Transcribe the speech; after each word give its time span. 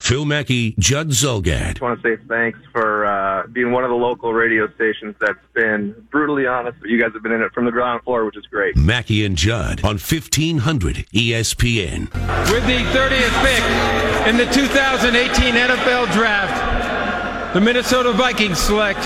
Phil 0.00 0.24
Mackey, 0.24 0.74
Judd 0.78 1.08
Zulgad. 1.10 1.82
I 1.82 1.84
want 1.84 2.00
to 2.02 2.16
say 2.16 2.22
thanks 2.28 2.58
for 2.72 3.04
uh, 3.04 3.46
being 3.48 3.72
one 3.72 3.84
of 3.84 3.90
the 3.90 3.96
local 3.96 4.32
radio 4.32 4.72
stations 4.74 5.14
that's 5.20 5.38
been 5.54 5.92
brutally 6.10 6.46
honest. 6.46 6.78
but 6.80 6.88
You 6.88 7.00
guys 7.00 7.12
have 7.12 7.22
been 7.22 7.32
in 7.32 7.42
it 7.42 7.52
from 7.52 7.64
the 7.66 7.72
ground 7.72 8.02
floor, 8.04 8.24
which 8.24 8.36
is 8.36 8.46
great. 8.46 8.76
Mackey 8.76 9.24
and 9.24 9.36
Judd 9.36 9.80
on 9.84 9.98
1500 9.98 10.96
ESPN. 11.12 12.04
With 12.50 12.64
the 12.66 12.78
30th 12.96 13.42
pick 13.44 14.28
in 14.28 14.36
the 14.38 14.46
2018 14.52 15.54
NFL 15.54 16.10
Draft, 16.12 17.52
the 17.54 17.60
Minnesota 17.60 18.12
Vikings 18.12 18.58
select 18.58 19.00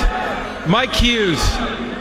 Mike 0.68 0.92
Hughes, 0.94 1.40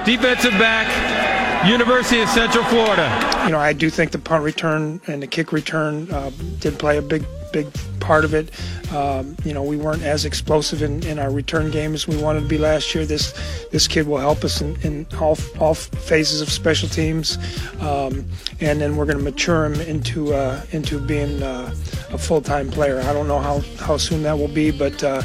defensive 0.05 0.51
back, 0.59 1.65
University 1.67 2.21
of 2.21 2.29
Central 2.29 2.63
Florida. 2.65 3.41
You 3.45 3.51
know, 3.51 3.59
I 3.59 3.73
do 3.73 3.89
think 3.89 4.11
the 4.11 4.19
punt 4.19 4.43
return 4.43 5.01
and 5.07 5.23
the 5.23 5.27
kick 5.27 5.51
return 5.51 6.11
uh, 6.11 6.29
did 6.59 6.77
play 6.77 6.97
a 6.97 7.01
big, 7.01 7.25
big 7.51 7.67
part 7.99 8.25
of 8.25 8.33
it. 8.33 8.49
Um, 8.93 9.35
you 9.45 9.53
know, 9.53 9.63
we 9.63 9.77
weren't 9.77 10.03
as 10.03 10.25
explosive 10.25 10.81
in, 10.81 11.03
in 11.03 11.19
our 11.19 11.31
return 11.31 11.71
game 11.71 11.93
as 11.93 12.07
we 12.07 12.17
wanted 12.21 12.41
to 12.41 12.47
be 12.47 12.57
last 12.57 12.93
year. 12.93 13.05
This 13.05 13.33
this 13.71 13.87
kid 13.87 14.07
will 14.07 14.17
help 14.17 14.43
us 14.43 14.61
in, 14.61 14.75
in 14.81 15.07
all, 15.19 15.37
all 15.59 15.73
phases 15.73 16.41
of 16.41 16.49
special 16.49 16.89
teams, 16.89 17.37
um, 17.79 18.25
and 18.59 18.81
then 18.81 18.95
we're 18.95 19.05
going 19.05 19.17
to 19.17 19.23
mature 19.23 19.65
him 19.65 19.79
into 19.81 20.33
uh, 20.33 20.63
into 20.71 20.99
being 20.99 21.41
uh, 21.41 21.73
a 22.11 22.17
full 22.17 22.41
time 22.41 22.69
player. 22.69 22.99
I 23.01 23.13
don't 23.13 23.27
know 23.27 23.39
how, 23.39 23.59
how 23.79 23.97
soon 23.97 24.23
that 24.23 24.37
will 24.37 24.53
be, 24.53 24.71
but. 24.71 25.03
Uh, 25.03 25.21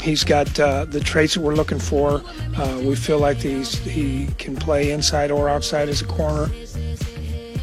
He's 0.00 0.22
got 0.22 0.58
uh, 0.60 0.84
the 0.84 1.00
traits 1.00 1.34
that 1.34 1.40
we're 1.40 1.56
looking 1.56 1.80
for. 1.80 2.22
Uh, 2.56 2.80
we 2.84 2.94
feel 2.94 3.18
like 3.18 3.38
he's, 3.38 3.78
he 3.78 4.28
can 4.38 4.54
play 4.54 4.92
inside 4.92 5.32
or 5.32 5.48
outside 5.48 5.88
as 5.88 6.00
a 6.00 6.06
corner. 6.06 6.48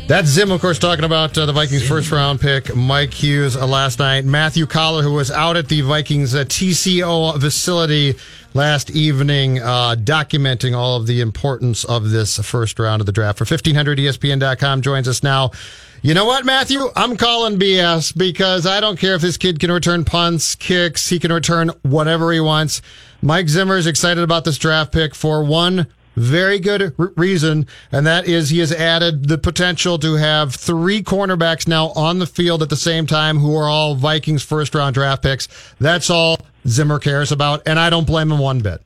That's 0.08 0.28
Zim, 0.28 0.52
of 0.52 0.62
course, 0.62 0.78
talking 0.78 1.04
about 1.04 1.36
uh, 1.36 1.48
the 1.48 1.52
Vikings' 1.52 1.82
Zim. 1.82 1.90
first 1.90 2.12
round 2.12 2.40
pick, 2.40 2.76
Mike 2.76 3.12
Hughes, 3.12 3.56
uh, 3.56 3.66
last 3.66 3.98
night. 3.98 4.24
Matthew 4.24 4.68
Coller, 4.68 5.02
who 5.02 5.14
was 5.14 5.32
out 5.32 5.58
at 5.58 5.68
the 5.68 5.82
Vikings' 5.82 6.36
uh, 6.36 6.44
TCO 6.44 7.42
facility 7.42 8.14
last 8.54 8.92
evening, 8.92 9.64
uh, 9.64 9.96
documenting 9.98 10.78
all 10.78 10.96
of 10.96 11.08
the 11.08 11.22
importance 11.22 11.86
of 11.86 12.12
this 12.12 12.38
first 12.38 12.78
round 12.78 13.02
of 13.02 13.08
the 13.08 13.12
draft. 13.12 13.40
For 13.40 13.46
1500ESPN.com 13.46 14.84
joins 14.84 15.08
us 15.08 15.24
now. 15.24 15.50
You 16.04 16.14
know 16.14 16.26
what, 16.26 16.46
Matthew? 16.46 16.82
I'm 16.96 17.18
calling 17.18 17.58
BS 17.58 18.16
because 18.16 18.68
I 18.68 18.82
don't 18.82 19.00
care 19.00 19.16
if 19.16 19.24
this 19.24 19.38
kid 19.38 19.60
can 19.60 19.72
return 19.72 20.06
punts, 20.06 20.54
kicks, 20.54 21.10
he 21.10 21.18
can 21.18 21.34
return 21.34 21.72
whatever 21.82 22.32
he 22.32 22.40
wants. 22.40 22.84
Mike 23.24 23.50
Zimmer 23.50 23.76
is 23.76 23.88
excited 23.88 24.24
about 24.24 24.46
this 24.46 24.60
draft 24.60 24.92
pick 24.92 25.16
for 25.16 25.44
one 25.44 25.88
very 26.16 26.60
good 26.60 26.94
r- 26.98 27.12
reason, 27.16 27.68
and 27.92 28.06
that 28.06 28.28
is 28.28 28.50
he 28.50 28.60
has 28.60 28.72
added 28.72 29.28
the 29.28 29.38
potential 29.38 30.00
to 30.00 30.16
have 30.16 30.56
three 30.56 31.04
cornerbacks 31.04 31.68
now 31.68 31.90
on 31.90 32.20
the 32.20 32.28
field 32.28 32.62
at 32.62 32.70
the 32.70 32.76
same 32.76 33.06
time 33.06 33.40
who 33.40 33.56
are 33.56 33.68
all 33.68 33.96
Vikings 33.96 34.44
first 34.44 34.74
round 34.76 34.94
draft 34.94 35.24
picks. 35.24 35.48
That's 35.80 36.10
all 36.10 36.40
Zimmer 36.68 37.00
cares 37.00 37.32
about, 37.32 37.64
and 37.66 37.80
I 37.80 37.90
don't 37.90 38.08
blame 38.08 38.32
him 38.32 38.40
one 38.40 38.60
bit. 38.60 38.82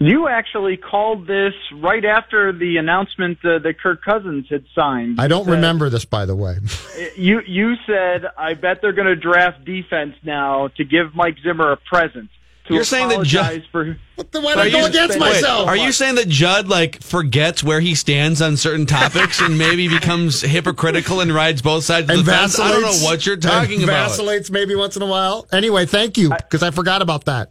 You 0.00 0.28
actually 0.28 0.76
called 0.76 1.26
this 1.26 1.54
right 1.72 2.04
after 2.04 2.52
the 2.52 2.78
announcement 2.78 3.38
uh, 3.44 3.60
that 3.60 3.80
Kirk 3.80 4.02
Cousins 4.04 4.46
had 4.50 4.64
signed. 4.74 5.20
I 5.20 5.28
don't 5.28 5.48
remember 5.48 5.88
this, 5.88 6.04
by 6.04 6.26
the 6.26 6.34
way. 6.34 6.56
you 7.16 7.40
you 7.46 7.76
said, 7.86 8.26
"I 8.36 8.54
bet 8.54 8.82
they're 8.82 8.92
going 8.92 9.06
to 9.06 9.16
draft 9.16 9.64
defense 9.64 10.14
now 10.24 10.68
to 10.76 10.84
give 10.84 11.14
Mike 11.14 11.36
Zimmer 11.42 11.72
a 11.72 11.76
present." 11.76 12.28
To 12.64 12.74
You're 12.74 12.84
saying 12.84 13.08
that 13.08 13.22
Judd. 13.24 13.64
For, 13.70 13.84
why 14.32 14.54
I 14.54 14.70
go 14.70 14.86
against 14.86 15.18
myself? 15.18 15.66
Wait, 15.66 15.72
are 15.72 15.84
you 15.84 15.92
saying 15.92 16.14
that 16.16 16.28
Judd 16.28 16.68
like 16.68 17.02
forgets 17.02 17.62
where 17.62 17.80
he 17.80 17.94
stands 17.94 18.40
on 18.40 18.56
certain 18.56 18.86
topics 18.86 19.40
and 19.40 19.58
maybe 19.58 19.88
becomes 19.88 20.40
hypocritical 20.40 21.20
and 21.20 21.32
rides 21.32 21.62
both 21.62 21.84
sides 21.84 22.08
of 22.08 22.16
and 22.16 22.26
the 22.26 22.32
fence? 22.32 22.58
I 22.58 22.70
don't 22.70 22.82
know 22.82 23.04
what 23.04 23.26
you're 23.26 23.36
talking 23.36 23.82
about. 23.82 24.10
Vacillates 24.10 24.50
maybe 24.50 24.74
once 24.74 24.96
in 24.96 25.02
a 25.02 25.06
while. 25.06 25.46
Anyway, 25.52 25.86
thank 25.86 26.16
you 26.16 26.30
because 26.30 26.62
I, 26.62 26.68
I 26.68 26.70
forgot 26.70 27.02
about 27.02 27.26
that. 27.26 27.50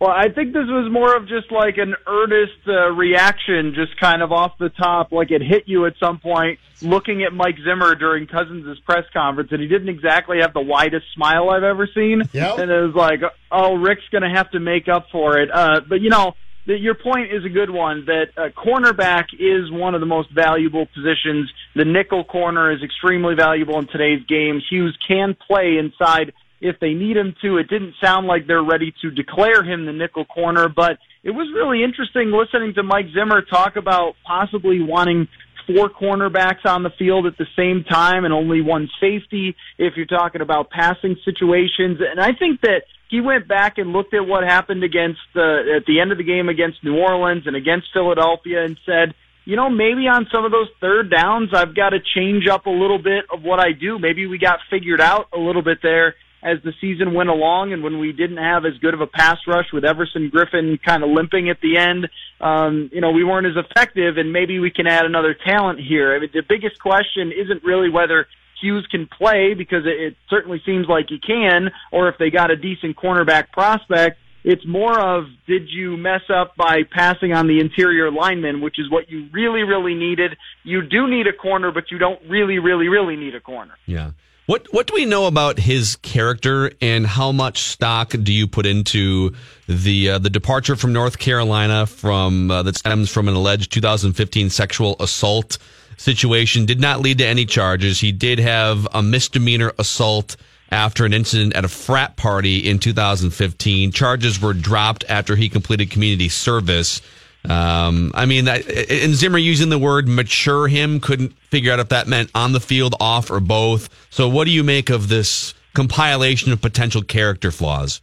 Well, 0.00 0.10
I 0.10 0.30
think 0.30 0.54
this 0.54 0.64
was 0.66 0.90
more 0.90 1.14
of 1.14 1.28
just 1.28 1.52
like 1.52 1.76
an 1.76 1.94
earnest 2.06 2.66
uh, 2.66 2.90
reaction, 2.92 3.74
just 3.74 4.00
kind 4.00 4.22
of 4.22 4.32
off 4.32 4.52
the 4.58 4.70
top, 4.70 5.12
like 5.12 5.30
it 5.30 5.42
hit 5.42 5.64
you 5.66 5.84
at 5.84 5.92
some 6.00 6.18
point, 6.18 6.58
looking 6.80 7.22
at 7.22 7.34
Mike 7.34 7.56
Zimmer 7.62 7.94
during 7.94 8.26
Cousins' 8.26 8.78
press 8.86 9.04
conference, 9.12 9.50
and 9.52 9.60
he 9.60 9.68
didn't 9.68 9.90
exactly 9.90 10.38
have 10.40 10.54
the 10.54 10.62
widest 10.62 11.04
smile 11.14 11.50
I've 11.50 11.64
ever 11.64 11.86
seen. 11.94 12.22
Yep. 12.32 12.58
And 12.60 12.70
it 12.70 12.80
was 12.80 12.94
like, 12.94 13.20
oh, 13.52 13.74
Rick's 13.74 14.08
going 14.10 14.22
to 14.22 14.30
have 14.30 14.50
to 14.52 14.58
make 14.58 14.88
up 14.88 15.08
for 15.12 15.36
it. 15.36 15.50
Uh, 15.52 15.82
but, 15.86 16.00
you 16.00 16.08
know, 16.08 16.32
the, 16.66 16.78
your 16.78 16.94
point 16.94 17.30
is 17.30 17.44
a 17.44 17.50
good 17.50 17.68
one 17.70 18.06
that 18.06 18.28
uh, 18.38 18.48
cornerback 18.58 19.26
is 19.38 19.70
one 19.70 19.94
of 19.94 20.00
the 20.00 20.06
most 20.06 20.30
valuable 20.30 20.86
positions. 20.86 21.52
The 21.74 21.84
nickel 21.84 22.24
corner 22.24 22.72
is 22.72 22.82
extremely 22.82 23.34
valuable 23.34 23.78
in 23.78 23.86
today's 23.86 24.24
game. 24.26 24.62
Hughes 24.70 24.96
can 25.06 25.36
play 25.46 25.76
inside 25.78 26.32
if 26.60 26.78
they 26.80 26.92
need 26.92 27.16
him 27.16 27.34
to. 27.42 27.58
It 27.58 27.68
didn't 27.68 27.94
sound 28.02 28.26
like 28.26 28.46
they're 28.46 28.62
ready 28.62 28.94
to 29.02 29.10
declare 29.10 29.62
him 29.62 29.86
the 29.86 29.92
nickel 29.92 30.24
corner, 30.24 30.68
but 30.68 30.98
it 31.22 31.30
was 31.30 31.48
really 31.54 31.82
interesting 31.82 32.30
listening 32.30 32.74
to 32.74 32.82
Mike 32.82 33.06
Zimmer 33.14 33.42
talk 33.42 33.76
about 33.76 34.14
possibly 34.26 34.82
wanting 34.82 35.28
four 35.66 35.88
cornerbacks 35.88 36.64
on 36.64 36.82
the 36.82 36.90
field 36.98 37.26
at 37.26 37.36
the 37.38 37.46
same 37.56 37.84
time 37.84 38.24
and 38.24 38.32
only 38.32 38.60
one 38.60 38.88
safety 39.00 39.54
if 39.78 39.94
you're 39.96 40.06
talking 40.06 40.40
about 40.40 40.70
passing 40.70 41.16
situations. 41.24 41.98
And 42.00 42.20
I 42.20 42.32
think 42.32 42.60
that 42.62 42.82
he 43.08 43.20
went 43.20 43.48
back 43.48 43.78
and 43.78 43.92
looked 43.92 44.14
at 44.14 44.26
what 44.26 44.44
happened 44.44 44.84
against 44.84 45.20
uh, 45.36 45.76
at 45.76 45.86
the 45.86 46.00
end 46.00 46.12
of 46.12 46.18
the 46.18 46.24
game 46.24 46.48
against 46.48 46.82
New 46.84 46.96
Orleans 46.96 47.46
and 47.46 47.56
against 47.56 47.88
Philadelphia 47.92 48.64
and 48.64 48.78
said, 48.86 49.14
you 49.44 49.56
know, 49.56 49.68
maybe 49.68 50.06
on 50.06 50.28
some 50.32 50.44
of 50.44 50.52
those 50.52 50.68
third 50.80 51.10
downs, 51.10 51.50
I've 51.52 51.74
got 51.74 51.90
to 51.90 51.98
change 52.00 52.46
up 52.46 52.66
a 52.66 52.70
little 52.70 52.98
bit 52.98 53.24
of 53.32 53.42
what 53.42 53.58
I 53.58 53.72
do. 53.72 53.98
Maybe 53.98 54.26
we 54.26 54.38
got 54.38 54.60
figured 54.70 55.00
out 55.00 55.28
a 55.32 55.38
little 55.38 55.62
bit 55.62 55.78
there 55.82 56.14
as 56.42 56.58
the 56.64 56.72
season 56.80 57.14
went 57.14 57.28
along 57.28 57.72
and 57.72 57.82
when 57.82 57.98
we 57.98 58.12
didn't 58.12 58.38
have 58.38 58.64
as 58.64 58.76
good 58.78 58.94
of 58.94 59.00
a 59.00 59.06
pass 59.06 59.38
rush 59.46 59.66
with 59.72 59.84
Everson 59.84 60.30
Griffen 60.30 60.82
kind 60.82 61.02
of 61.02 61.10
limping 61.10 61.50
at 61.50 61.60
the 61.60 61.76
end, 61.76 62.08
um, 62.40 62.90
you 62.92 63.00
know, 63.00 63.10
we 63.10 63.24
weren't 63.24 63.46
as 63.46 63.56
effective 63.56 64.16
and 64.16 64.32
maybe 64.32 64.58
we 64.58 64.70
can 64.70 64.86
add 64.86 65.04
another 65.04 65.34
talent 65.34 65.80
here. 65.80 66.14
I 66.14 66.20
mean, 66.20 66.30
the 66.32 66.42
biggest 66.46 66.80
question 66.80 67.32
isn't 67.32 67.62
really 67.62 67.90
whether 67.90 68.26
Hughes 68.60 68.86
can 68.90 69.06
play 69.06 69.54
because 69.54 69.86
it, 69.86 70.00
it 70.00 70.16
certainly 70.28 70.62
seems 70.64 70.86
like 70.88 71.06
he 71.08 71.18
can, 71.18 71.70
or 71.92 72.08
if 72.08 72.18
they 72.18 72.30
got 72.30 72.50
a 72.50 72.56
decent 72.56 72.96
cornerback 72.96 73.52
prospect. 73.52 74.18
It's 74.42 74.66
more 74.66 74.98
of 74.98 75.26
did 75.46 75.68
you 75.68 75.98
mess 75.98 76.22
up 76.34 76.56
by 76.56 76.84
passing 76.90 77.34
on 77.34 77.46
the 77.46 77.60
interior 77.60 78.10
lineman, 78.10 78.62
which 78.62 78.78
is 78.78 78.90
what 78.90 79.10
you 79.10 79.28
really, 79.32 79.62
really 79.62 79.94
needed. 79.94 80.36
You 80.64 80.80
do 80.80 81.08
need 81.08 81.26
a 81.26 81.32
corner, 81.32 81.70
but 81.72 81.90
you 81.90 81.98
don't 81.98 82.20
really, 82.26 82.58
really, 82.58 82.88
really 82.88 83.16
need 83.16 83.34
a 83.34 83.40
corner. 83.40 83.74
Yeah. 83.84 84.12
What 84.50 84.66
what 84.72 84.88
do 84.88 84.94
we 84.94 85.04
know 85.04 85.28
about 85.28 85.60
his 85.60 85.94
character, 86.02 86.72
and 86.82 87.06
how 87.06 87.30
much 87.30 87.60
stock 87.60 88.10
do 88.20 88.32
you 88.32 88.48
put 88.48 88.66
into 88.66 89.32
the 89.68 90.10
uh, 90.10 90.18
the 90.18 90.28
departure 90.28 90.74
from 90.74 90.92
North 90.92 91.20
Carolina 91.20 91.86
from 91.86 92.50
uh, 92.50 92.64
that 92.64 92.74
stems 92.74 93.12
from 93.12 93.28
an 93.28 93.34
alleged 93.36 93.70
2015 93.70 94.50
sexual 94.50 94.96
assault 94.98 95.58
situation? 95.98 96.66
Did 96.66 96.80
not 96.80 96.98
lead 96.98 97.18
to 97.18 97.24
any 97.24 97.46
charges. 97.46 98.00
He 98.00 98.10
did 98.10 98.40
have 98.40 98.88
a 98.92 99.04
misdemeanor 99.04 99.72
assault 99.78 100.36
after 100.72 101.04
an 101.04 101.12
incident 101.12 101.54
at 101.54 101.64
a 101.64 101.68
frat 101.68 102.16
party 102.16 102.68
in 102.68 102.80
2015. 102.80 103.92
Charges 103.92 104.42
were 104.42 104.52
dropped 104.52 105.04
after 105.08 105.36
he 105.36 105.48
completed 105.48 105.92
community 105.92 106.28
service. 106.28 107.00
Um, 107.48 108.12
I 108.14 108.26
mean, 108.26 108.46
and 108.48 109.14
Zimmer 109.14 109.38
using 109.38 109.70
the 109.70 109.78
word 109.78 110.06
mature 110.06 110.68
him 110.68 111.00
couldn't 111.00 111.38
figure 111.44 111.72
out 111.72 111.78
if 111.78 111.88
that 111.88 112.06
meant 112.06 112.30
on 112.34 112.52
the 112.52 112.60
field, 112.60 112.94
off, 113.00 113.30
or 113.30 113.40
both. 113.40 113.88
So, 114.10 114.28
what 114.28 114.44
do 114.44 114.50
you 114.50 114.62
make 114.62 114.90
of 114.90 115.08
this 115.08 115.54
compilation 115.74 116.52
of 116.52 116.60
potential 116.60 117.02
character 117.02 117.50
flaws? 117.50 118.00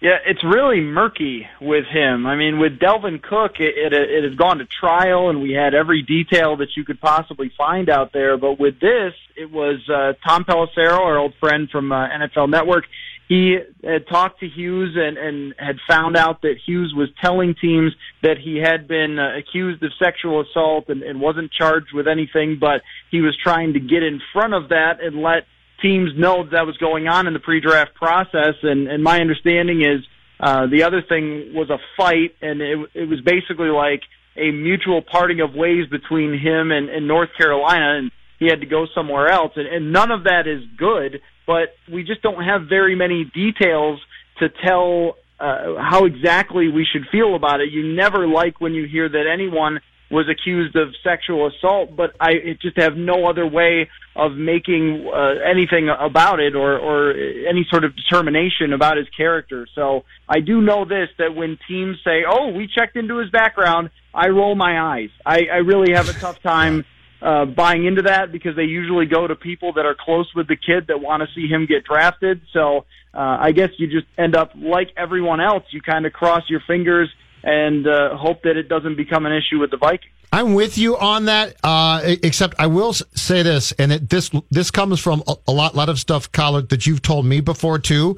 Yeah, 0.00 0.16
it's 0.24 0.42
really 0.42 0.80
murky 0.80 1.46
with 1.60 1.84
him. 1.84 2.26
I 2.26 2.34
mean, 2.34 2.58
with 2.58 2.78
Dalvin 2.78 3.22
Cook, 3.22 3.60
it, 3.60 3.76
it, 3.76 3.92
it 3.92 4.24
has 4.24 4.34
gone 4.34 4.58
to 4.58 4.64
trial, 4.64 5.28
and 5.28 5.42
we 5.42 5.52
had 5.52 5.74
every 5.74 6.00
detail 6.00 6.56
that 6.56 6.74
you 6.74 6.86
could 6.86 6.98
possibly 7.02 7.50
find 7.50 7.90
out 7.90 8.10
there. 8.14 8.38
But 8.38 8.58
with 8.58 8.80
this, 8.80 9.12
it 9.36 9.50
was 9.50 9.86
uh, 9.90 10.14
Tom 10.26 10.44
Pelissero, 10.44 10.98
our 10.98 11.18
old 11.18 11.34
friend 11.34 11.68
from 11.68 11.92
uh, 11.92 12.08
NFL 12.08 12.48
Network 12.48 12.86
he 13.30 13.56
had 13.84 14.08
talked 14.08 14.40
to 14.40 14.48
Hughes 14.48 14.96
and, 14.96 15.16
and 15.16 15.54
had 15.56 15.76
found 15.88 16.16
out 16.16 16.42
that 16.42 16.56
Hughes 16.66 16.92
was 16.96 17.08
telling 17.22 17.54
teams 17.54 17.92
that 18.24 18.38
he 18.38 18.56
had 18.56 18.88
been 18.88 19.20
uh, 19.20 19.38
accused 19.38 19.80
of 19.84 19.92
sexual 20.02 20.40
assault 20.40 20.88
and, 20.88 21.04
and 21.04 21.20
wasn't 21.20 21.52
charged 21.52 21.94
with 21.94 22.08
anything, 22.08 22.58
but 22.60 22.82
he 23.12 23.20
was 23.20 23.38
trying 23.40 23.74
to 23.74 23.78
get 23.78 24.02
in 24.02 24.20
front 24.32 24.52
of 24.54 24.70
that 24.70 24.94
and 25.00 25.22
let 25.22 25.44
teams 25.80 26.10
know 26.16 26.42
that, 26.42 26.50
that 26.50 26.66
was 26.66 26.76
going 26.78 27.06
on 27.06 27.28
in 27.28 27.32
the 27.32 27.38
pre-draft 27.38 27.94
process. 27.94 28.56
And, 28.64 28.88
and 28.88 29.00
my 29.00 29.20
understanding 29.20 29.82
is 29.82 30.04
uh, 30.40 30.66
the 30.66 30.82
other 30.82 31.00
thing 31.00 31.52
was 31.54 31.70
a 31.70 31.78
fight, 31.96 32.34
and 32.42 32.60
it, 32.60 32.78
it 32.94 33.08
was 33.08 33.20
basically 33.20 33.68
like 33.68 34.02
a 34.36 34.50
mutual 34.50 35.02
parting 35.02 35.40
of 35.40 35.54
ways 35.54 35.86
between 35.88 36.32
him 36.36 36.72
and, 36.72 36.88
and 36.88 37.06
North 37.06 37.30
Carolina, 37.38 37.96
and 37.96 38.10
he 38.40 38.46
had 38.46 38.58
to 38.58 38.66
go 38.66 38.86
somewhere 38.92 39.28
else. 39.28 39.52
And, 39.54 39.68
and 39.68 39.92
none 39.92 40.10
of 40.10 40.24
that 40.24 40.48
is 40.48 40.64
good, 40.76 41.20
but 41.46 41.74
we 41.92 42.04
just 42.04 42.22
don't 42.22 42.42
have 42.44 42.68
very 42.68 42.94
many 42.94 43.24
details 43.24 44.00
to 44.38 44.48
tell 44.48 45.16
uh, 45.38 45.76
how 45.78 46.04
exactly 46.04 46.68
we 46.68 46.86
should 46.90 47.06
feel 47.10 47.34
about 47.34 47.60
it. 47.60 47.70
You 47.70 47.94
never 47.94 48.26
like 48.26 48.60
when 48.60 48.74
you 48.74 48.86
hear 48.86 49.08
that 49.08 49.24
anyone 49.26 49.80
was 50.10 50.28
accused 50.28 50.74
of 50.74 50.88
sexual 51.04 51.46
assault, 51.46 51.94
but 51.94 52.14
I 52.20 52.56
just 52.60 52.76
have 52.78 52.96
no 52.96 53.26
other 53.26 53.46
way 53.46 53.88
of 54.16 54.32
making 54.32 55.08
uh, 55.08 55.34
anything 55.48 55.88
about 55.88 56.40
it 56.40 56.56
or, 56.56 56.76
or 56.78 57.12
any 57.12 57.64
sort 57.70 57.84
of 57.84 57.94
determination 57.94 58.72
about 58.72 58.96
his 58.96 59.08
character. 59.16 59.68
So 59.74 60.04
I 60.28 60.40
do 60.40 60.60
know 60.60 60.84
this 60.84 61.08
that 61.18 61.36
when 61.36 61.58
teams 61.68 61.98
say, 62.04 62.24
"Oh, 62.28 62.48
we 62.48 62.66
checked 62.66 62.96
into 62.96 63.18
his 63.18 63.30
background," 63.30 63.90
I 64.12 64.28
roll 64.28 64.56
my 64.56 64.80
eyes. 64.80 65.10
I, 65.24 65.44
I 65.44 65.56
really 65.58 65.92
have 65.94 66.08
a 66.08 66.12
tough 66.12 66.42
time 66.42 66.84
uh, 67.22 67.44
buying 67.44 67.84
into 67.84 68.02
that 68.02 68.32
because 68.32 68.56
they 68.56 68.64
usually 68.64 69.06
go 69.06 69.26
to 69.26 69.34
people 69.34 69.74
that 69.74 69.86
are 69.86 69.96
close 69.98 70.30
with 70.34 70.48
the 70.48 70.56
kid 70.56 70.86
that 70.88 71.00
want 71.00 71.22
to 71.22 71.28
see 71.34 71.46
him 71.46 71.66
get 71.66 71.84
drafted. 71.84 72.40
So 72.52 72.86
uh, 73.14 73.36
I 73.40 73.52
guess 73.52 73.70
you 73.78 73.86
just 73.86 74.06
end 74.16 74.36
up 74.36 74.52
like 74.54 74.88
everyone 74.96 75.40
else. 75.40 75.64
You 75.70 75.82
kind 75.82 76.06
of 76.06 76.12
cross 76.12 76.42
your 76.48 76.60
fingers 76.66 77.10
and 77.42 77.86
uh, 77.86 78.16
hope 78.16 78.42
that 78.42 78.56
it 78.56 78.68
doesn't 78.68 78.96
become 78.96 79.26
an 79.26 79.32
issue 79.32 79.58
with 79.58 79.70
the 79.70 79.76
Vikings. 79.76 80.12
I'm 80.32 80.54
with 80.54 80.78
you 80.78 80.96
on 80.96 81.24
that. 81.24 81.56
Uh, 81.62 82.00
except 82.04 82.54
I 82.58 82.66
will 82.68 82.92
say 82.92 83.42
this, 83.42 83.72
and 83.72 83.92
it, 83.92 84.08
this 84.08 84.30
this 84.50 84.70
comes 84.70 85.00
from 85.00 85.22
a, 85.26 85.34
a 85.48 85.52
lot 85.52 85.74
lot 85.74 85.88
of 85.88 85.98
stuff, 85.98 86.30
Coller, 86.30 86.62
that 86.62 86.86
you've 86.86 87.02
told 87.02 87.26
me 87.26 87.40
before 87.40 87.78
too. 87.78 88.16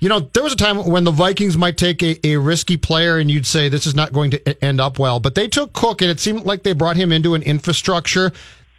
You 0.00 0.10
know, 0.10 0.20
there 0.20 0.42
was 0.42 0.52
a 0.52 0.56
time 0.56 0.84
when 0.84 1.04
the 1.04 1.10
Vikings 1.10 1.56
might 1.56 1.78
take 1.78 2.02
a, 2.02 2.26
a 2.26 2.36
risky 2.36 2.76
player, 2.76 3.16
and 3.16 3.30
you'd 3.30 3.46
say 3.46 3.70
this 3.70 3.86
is 3.86 3.94
not 3.94 4.12
going 4.12 4.32
to 4.32 4.64
end 4.64 4.80
up 4.80 4.98
well. 4.98 5.20
But 5.20 5.34
they 5.34 5.48
took 5.48 5.72
Cook, 5.72 6.02
and 6.02 6.10
it 6.10 6.20
seemed 6.20 6.44
like 6.44 6.62
they 6.62 6.74
brought 6.74 6.96
him 6.96 7.10
into 7.10 7.34
an 7.34 7.42
infrastructure 7.42 8.32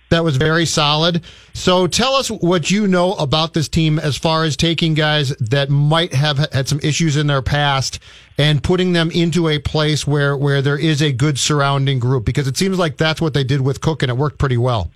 that 0.10 0.24
was 0.24 0.38
very 0.38 0.66
solid. 0.66 1.24
So 1.54 1.88
tell 1.88 2.16
us 2.16 2.30
what 2.30 2.70
you 2.70 2.88
know 2.88 3.14
about 3.14 3.54
this 3.54 3.68
team 3.68 3.98
as 4.00 4.18
far 4.18 4.44
as 4.44 4.56
taking 4.56 4.94
guys 4.94 5.30
that 5.38 5.70
might 5.70 6.14
have 6.14 6.38
had 6.52 6.68
some 6.68 6.80
issues 6.82 7.18
in 7.18 7.28
their 7.28 7.42
past 7.42 8.00
and 8.38 8.64
putting 8.64 8.94
them 8.94 9.12
into 9.12 9.48
a 9.48 9.60
place 9.60 10.06
where, 10.06 10.36
where 10.38 10.62
there 10.62 10.78
is 10.78 11.02
a 11.02 11.12
good 11.12 11.40
surrounding 11.40 12.00
group 12.00 12.26
because 12.26 12.48
it 12.48 12.58
seems 12.58 12.78
like 12.78 12.98
that's 12.98 13.22
what 13.22 13.34
they 13.34 13.44
did 13.44 13.62
with 13.62 13.82
Cook 13.82 14.04
and 14.04 14.10
it 14.10 14.18
worked 14.18 14.38
pretty 14.38 14.58
well. 14.58 14.92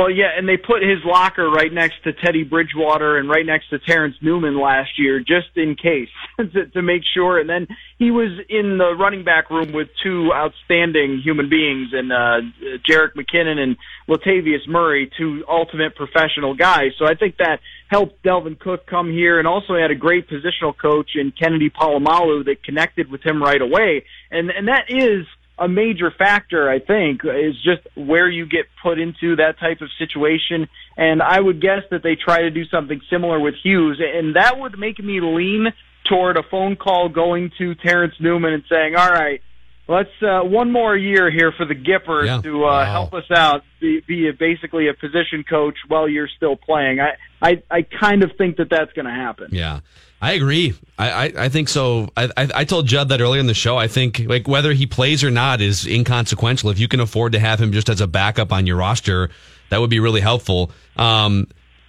Well, 0.00 0.10
yeah, 0.10 0.30
and 0.34 0.48
they 0.48 0.56
put 0.56 0.80
his 0.82 1.04
locker 1.04 1.50
right 1.50 1.70
next 1.70 2.02
to 2.04 2.14
Teddy 2.14 2.42
Bridgewater 2.42 3.18
and 3.18 3.28
right 3.28 3.44
next 3.44 3.68
to 3.68 3.78
Terrence 3.78 4.16
Newman 4.22 4.58
last 4.58 4.98
year, 4.98 5.20
just 5.20 5.48
in 5.56 5.74
case, 5.74 6.08
to, 6.38 6.64
to 6.68 6.80
make 6.80 7.02
sure. 7.12 7.38
And 7.38 7.50
then 7.50 7.66
he 7.98 8.10
was 8.10 8.30
in 8.48 8.78
the 8.78 8.94
running 8.94 9.24
back 9.24 9.50
room 9.50 9.72
with 9.72 9.88
two 10.02 10.32
outstanding 10.32 11.20
human 11.22 11.50
beings, 11.50 11.88
and 11.92 12.10
uh, 12.10 12.40
Jerick 12.88 13.12
McKinnon 13.14 13.58
and 13.58 13.76
Latavius 14.08 14.66
Murray, 14.66 15.10
two 15.18 15.44
ultimate 15.46 15.94
professional 15.96 16.54
guys. 16.54 16.92
So 16.98 17.04
I 17.04 17.14
think 17.14 17.36
that 17.36 17.60
helped 17.88 18.22
Dalvin 18.22 18.58
Cook 18.58 18.86
come 18.86 19.10
here, 19.10 19.38
and 19.38 19.46
also 19.46 19.76
had 19.76 19.90
a 19.90 19.94
great 19.94 20.30
positional 20.30 20.72
coach 20.74 21.10
in 21.14 21.30
Kennedy 21.30 21.68
Polamalu 21.68 22.46
that 22.46 22.64
connected 22.64 23.10
with 23.10 23.22
him 23.22 23.42
right 23.42 23.60
away. 23.60 24.06
And 24.30 24.48
and 24.48 24.68
that 24.68 24.84
is 24.88 25.26
a 25.60 25.68
major 25.68 26.10
factor, 26.10 26.70
I 26.70 26.78
think, 26.78 27.20
is 27.24 27.54
just 27.62 27.86
where 27.94 28.28
you 28.28 28.46
get 28.46 28.64
put 28.82 28.98
into 28.98 29.36
that 29.36 29.60
type 29.60 29.82
of 29.82 29.90
situation. 29.98 30.68
And 30.96 31.22
I 31.22 31.38
would 31.38 31.60
guess 31.60 31.82
that 31.90 32.02
they 32.02 32.16
try 32.16 32.40
to 32.42 32.50
do 32.50 32.64
something 32.64 33.00
similar 33.10 33.38
with 33.38 33.54
Hughes, 33.62 34.00
and 34.02 34.36
that 34.36 34.58
would 34.58 34.78
make 34.78 34.98
me 34.98 35.20
lean 35.20 35.66
toward 36.08 36.38
a 36.38 36.42
phone 36.50 36.76
call 36.76 37.10
going 37.10 37.52
to 37.58 37.74
Terrence 37.74 38.14
Newman 38.18 38.54
and 38.54 38.64
saying, 38.68 38.96
"All 38.96 39.10
right, 39.10 39.42
let's 39.90 40.10
uh, 40.22 40.40
one 40.42 40.70
more 40.72 40.96
year 40.96 41.30
here 41.30 41.52
for 41.52 41.66
the 41.66 41.74
Gippers 41.74 42.26
Yeah. 42.26 42.40
to 42.42 42.64
uh, 42.64 42.68
Wow. 42.68 42.84
help 42.84 43.14
us 43.14 43.30
out, 43.30 43.62
be, 43.80 44.00
be 44.06 44.28
a, 44.28 44.32
basically 44.32 44.88
a 44.88 44.94
position 44.94 45.44
coach 45.48 45.76
while 45.88 46.08
you're 46.08 46.28
still 46.28 46.56
playing." 46.56 47.00
I 47.00 47.16
I, 47.42 47.62
I 47.70 47.82
kind 47.82 48.22
of 48.22 48.32
think 48.38 48.56
that 48.58 48.68
that's 48.70 48.92
going 48.92 49.06
to 49.06 49.12
happen. 49.12 49.48
Yeah, 49.52 49.80
I 50.20 50.32
agree. 50.32 50.74
I, 50.98 51.10
I, 51.10 51.32
I 51.44 51.48
think 51.48 51.68
so. 51.70 52.10
I, 52.16 52.24
I, 52.36 52.48
I 52.54 52.64
told 52.64 52.86
Judd 52.86 53.08
that 53.08 53.20
earlier 53.20 53.40
in 53.40 53.46
the 53.46 53.54
show. 53.54 53.76
I 53.78 53.88
think 53.88 54.20
like 54.26 54.46
whether 54.46 54.72
he 54.74 54.86
plays 54.86 55.24
or 55.24 55.30
not 55.30 55.60
is 55.62 55.86
inconsequential. 55.86 56.70
If 56.70 56.78
you 56.78 56.86
can 56.88 57.00
afford 57.00 57.32
to 57.32 57.38
have 57.38 57.58
him 57.60 57.72
just 57.72 57.88
as 57.88 58.00
a 58.02 58.06
backup 58.06 58.52
on 58.52 58.66
your 58.66 58.76
roster, 58.76 59.30
that 59.70 59.80
would 59.80 59.90
be 59.90 60.00
really 60.00 60.20
helpful. 60.20 60.70
Um, 60.96 61.46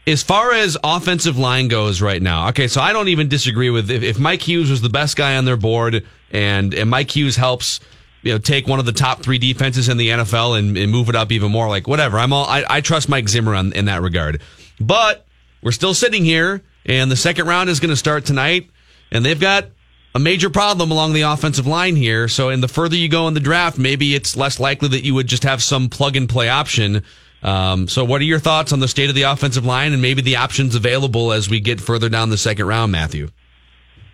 as 0.07 0.24
far 0.24 0.53
as 0.53 0.77
offensive 0.83 1.38
line 1.38 1.68
goes 1.68 2.01
right 2.01 2.21
now, 2.21 2.48
okay, 2.50 2.68
so 2.68 2.81
I 2.81 2.94
don't 2.94 3.09
even 3.09 3.27
disagree 3.27 3.69
with 3.69 3.92
if, 3.92 4.01
if 4.03 4.18
Mike 4.19 4.42
Hughes 4.42 4.69
was 4.71 4.81
the 4.81 4.89
best 4.89 5.15
guy 5.18 5.36
on 5.38 5.45
their 5.45 5.57
board 5.57 6.07
and, 6.31 6.74
and 6.74 6.89
Mike 6.89 7.16
Hughes 7.16 7.36
helps 7.36 7.80
you 8.24 8.33
know, 8.33 8.38
take 8.38 8.68
one 8.68 8.80
of 8.80 8.86
the 8.86 8.92
top 8.92 9.22
three 9.24 9.38
defenses 9.38 9.89
in 9.89 9.98
the 9.98 10.10
NFL 10.10 10.57
and, 10.57 10.78
and 10.78 10.92
move 10.92 11.10
it 11.10 11.16
up 11.16 11.31
even 11.31 11.51
more. 11.51 11.68
Like 11.68 11.88
whatever, 11.88 12.18
I'm 12.18 12.33
all 12.33 12.45
I, 12.45 12.63
I 12.69 12.81
trust 12.81 13.10
Mike 13.10 13.30
Zimmer 13.30 13.56
on, 13.56 13.74
in 13.74 13.86
that 13.86 14.01
regard. 14.01 14.42
But 14.80 15.25
we're 15.62 15.72
still 15.72 15.94
sitting 15.94 16.25
here, 16.25 16.62
and 16.86 17.12
the 17.12 17.16
second 17.16 17.48
round 17.48 17.69
is 17.69 17.80
going 17.80 17.89
to 17.89 17.95
start 17.95 18.25
tonight, 18.25 18.69
and 19.12 19.25
they've 19.25 19.39
got 19.39 19.66
a 20.13 20.19
major 20.19 20.50
problem 20.50 20.92
along 20.92 21.13
the 21.13 21.22
offensive 21.22 21.68
line 21.68 21.95
here. 21.95 22.28
So, 22.28 22.50
and 22.50 22.62
the 22.62 22.68
further 22.68 22.95
you 22.95 23.10
go 23.10 23.27
in 23.27 23.34
the 23.34 23.39
draft, 23.39 23.77
maybe 23.77 24.13
it's 24.13 24.36
less 24.36 24.60
likely 24.60 24.89
that 24.89 25.04
you 25.04 25.13
would 25.13 25.27
just 25.27 25.44
have 25.44 25.63
some 25.63 25.89
plug 25.89 26.16
and 26.16 26.27
play 26.27 26.50
option. 26.50 27.04
Um, 27.44 27.88
so, 27.88 28.04
what 28.04 28.22
are 28.22 28.25
your 28.25 28.39
thoughts 28.39 28.74
on 28.74 28.80
the 28.80 28.88
state 28.88 29.10
of 29.10 29.16
the 29.16 29.24
offensive 29.24 29.66
line 29.66 29.94
and 29.94 30.01
maybe 30.01 30.22
the 30.22 30.36
options 30.36 30.75
available 30.75 31.31
as 31.31 31.50
we 31.50 31.60
get 31.60 31.81
further 31.81 32.10
down 32.10 32.30
the 32.30 32.38
second 32.38 32.68
round, 32.68 32.92
Matthew? 32.92 33.30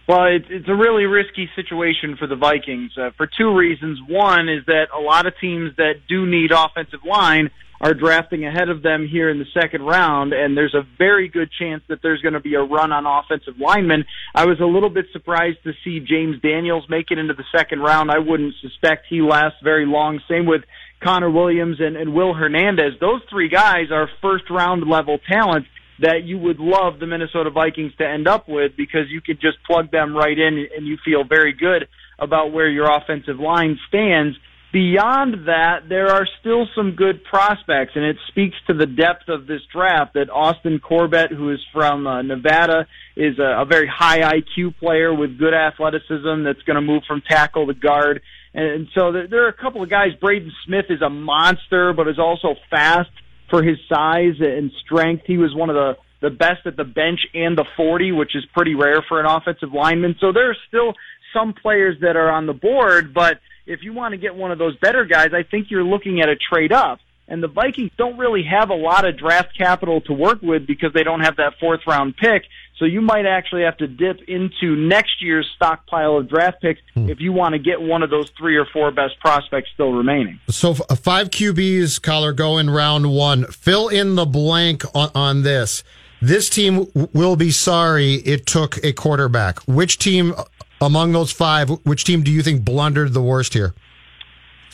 Well, 0.07 0.25
it, 0.25 0.45
it's 0.49 0.69
a 0.69 0.75
really 0.75 1.03
risky 1.03 1.49
situation 1.55 2.15
for 2.17 2.27
the 2.27 2.37
Vikings 2.37 2.91
uh, 2.97 3.11
for 3.17 3.27
two 3.27 3.53
reasons. 3.53 3.99
One 4.07 4.47
is 4.47 4.65
that 4.67 4.87
a 4.95 5.01
lot 5.01 5.25
of 5.25 5.33
teams 5.39 5.75
that 5.77 6.07
do 6.07 6.25
need 6.25 6.51
offensive 6.51 7.01
line 7.05 7.51
are 7.81 7.93
drafting 7.93 8.45
ahead 8.45 8.69
of 8.69 8.81
them 8.81 9.07
here 9.07 9.29
in 9.29 9.37
the 9.37 9.45
second 9.53 9.83
round, 9.83 10.33
and 10.33 10.57
there's 10.57 10.73
a 10.73 10.87
very 10.97 11.27
good 11.27 11.49
chance 11.59 11.83
that 11.89 11.99
there's 12.01 12.21
going 12.21 12.33
to 12.33 12.39
be 12.39 12.55
a 12.55 12.61
run 12.61 12.91
on 12.91 13.05
offensive 13.05 13.59
linemen. 13.59 14.05
I 14.33 14.45
was 14.45 14.59
a 14.59 14.65
little 14.65 14.89
bit 14.89 15.05
surprised 15.11 15.59
to 15.65 15.73
see 15.83 15.99
James 15.99 16.41
Daniels 16.41 16.85
make 16.89 17.11
it 17.11 17.19
into 17.19 17.33
the 17.33 17.43
second 17.55 17.81
round. 17.81 18.09
I 18.09 18.19
wouldn't 18.19 18.55
suspect 18.61 19.05
he 19.09 19.21
lasts 19.21 19.59
very 19.63 19.85
long. 19.85 20.21
Same 20.27 20.45
with 20.45 20.61
Connor 21.03 21.29
Williams 21.29 21.77
and, 21.79 21.95
and 21.95 22.13
Will 22.13 22.33
Hernandez. 22.33 22.93
Those 22.99 23.21
three 23.29 23.49
guys 23.49 23.91
are 23.91 24.09
first 24.21 24.49
round 24.49 24.87
level 24.87 25.19
talent 25.29 25.67
that 25.99 26.23
you 26.23 26.37
would 26.37 26.59
love 26.59 26.99
the 26.99 27.07
Minnesota 27.07 27.49
Vikings 27.49 27.93
to 27.97 28.07
end 28.07 28.27
up 28.27 28.47
with 28.47 28.73
because 28.77 29.09
you 29.09 29.21
could 29.21 29.41
just 29.41 29.57
plug 29.65 29.91
them 29.91 30.15
right 30.15 30.37
in 30.37 30.67
and 30.75 30.85
you 30.85 30.97
feel 31.03 31.23
very 31.23 31.53
good 31.53 31.87
about 32.19 32.51
where 32.51 32.69
your 32.69 32.89
offensive 32.89 33.39
line 33.39 33.79
stands. 33.87 34.37
Beyond 34.73 35.47
that, 35.47 35.87
there 35.87 36.09
are 36.09 36.27
still 36.41 36.67
some 36.75 36.95
good 36.95 37.23
prospects, 37.23 37.93
and 37.95 38.03
it 38.03 38.17
speaks 38.27 38.55
to 38.67 38.73
the 38.73 38.85
depth 38.85 39.29
of 39.29 39.47
this 39.47 39.61
draft 39.73 40.13
that 40.15 40.29
Austin 40.29 40.79
Corbett, 40.79 41.31
who 41.31 41.51
is 41.51 41.59
from 41.73 42.05
uh, 42.05 42.21
Nevada, 42.21 42.85
is 43.15 43.39
a, 43.39 43.61
a 43.61 43.65
very 43.65 43.87
high 43.87 44.19
IQ 44.19 44.77
player 44.77 45.13
with 45.13 45.39
good 45.39 45.53
athleticism 45.53 46.43
that's 46.43 46.61
going 46.63 46.75
to 46.75 46.81
move 46.81 47.03
from 47.07 47.21
tackle 47.27 47.65
to 47.67 47.73
guard. 47.73 48.21
And 48.53 48.87
so 48.93 49.13
there, 49.13 49.27
there 49.27 49.45
are 49.45 49.49
a 49.49 49.53
couple 49.53 49.83
of 49.83 49.89
guys. 49.89 50.09
Braden 50.19 50.51
Smith 50.65 50.85
is 50.89 51.01
a 51.01 51.09
monster, 51.09 51.93
but 51.93 52.09
is 52.09 52.19
also 52.19 52.55
fast 52.69 53.09
for 53.49 53.63
his 53.63 53.77
size 53.89 54.35
and 54.39 54.71
strength. 54.85 55.23
He 55.25 55.37
was 55.37 55.55
one 55.55 55.69
of 55.69 55.75
the 55.75 55.97
the 56.19 56.29
best 56.31 56.65
at 56.65 56.75
the 56.75 56.83
bench 56.83 57.19
and 57.35 57.55
the 57.55 57.65
40, 57.75 58.11
which 58.11 58.35
is 58.35 58.43
pretty 58.53 58.73
rare 58.73 59.03
for 59.07 59.19
an 59.19 59.27
offensive 59.27 59.71
lineman. 59.71 60.15
So 60.19 60.31
there 60.31 60.49
are 60.49 60.57
still 60.67 60.93
some 61.31 61.53
players 61.53 61.97
that 62.01 62.15
are 62.15 62.31
on 62.31 62.47
the 62.47 62.53
board, 62.53 63.13
but 63.13 63.39
if 63.67 63.81
you 63.83 63.93
want 63.93 64.13
to 64.13 64.17
get 64.17 64.33
one 64.33 64.51
of 64.51 64.57
those 64.57 64.75
better 64.77 65.05
guys, 65.05 65.29
I 65.33 65.43
think 65.43 65.67
you're 65.69 65.83
looking 65.83 66.21
at 66.21 66.29
a 66.29 66.35
trade 66.35 66.71
up. 66.71 66.99
And 67.27 67.43
the 67.43 67.49
Vikings 67.49 67.91
don't 67.97 68.17
really 68.17 68.43
have 68.49 68.69
a 68.69 68.75
lot 68.75 69.05
of 69.05 69.19
draft 69.19 69.49
capital 69.57 69.99
to 70.01 70.13
work 70.13 70.41
with 70.41 70.65
because 70.65 70.93
they 70.93 71.03
don't 71.03 71.19
have 71.19 71.35
that 71.35 71.53
fourth 71.59 71.81
round 71.85 72.15
pick. 72.15 72.43
So 72.77 72.85
you 72.85 73.01
might 73.01 73.25
actually 73.25 73.63
have 73.63 73.77
to 73.77 73.87
dip 73.87 74.21
into 74.27 74.75
next 74.75 75.21
year's 75.21 75.49
stockpile 75.55 76.17
of 76.17 76.29
draft 76.29 76.61
picks 76.61 76.79
if 76.95 77.19
you 77.19 77.33
want 77.33 77.53
to 77.53 77.59
get 77.59 77.81
one 77.81 78.03
of 78.03 78.09
those 78.11 78.29
three 78.37 78.55
or 78.55 78.65
four 78.65 78.91
best 78.91 79.19
prospects 79.19 79.69
still 79.73 79.91
remaining. 79.93 80.39
So 80.49 80.71
f- 80.71 80.81
uh, 80.89 80.95
five 80.95 81.31
QBs, 81.31 81.99
Coller 82.01 82.33
go 82.33 82.57
in 82.59 82.69
round 82.69 83.11
one. 83.11 83.45
Fill 83.45 83.87
in 83.87 84.15
the 84.15 84.25
blank 84.25 84.83
on, 84.93 85.09
on 85.15 85.41
this. 85.43 85.83
This 86.21 86.49
team 86.49 86.85
w- 86.85 87.09
will 87.13 87.35
be 87.35 87.49
sorry 87.51 88.15
it 88.15 88.45
took 88.45 88.83
a 88.83 88.93
quarterback. 88.93 89.59
Which 89.67 89.97
team 89.97 90.33
uh, 90.37 90.43
among 90.79 91.13
those 91.13 91.31
five? 91.31 91.69
Which 91.83 92.03
team 92.03 92.21
do 92.21 92.31
you 92.31 92.43
think 92.43 92.63
blundered 92.63 93.13
the 93.13 93.21
worst 93.23 93.53
here? 93.55 93.73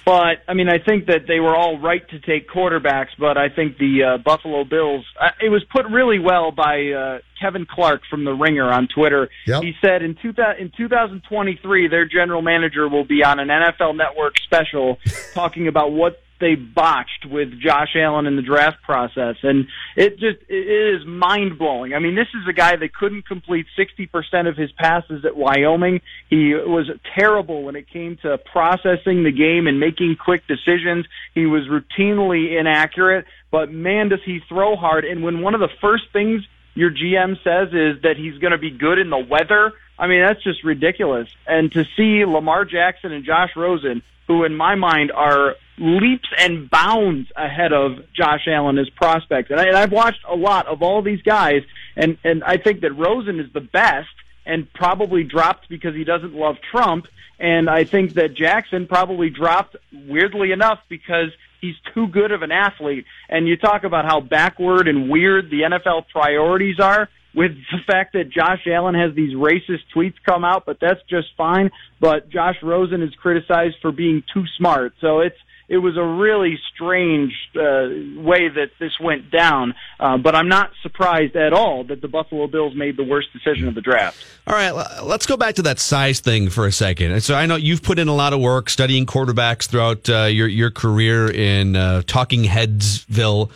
But 0.05 0.43
I 0.47 0.53
mean, 0.53 0.67
I 0.67 0.79
think 0.79 1.05
that 1.07 1.27
they 1.27 1.39
were 1.39 1.55
all 1.55 1.79
right 1.79 2.07
to 2.09 2.19
take 2.19 2.49
quarterbacks, 2.49 3.15
but 3.17 3.37
I 3.37 3.47
think 3.49 3.77
the 3.77 4.03
uh, 4.03 4.17
Buffalo 4.17 4.65
Bills. 4.65 5.05
Uh, 5.19 5.29
it 5.41 5.49
was 5.49 5.63
put 5.71 5.85
really 5.89 6.19
well 6.19 6.51
by 6.51 6.91
uh, 6.91 7.19
Kevin 7.41 7.65
Clark 7.69 8.01
from 8.09 8.25
the 8.25 8.33
Ringer 8.33 8.69
on 8.69 8.89
Twitter. 8.93 9.29
Yep. 9.47 9.63
He 9.63 9.73
said 9.81 10.01
in, 10.01 10.15
two, 10.21 10.33
in 10.59 10.71
2023, 10.75 11.87
their 11.87 12.05
general 12.05 12.41
manager 12.41 12.89
will 12.89 13.05
be 13.05 13.23
on 13.23 13.39
an 13.39 13.47
NFL 13.47 13.95
Network 13.95 14.33
special 14.43 14.97
talking 15.33 15.67
about 15.69 15.93
what 15.93 16.21
they 16.43 16.55
botched 16.55 17.25
with 17.25 17.57
Josh 17.57 17.95
Allen 17.95 18.25
in 18.25 18.35
the 18.35 18.41
draft 18.41 18.83
process. 18.83 19.37
And 19.43 19.67
it 19.95 20.19
just, 20.19 20.39
it 20.49 20.99
is 20.99 21.07
mind 21.07 21.57
blowing. 21.57 21.93
I 21.93 21.99
mean, 21.99 22.15
this 22.15 22.27
is 22.35 22.45
a 22.49 22.53
guy 22.53 22.75
that 22.75 22.93
couldn't 22.93 23.25
complete 23.25 23.65
60% 23.79 24.49
of 24.49 24.57
his 24.57 24.69
passes 24.73 25.23
at 25.23 25.37
Wyoming. 25.37 26.01
He 26.29 26.53
was 26.53 26.91
terrible 27.17 27.63
when 27.63 27.77
it 27.77 27.89
came 27.89 28.17
to 28.23 28.37
processing 28.37 29.23
the 29.23 29.31
game 29.31 29.67
and 29.67 29.79
making 29.79 30.17
quick 30.23 30.43
decisions. 30.45 31.05
He 31.33 31.45
was 31.45 31.63
routinely 31.63 32.59
inaccurate, 32.59 33.25
but 33.49 33.71
man, 33.71 34.09
does 34.09 34.19
he 34.25 34.41
throw 34.49 34.75
hard. 34.75 35.05
And 35.05 35.23
when 35.23 35.41
one 35.41 35.55
of 35.55 35.61
the 35.61 35.71
first 35.79 36.03
things 36.11 36.41
your 36.75 36.91
GM 36.91 37.37
says 37.41 37.69
is 37.69 38.01
that 38.03 38.15
he's 38.17 38.37
going 38.39 38.51
to 38.51 38.57
be 38.57 38.71
good 38.71 38.99
in 38.99 39.09
the 39.09 39.17
weather, 39.17 39.71
I 39.97 40.07
mean, 40.07 40.21
that's 40.25 40.43
just 40.43 40.65
ridiculous. 40.65 41.29
And 41.47 41.71
to 41.71 41.85
see 41.95 42.25
Lamar 42.25 42.65
Jackson 42.65 43.13
and 43.13 43.23
Josh 43.23 43.51
Rosen, 43.55 44.01
who 44.27 44.43
in 44.43 44.55
my 44.55 44.75
mind 44.75 45.11
are 45.11 45.55
leaps 45.77 46.29
and 46.37 46.69
bounds 46.69 47.29
ahead 47.35 47.73
of 47.73 47.97
Josh 48.13 48.47
Allen 48.47 48.77
as 48.77 48.89
prospects. 48.89 49.49
And, 49.49 49.59
I, 49.59 49.65
and 49.65 49.77
I've 49.77 49.91
watched 49.91 50.23
a 50.29 50.35
lot 50.35 50.67
of 50.67 50.81
all 50.81 51.01
these 51.01 51.21
guys, 51.21 51.63
and, 51.95 52.17
and 52.23 52.43
I 52.43 52.57
think 52.57 52.81
that 52.81 52.93
Rosen 52.93 53.39
is 53.39 53.51
the 53.53 53.61
best 53.61 54.09
and 54.45 54.71
probably 54.73 55.23
dropped 55.23 55.69
because 55.69 55.95
he 55.95 56.03
doesn't 56.03 56.33
love 56.33 56.57
Trump. 56.71 57.07
And 57.39 57.69
I 57.69 57.83
think 57.83 58.13
that 58.13 58.35
Jackson 58.35 58.87
probably 58.87 59.29
dropped 59.29 59.75
weirdly 59.91 60.51
enough 60.51 60.79
because 60.89 61.29
he's 61.61 61.75
too 61.93 62.07
good 62.07 62.31
of 62.31 62.41
an 62.41 62.51
athlete. 62.51 63.05
And 63.29 63.47
you 63.47 63.57
talk 63.57 63.83
about 63.83 64.05
how 64.05 64.19
backward 64.19 64.87
and 64.87 65.09
weird 65.09 65.49
the 65.49 65.61
NFL 65.61 66.07
priorities 66.09 66.79
are 66.79 67.09
with 67.33 67.51
the 67.71 67.79
fact 67.87 68.13
that 68.13 68.29
Josh 68.29 68.67
Allen 68.67 68.95
has 68.95 69.15
these 69.15 69.33
racist 69.33 69.81
tweets 69.95 70.15
come 70.25 70.43
out, 70.45 70.65
but 70.65 70.77
that's 70.79 71.01
just 71.09 71.29
fine. 71.35 71.71
But 71.99 72.29
Josh 72.29 72.57
Rosen 72.61 73.01
is 73.01 73.13
criticized 73.15 73.77
for 73.81 73.91
being 73.91 74.23
too 74.33 74.43
smart. 74.57 74.93
So 75.01 75.21
it's, 75.21 75.37
it 75.73 75.79
was 75.79 75.97
a 75.97 76.03
really 76.03 76.59
strange 76.71 77.33
uh, 77.55 77.89
way 78.21 78.47
that 78.47 78.69
this 78.79 78.91
went 79.01 79.31
down. 79.31 79.73
Uh, 79.99 80.17
but 80.17 80.35
I'm 80.35 80.47
not 80.47 80.69
surprised 80.83 81.35
at 81.35 81.51
all 81.51 81.83
that 81.85 81.99
the 81.99 82.07
Buffalo 82.07 82.45
Bills 82.45 82.75
made 82.75 82.95
the 82.95 83.03
worst 83.03 83.29
decision 83.33 83.67
of 83.67 83.73
the 83.73 83.81
draft. 83.81 84.23
All 84.45 84.53
right, 84.53 84.69
let's 85.01 85.25
go 85.25 85.35
back 85.35 85.55
to 85.55 85.63
that 85.63 85.79
size 85.79 86.19
thing 86.19 86.49
for 86.49 86.67
a 86.67 86.71
second. 86.71 87.23
So 87.23 87.33
I 87.33 87.47
know 87.47 87.55
you've 87.55 87.81
put 87.81 87.97
in 87.97 88.07
a 88.07 88.13
lot 88.13 88.33
of 88.33 88.39
work 88.39 88.69
studying 88.69 89.07
quarterbacks 89.07 89.67
throughout 89.67 90.07
uh, 90.07 90.25
your 90.25 90.47
your 90.47 90.69
career 90.69 91.31
in 91.31 91.75
uh, 91.75 92.03
Talking 92.05 92.43
Headsville. 92.43 93.49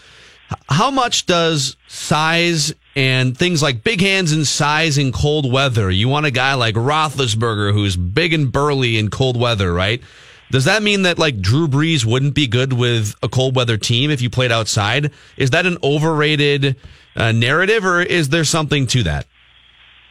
How 0.69 0.89
much 0.89 1.27
does 1.27 1.77
size 1.88 2.74
and 2.95 3.38
things 3.38 3.62
like 3.62 3.83
big 3.83 4.01
hands 4.01 4.31
and 4.31 4.47
size 4.47 4.97
in 4.97 5.12
cold 5.12 5.51
weather? 5.51 5.91
You 5.91 6.07
want 6.07 6.25
a 6.25 6.31
guy 6.31 6.55
like 6.55 6.74
Roethlisberger 6.74 7.74
who's 7.74 7.95
big 7.95 8.33
and 8.33 8.51
burly 8.51 8.97
in 8.97 9.09
cold 9.09 9.39
weather, 9.39 9.71
right? 9.71 10.01
Does 10.49 10.65
that 10.65 10.81
mean 10.81 11.01
that 11.01 11.19
like 11.19 11.39
Drew 11.41 11.67
Brees 11.67 12.05
wouldn't 12.05 12.33
be 12.33 12.47
good 12.47 12.73
with 12.73 13.15
a 13.21 13.27
cold 13.27 13.55
weather 13.55 13.77
team 13.77 14.11
if 14.11 14.21
you 14.21 14.29
played 14.29 14.51
outside? 14.51 15.11
Is 15.35 15.51
that 15.51 15.65
an 15.65 15.77
overrated 15.83 16.77
uh, 17.15 17.31
narrative, 17.31 17.85
or 17.85 18.01
is 18.01 18.29
there 18.29 18.43
something 18.43 18.87
to 18.87 19.03
that? 19.03 19.27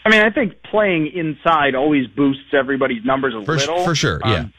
I 0.04 0.10
mean, 0.10 0.20
I 0.20 0.30
think 0.30 0.62
playing 0.62 1.08
inside 1.14 1.74
always 1.74 2.06
boosts 2.06 2.52
everybody's 2.52 3.04
numbers 3.04 3.34
a 3.34 3.44
for, 3.44 3.56
little. 3.56 3.84
For 3.84 3.94
sure, 3.94 4.20
yeah. 4.24 4.34
Um, 4.34 4.52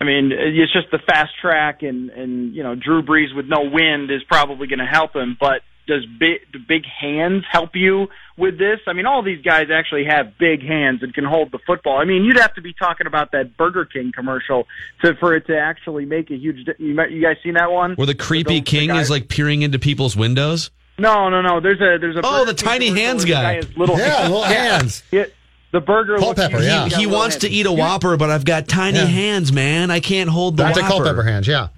I 0.00 0.04
mean, 0.04 0.30
it's 0.32 0.72
just 0.72 0.90
the 0.92 0.98
fast 0.98 1.32
track, 1.40 1.82
and 1.82 2.10
and 2.10 2.54
you 2.54 2.62
know, 2.62 2.74
Drew 2.74 3.02
Brees 3.02 3.34
with 3.34 3.46
no 3.46 3.62
wind 3.62 4.10
is 4.10 4.22
probably 4.24 4.66
going 4.66 4.78
to 4.78 4.86
help 4.86 5.16
him, 5.16 5.36
but 5.40 5.62
does 5.86 6.04
big, 6.18 6.40
do 6.52 6.58
big 6.58 6.84
hands 6.84 7.44
help 7.50 7.74
you 7.74 8.08
with 8.36 8.58
this? 8.58 8.80
I 8.86 8.92
mean, 8.92 9.06
all 9.06 9.22
these 9.22 9.42
guys 9.42 9.68
actually 9.72 10.04
have 10.04 10.36
big 10.38 10.62
hands 10.62 11.02
and 11.02 11.14
can 11.14 11.24
hold 11.24 11.52
the 11.52 11.58
football. 11.66 11.98
I 11.98 12.04
mean, 12.04 12.24
you'd 12.24 12.38
have 12.38 12.54
to 12.54 12.60
be 12.60 12.72
talking 12.72 13.06
about 13.06 13.32
that 13.32 13.56
Burger 13.56 13.84
King 13.84 14.12
commercial 14.14 14.66
to 15.02 15.14
for 15.14 15.34
it 15.34 15.46
to 15.46 15.58
actually 15.58 16.04
make 16.04 16.30
a 16.30 16.36
huge. 16.36 16.68
You, 16.78 17.00
you 17.04 17.22
guys 17.22 17.36
seen 17.42 17.54
that 17.54 17.70
one? 17.70 17.94
Where 17.94 18.06
the 18.06 18.14
creepy 18.14 18.60
the, 18.60 18.62
king 18.62 18.88
the 18.88 18.96
is 18.96 19.10
like 19.10 19.28
peering 19.28 19.62
into 19.62 19.78
people's 19.78 20.16
windows. 20.16 20.70
No, 20.98 21.28
no, 21.28 21.42
no. 21.42 21.60
There's 21.60 21.80
a 21.80 21.98
there's 22.00 22.16
a. 22.16 22.20
Oh, 22.24 22.44
the 22.44 22.54
tiny 22.54 22.88
hands 22.88 23.24
guy. 23.24 23.60
guy 23.60 23.68
little 23.76 23.98
yeah, 23.98 24.22
little 24.22 24.42
hands. 24.42 25.02
It, 25.12 25.34
the 25.72 25.80
burger. 25.80 26.16
Culpepper, 26.16 26.60
yeah. 26.60 26.88
He, 26.88 26.94
he 26.94 27.06
wants 27.06 27.36
to 27.36 27.48
eat 27.48 27.66
a 27.66 27.72
Whopper, 27.72 28.16
but 28.16 28.30
I've 28.30 28.44
got 28.44 28.66
tiny 28.66 28.98
yeah. 28.98 29.04
hands, 29.04 29.52
man. 29.52 29.90
I 29.90 30.00
can't 30.00 30.30
hold 30.30 30.56
the 30.56 30.62
That's 30.62 30.80
Whopper. 30.80 30.94
Culpepper 30.94 31.22
hands, 31.22 31.46
yeah. 31.46 31.68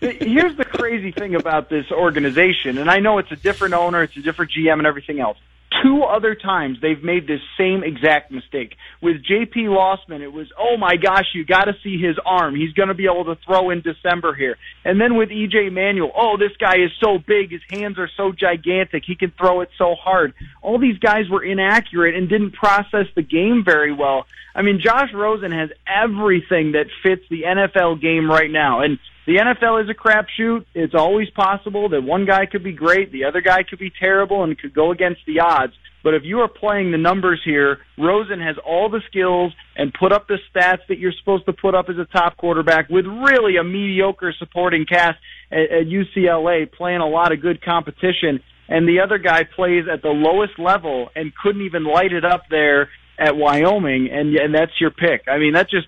Here's 0.00 0.56
the 0.56 0.64
crazy 0.64 1.12
thing 1.12 1.34
about 1.34 1.68
this 1.68 1.90
organization, 1.90 2.78
and 2.78 2.90
I 2.90 2.98
know 2.98 3.18
it's 3.18 3.32
a 3.32 3.36
different 3.36 3.74
owner, 3.74 4.02
it's 4.02 4.16
a 4.16 4.22
different 4.22 4.52
GM, 4.52 4.74
and 4.74 4.86
everything 4.86 5.20
else. 5.20 5.38
Two 5.82 6.04
other 6.04 6.34
times 6.34 6.78
they've 6.80 7.02
made 7.02 7.26
this 7.26 7.40
same 7.58 7.82
exact 7.82 8.30
mistake. 8.30 8.76
With 9.02 9.16
JP 9.24 9.56
Losman, 9.66 10.20
it 10.20 10.32
was, 10.32 10.46
oh 10.58 10.76
my 10.76 10.96
gosh, 10.96 11.26
you 11.34 11.44
got 11.44 11.64
to 11.64 11.74
see 11.82 11.98
his 11.98 12.16
arm. 12.24 12.54
He's 12.54 12.72
going 12.72 12.88
to 12.88 12.94
be 12.94 13.04
able 13.04 13.24
to 13.24 13.36
throw 13.44 13.70
in 13.70 13.82
December 13.82 14.34
here. 14.34 14.56
And 14.84 15.00
then 15.00 15.16
with 15.16 15.28
EJ 15.28 15.72
Manuel, 15.72 16.12
oh, 16.16 16.36
this 16.38 16.56
guy 16.58 16.76
is 16.76 16.92
so 17.00 17.18
big. 17.18 17.50
His 17.50 17.60
hands 17.68 17.98
are 17.98 18.08
so 18.16 18.32
gigantic. 18.32 19.02
He 19.06 19.16
can 19.16 19.32
throw 19.36 19.60
it 19.60 19.68
so 19.76 19.94
hard. 19.94 20.34
All 20.62 20.78
these 20.78 20.98
guys 20.98 21.28
were 21.28 21.44
inaccurate 21.44 22.14
and 22.14 22.28
didn't 22.28 22.52
process 22.52 23.06
the 23.14 23.22
game 23.22 23.62
very 23.64 23.92
well. 23.92 24.26
I 24.54 24.62
mean, 24.62 24.80
Josh 24.82 25.12
Rosen 25.12 25.52
has 25.52 25.70
everything 25.86 26.72
that 26.72 26.86
fits 27.02 27.22
the 27.28 27.42
NFL 27.42 28.00
game 28.00 28.30
right 28.30 28.50
now. 28.50 28.80
And 28.80 28.98
the 29.26 29.38
NFL 29.38 29.82
is 29.82 29.90
a 29.90 29.94
crapshoot. 29.94 30.64
It's 30.74 30.94
always 30.94 31.28
possible 31.30 31.88
that 31.90 32.02
one 32.02 32.26
guy 32.26 32.46
could 32.46 32.62
be 32.62 32.72
great, 32.72 33.10
the 33.10 33.24
other 33.24 33.40
guy 33.40 33.64
could 33.68 33.80
be 33.80 33.90
terrible, 33.98 34.44
and 34.44 34.56
could 34.58 34.72
go 34.72 34.92
against 34.92 35.20
the 35.26 35.40
odds. 35.40 35.72
But 36.04 36.14
if 36.14 36.22
you 36.24 36.38
are 36.38 36.48
playing 36.48 36.92
the 36.92 36.98
numbers 36.98 37.40
here, 37.44 37.78
Rosen 37.98 38.40
has 38.40 38.54
all 38.64 38.88
the 38.88 39.00
skills 39.08 39.52
and 39.74 39.92
put 39.92 40.12
up 40.12 40.28
the 40.28 40.38
stats 40.48 40.86
that 40.88 40.98
you're 40.98 41.14
supposed 41.18 41.46
to 41.46 41.52
put 41.52 41.74
up 41.74 41.86
as 41.88 41.96
a 41.98 42.04
top 42.04 42.36
quarterback 42.36 42.88
with 42.88 43.06
really 43.06 43.56
a 43.56 43.64
mediocre 43.64 44.32
supporting 44.38 44.86
cast 44.86 45.18
at, 45.50 45.58
at 45.58 45.86
UCLA, 45.86 46.70
playing 46.70 47.00
a 47.00 47.08
lot 47.08 47.32
of 47.32 47.42
good 47.42 47.60
competition. 47.60 48.40
And 48.68 48.88
the 48.88 49.00
other 49.00 49.18
guy 49.18 49.42
plays 49.42 49.86
at 49.92 50.02
the 50.02 50.10
lowest 50.10 50.58
level 50.58 51.08
and 51.16 51.32
couldn't 51.34 51.62
even 51.62 51.84
light 51.84 52.12
it 52.12 52.24
up 52.24 52.42
there 52.50 52.88
at 53.18 53.36
Wyoming, 53.36 54.08
and 54.12 54.36
and 54.36 54.54
that's 54.54 54.78
your 54.80 54.90
pick. 54.90 55.22
I 55.26 55.38
mean, 55.38 55.54
that 55.54 55.70
just 55.70 55.86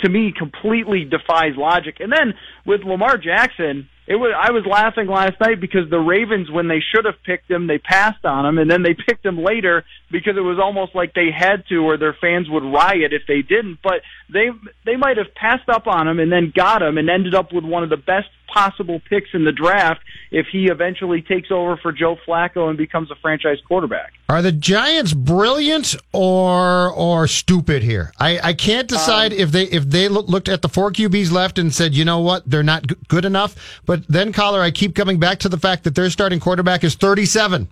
to 0.00 0.08
me 0.08 0.32
completely 0.36 1.04
defies 1.04 1.56
logic. 1.56 1.96
And 2.00 2.12
then 2.12 2.34
with 2.64 2.82
Lamar 2.82 3.16
Jackson, 3.16 3.88
it 4.06 4.14
was 4.14 4.32
I 4.38 4.52
was 4.52 4.64
laughing 4.64 5.08
last 5.08 5.40
night 5.40 5.60
because 5.60 5.90
the 5.90 5.98
Ravens 5.98 6.50
when 6.50 6.68
they 6.68 6.80
should 6.94 7.06
have 7.06 7.22
picked 7.24 7.50
him, 7.50 7.66
they 7.66 7.78
passed 7.78 8.24
on 8.24 8.46
him 8.46 8.58
and 8.58 8.70
then 8.70 8.82
they 8.82 8.94
picked 8.94 9.26
him 9.26 9.42
later 9.42 9.84
because 10.12 10.36
it 10.36 10.42
was 10.42 10.60
almost 10.62 10.94
like 10.94 11.12
they 11.12 11.30
had 11.36 11.66
to 11.70 11.78
or 11.78 11.96
their 11.96 12.16
fans 12.20 12.48
would 12.48 12.62
riot 12.62 13.12
if 13.12 13.22
they 13.26 13.42
didn't, 13.42 13.78
but 13.82 14.02
they 14.32 14.50
they 14.84 14.96
might 14.96 15.16
have 15.16 15.34
passed 15.34 15.68
up 15.68 15.88
on 15.88 16.06
him 16.06 16.20
and 16.20 16.30
then 16.30 16.52
got 16.54 16.82
him 16.82 16.98
and 16.98 17.10
ended 17.10 17.34
up 17.34 17.52
with 17.52 17.64
one 17.64 17.82
of 17.82 17.90
the 17.90 17.96
best 17.96 18.28
possible 18.46 19.00
picks 19.08 19.30
in 19.32 19.44
the 19.44 19.52
draft 19.52 20.00
if 20.30 20.46
he 20.50 20.66
eventually 20.66 21.22
takes 21.22 21.50
over 21.50 21.76
for 21.76 21.92
Joe 21.92 22.16
Flacco 22.26 22.68
and 22.68 22.76
becomes 22.76 23.10
a 23.10 23.14
franchise 23.16 23.58
quarterback. 23.66 24.12
Are 24.28 24.42
the 24.42 24.52
Giants 24.52 25.12
brilliant 25.14 25.94
or 26.12 26.90
or 26.92 27.28
stupid 27.28 27.82
here? 27.82 28.12
I, 28.18 28.38
I 28.42 28.52
can't 28.54 28.88
decide 28.88 29.32
um, 29.32 29.38
if 29.38 29.52
they 29.52 29.64
if 29.64 29.88
they 29.88 30.08
looked 30.08 30.48
at 30.48 30.62
the 30.62 30.68
four 30.68 30.90
QBs 30.90 31.30
left 31.30 31.58
and 31.58 31.74
said, 31.74 31.94
you 31.94 32.04
know 32.04 32.18
what, 32.20 32.48
they're 32.48 32.62
not 32.62 32.86
g- 32.86 32.96
good 33.08 33.24
enough. 33.24 33.80
But 33.86 34.06
then, 34.08 34.32
Coller, 34.32 34.60
I 34.60 34.70
keep 34.70 34.94
coming 34.94 35.20
back 35.20 35.38
to 35.40 35.48
the 35.48 35.58
fact 35.58 35.84
that 35.84 35.94
their 35.94 36.10
starting 36.10 36.40
quarterback 36.40 36.82
is 36.82 36.94
37. 36.94 37.68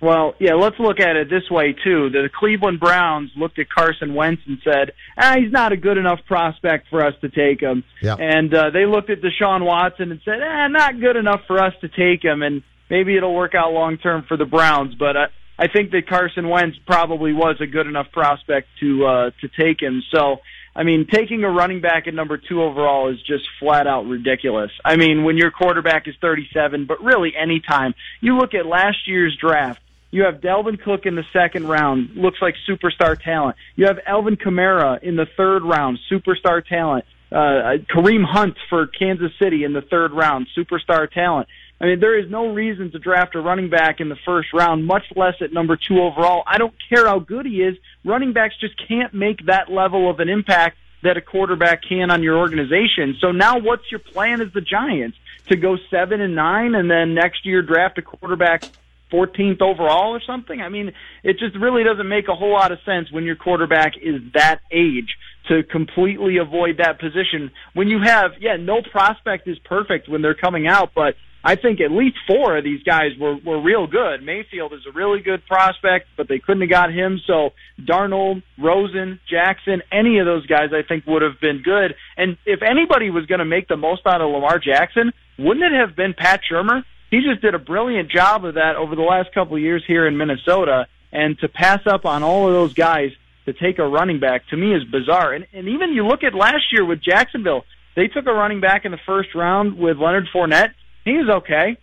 Well, 0.00 0.34
yeah, 0.38 0.54
let's 0.54 0.78
look 0.78 0.98
at 0.98 1.16
it 1.16 1.28
this 1.28 1.50
way 1.50 1.74
too. 1.74 2.08
The 2.08 2.30
Cleveland 2.34 2.80
Browns 2.80 3.30
looked 3.36 3.58
at 3.58 3.68
Carson 3.68 4.14
Wentz 4.14 4.42
and 4.46 4.58
said, 4.64 4.92
"Ah, 5.18 5.36
he's 5.38 5.52
not 5.52 5.72
a 5.72 5.76
good 5.76 5.98
enough 5.98 6.20
prospect 6.26 6.88
for 6.88 7.04
us 7.04 7.14
to 7.20 7.28
take 7.28 7.60
him." 7.60 7.84
Yeah. 8.00 8.16
And 8.18 8.52
uh, 8.54 8.70
they 8.70 8.86
looked 8.86 9.10
at 9.10 9.20
Deshaun 9.20 9.64
Watson 9.64 10.10
and 10.10 10.20
said, 10.24 10.40
"Ah, 10.42 10.68
not 10.68 11.00
good 11.00 11.16
enough 11.16 11.42
for 11.46 11.62
us 11.62 11.74
to 11.82 11.88
take 11.88 12.24
him." 12.24 12.42
And 12.42 12.62
maybe 12.88 13.14
it'll 13.16 13.34
work 13.34 13.54
out 13.54 13.72
long 13.72 13.98
term 13.98 14.24
for 14.26 14.38
the 14.38 14.46
Browns, 14.46 14.94
but 14.94 15.16
I, 15.18 15.26
I 15.58 15.68
think 15.68 15.90
that 15.90 16.08
Carson 16.08 16.48
Wentz 16.48 16.78
probably 16.86 17.34
was 17.34 17.56
a 17.60 17.66
good 17.66 17.86
enough 17.86 18.10
prospect 18.10 18.68
to 18.80 19.06
uh, 19.06 19.30
to 19.42 19.48
take 19.48 19.80
him. 19.82 20.02
So. 20.12 20.38
I 20.72 20.84
mean, 20.84 21.08
taking 21.12 21.42
a 21.42 21.50
running 21.50 21.80
back 21.80 22.06
at 22.06 22.14
number 22.14 22.38
two 22.38 22.62
overall 22.62 23.12
is 23.12 23.20
just 23.26 23.42
flat 23.58 23.88
out 23.88 24.06
ridiculous. 24.06 24.70
I 24.84 24.94
mean, 24.94 25.24
when 25.24 25.36
your 25.36 25.50
quarterback 25.50 26.06
is 26.06 26.14
37, 26.20 26.86
but 26.86 27.02
really 27.02 27.32
any 27.36 27.58
time. 27.58 27.92
You 28.20 28.38
look 28.38 28.54
at 28.54 28.66
last 28.66 29.08
year's 29.08 29.36
draft, 29.36 29.80
you 30.10 30.24
have 30.24 30.40
Dalvin 30.40 30.80
Cook 30.80 31.06
in 31.06 31.14
the 31.14 31.24
second 31.32 31.68
round, 31.68 32.16
looks 32.16 32.38
like 32.42 32.54
superstar 32.68 33.20
talent. 33.20 33.56
You 33.76 33.86
have 33.86 33.98
Alvin 34.06 34.36
Kamara 34.36 35.02
in 35.02 35.16
the 35.16 35.26
third 35.36 35.62
round, 35.62 35.98
superstar 36.10 36.64
talent. 36.66 37.04
Uh, 37.30 37.78
Kareem 37.94 38.24
Hunt 38.24 38.56
for 38.68 38.88
Kansas 38.88 39.30
City 39.40 39.62
in 39.62 39.72
the 39.72 39.82
third 39.82 40.12
round, 40.12 40.48
superstar 40.56 41.08
talent. 41.10 41.46
I 41.80 41.86
mean, 41.86 42.00
there 42.00 42.18
is 42.18 42.28
no 42.28 42.52
reason 42.52 42.90
to 42.90 42.98
draft 42.98 43.34
a 43.36 43.40
running 43.40 43.70
back 43.70 44.00
in 44.00 44.08
the 44.08 44.18
first 44.26 44.48
round, 44.52 44.84
much 44.84 45.04
less 45.14 45.34
at 45.40 45.52
number 45.52 45.76
two 45.76 46.00
overall. 46.00 46.42
I 46.46 46.58
don't 46.58 46.74
care 46.88 47.06
how 47.06 47.20
good 47.20 47.46
he 47.46 47.62
is. 47.62 47.76
Running 48.04 48.32
backs 48.32 48.54
just 48.60 48.74
can't 48.86 49.14
make 49.14 49.46
that 49.46 49.70
level 49.70 50.10
of 50.10 50.18
an 50.20 50.28
impact 50.28 50.76
that 51.02 51.16
a 51.16 51.22
quarterback 51.22 51.82
can 51.88 52.10
on 52.10 52.22
your 52.22 52.36
organization. 52.36 53.16
So 53.20 53.32
now 53.32 53.58
what's 53.58 53.90
your 53.90 54.00
plan 54.00 54.42
as 54.42 54.52
the 54.52 54.60
Giants? 54.60 55.16
To 55.48 55.56
go 55.56 55.78
seven 55.90 56.20
and 56.20 56.34
nine 56.34 56.74
and 56.74 56.90
then 56.90 57.14
next 57.14 57.46
year 57.46 57.62
draft 57.62 57.96
a 57.98 58.02
quarterback 58.02 58.64
14th 59.12 59.60
overall 59.60 60.14
or 60.14 60.20
something. 60.26 60.60
I 60.60 60.68
mean, 60.68 60.92
it 61.22 61.38
just 61.38 61.56
really 61.56 61.84
doesn't 61.84 62.08
make 62.08 62.28
a 62.28 62.34
whole 62.34 62.52
lot 62.52 62.72
of 62.72 62.78
sense 62.84 63.10
when 63.10 63.24
your 63.24 63.36
quarterback 63.36 63.92
is 64.00 64.20
that 64.34 64.60
age 64.70 65.16
to 65.48 65.62
completely 65.64 66.36
avoid 66.36 66.78
that 66.78 67.00
position 67.00 67.50
when 67.74 67.88
you 67.88 68.00
have, 68.04 68.32
yeah, 68.40 68.56
no 68.56 68.82
prospect 68.82 69.48
is 69.48 69.58
perfect 69.60 70.08
when 70.08 70.22
they're 70.22 70.34
coming 70.34 70.66
out, 70.66 70.92
but 70.94 71.14
I 71.42 71.56
think 71.56 71.80
at 71.80 71.90
least 71.90 72.16
four 72.26 72.58
of 72.58 72.64
these 72.64 72.82
guys 72.82 73.12
were, 73.18 73.36
were 73.36 73.60
real 73.60 73.86
good. 73.86 74.22
Mayfield 74.22 74.74
is 74.74 74.80
a 74.86 74.92
really 74.92 75.20
good 75.22 75.44
prospect, 75.46 76.06
but 76.16 76.28
they 76.28 76.38
couldn't 76.38 76.60
have 76.60 76.70
got 76.70 76.92
him. 76.92 77.18
So 77.26 77.50
Darnold, 77.80 78.42
Rosen, 78.58 79.20
Jackson, 79.28 79.80
any 79.90 80.18
of 80.18 80.26
those 80.26 80.44
guys 80.46 80.68
I 80.72 80.86
think 80.86 81.06
would 81.06 81.22
have 81.22 81.40
been 81.40 81.62
good. 81.62 81.94
And 82.16 82.36
if 82.44 82.60
anybody 82.62 83.08
was 83.08 83.24
going 83.24 83.38
to 83.38 83.46
make 83.46 83.68
the 83.68 83.78
most 83.78 84.02
out 84.06 84.20
of 84.20 84.30
Lamar 84.30 84.58
Jackson, 84.58 85.12
wouldn't 85.38 85.64
it 85.64 85.72
have 85.72 85.96
been 85.96 86.12
Pat 86.12 86.40
Shurmur? 86.50 86.82
He 87.10 87.20
just 87.20 87.40
did 87.42 87.54
a 87.54 87.58
brilliant 87.58 88.10
job 88.10 88.44
of 88.44 88.54
that 88.54 88.76
over 88.76 88.94
the 88.94 89.02
last 89.02 89.32
couple 89.34 89.56
of 89.56 89.62
years 89.62 89.82
here 89.86 90.06
in 90.06 90.16
Minnesota. 90.16 90.86
And 91.12 91.38
to 91.40 91.48
pass 91.48 91.80
up 91.86 92.04
on 92.04 92.22
all 92.22 92.46
of 92.46 92.52
those 92.52 92.72
guys 92.72 93.10
to 93.46 93.52
take 93.52 93.78
a 93.78 93.86
running 93.86 94.20
back 94.20 94.46
to 94.48 94.56
me 94.56 94.74
is 94.74 94.84
bizarre. 94.84 95.32
And, 95.32 95.46
and 95.52 95.68
even 95.68 95.92
you 95.92 96.06
look 96.06 96.22
at 96.22 96.34
last 96.34 96.72
year 96.72 96.84
with 96.84 97.02
Jacksonville, 97.02 97.64
they 97.96 98.06
took 98.06 98.26
a 98.26 98.32
running 98.32 98.60
back 98.60 98.84
in 98.84 98.92
the 98.92 99.00
first 99.06 99.34
round 99.34 99.76
with 99.76 99.98
Leonard 99.98 100.28
Fournette 100.32 100.72
he 101.04 101.12
was 101.12 101.28
okay. 101.28 101.76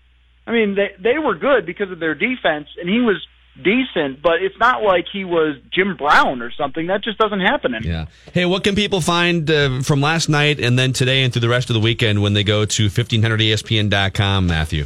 I 0.45 0.51
mean, 0.51 0.75
they 0.75 0.91
they 0.99 1.17
were 1.17 1.35
good 1.35 1.65
because 1.65 1.91
of 1.91 1.99
their 1.99 2.15
defense, 2.15 2.67
and 2.79 2.87
he 2.89 2.99
was 2.99 3.25
decent, 3.61 4.21
but 4.21 4.41
it's 4.41 4.57
not 4.59 4.83
like 4.83 5.05
he 5.11 5.25
was 5.25 5.57
Jim 5.73 5.97
Brown 5.97 6.41
or 6.41 6.51
something. 6.51 6.87
That 6.87 7.03
just 7.03 7.17
doesn't 7.17 7.41
happen 7.41 7.73
anymore. 7.73 8.07
Yeah. 8.25 8.31
Hey, 8.33 8.45
what 8.45 8.63
can 8.63 8.75
people 8.75 9.01
find 9.01 9.49
uh, 9.49 9.81
from 9.81 9.99
last 9.99 10.29
night 10.29 10.59
and 10.59 10.77
then 10.77 10.93
today 10.93 11.23
and 11.23 11.33
through 11.33 11.41
the 11.41 11.49
rest 11.49 11.69
of 11.69 11.73
the 11.73 11.79
weekend 11.79 12.21
when 12.21 12.33
they 12.33 12.43
go 12.43 12.65
to 12.65 12.87
1500ESPN.com, 12.87 14.45
Matthew? 14.45 14.85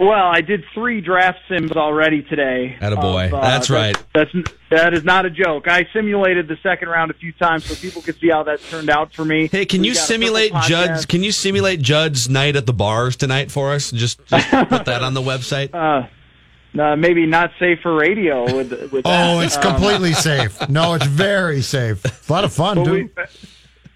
Well, 0.00 0.30
I 0.30 0.40
did 0.40 0.64
three 0.72 1.02
draft 1.02 1.40
sims 1.46 1.72
already 1.72 2.22
today. 2.22 2.74
Attaboy. 2.80 3.26
Of, 3.26 3.34
uh, 3.34 3.40
that's 3.42 3.68
right. 3.68 3.94
That's, 4.14 4.30
that's 4.32 4.52
that 4.70 4.94
is 4.94 5.04
not 5.04 5.26
a 5.26 5.30
joke. 5.30 5.68
I 5.68 5.86
simulated 5.92 6.48
the 6.48 6.56
second 6.62 6.88
round 6.88 7.10
a 7.10 7.14
few 7.14 7.32
times 7.32 7.66
so 7.66 7.74
people 7.74 8.00
could 8.00 8.18
see 8.18 8.30
how 8.30 8.42
that 8.44 8.62
turned 8.62 8.88
out 8.88 9.12
for 9.12 9.26
me. 9.26 9.48
Hey, 9.48 9.66
can 9.66 9.82
we 9.82 9.88
you 9.88 9.94
simulate 9.94 10.52
Judd's? 10.62 11.04
Can 11.04 11.22
you 11.22 11.32
simulate 11.32 11.82
Judd's 11.82 12.30
night 12.30 12.56
at 12.56 12.64
the 12.64 12.72
bars 12.72 13.14
tonight 13.14 13.50
for 13.50 13.72
us? 13.72 13.90
Just, 13.90 14.24
just 14.24 14.48
put 14.70 14.86
that 14.86 15.02
on 15.02 15.12
the 15.12 15.20
website. 15.20 15.74
Uh, 15.74 16.06
uh, 16.80 16.96
maybe 16.96 17.26
not 17.26 17.50
safe 17.58 17.80
for 17.82 17.94
radio 17.94 18.44
with 18.44 18.70
with. 18.92 19.04
That. 19.04 19.34
Oh, 19.36 19.40
it's 19.40 19.58
um, 19.58 19.62
completely 19.64 20.14
safe. 20.14 20.66
No, 20.70 20.94
it's 20.94 21.06
very 21.08 21.60
safe. 21.60 22.02
A 22.30 22.32
lot 22.32 22.44
of 22.44 22.54
fun, 22.54 22.84
dude. 22.84 23.10
We, 23.16 23.24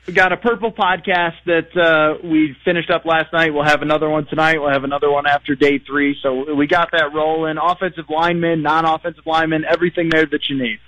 we 0.06 0.12
got 0.12 0.32
a 0.32 0.36
purple 0.36 0.70
podcast 0.70 1.34
that 1.46 1.76
uh, 1.76 2.26
we 2.26 2.56
finished 2.64 2.90
up 2.90 3.04
last 3.04 3.32
night. 3.32 3.54
We'll 3.54 3.64
have 3.64 3.82
another 3.82 4.08
one 4.08 4.26
tonight. 4.26 4.60
We'll 4.60 4.72
have 4.72 4.84
another 4.84 5.10
one 5.10 5.26
after 5.26 5.54
day 5.54 5.78
three. 5.78 6.16
So 6.22 6.54
we 6.54 6.66
got 6.66 6.90
that 6.92 7.14
rolling. 7.14 7.56
Offensive 7.58 8.04
linemen, 8.08 8.62
non-offensive 8.62 9.26
linemen, 9.26 9.64
everything 9.64 10.10
there 10.10 10.26
that 10.26 10.48
you 10.48 10.58
need. 10.62 10.78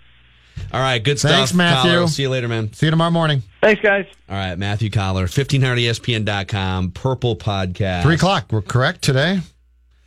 All 0.72 0.80
right, 0.80 1.02
good 1.02 1.18
stuff. 1.18 1.30
Thanks, 1.30 1.54
Matthew. 1.54 1.92
Coller. 1.92 2.08
See 2.08 2.22
you 2.22 2.30
later, 2.30 2.48
man. 2.48 2.72
See 2.72 2.86
you 2.86 2.90
tomorrow 2.90 3.10
morning. 3.10 3.42
Thanks, 3.62 3.80
guys. 3.82 4.06
All 4.28 4.36
right, 4.36 4.56
Matthew 4.58 4.90
Coller, 4.90 5.26
1500ESPN.com, 5.26 6.90
Purple 6.92 7.36
Podcast. 7.36 8.02
3 8.02 8.14
o'clock, 8.14 8.46
we're 8.50 8.62
correct 8.62 9.02
today? 9.02 9.40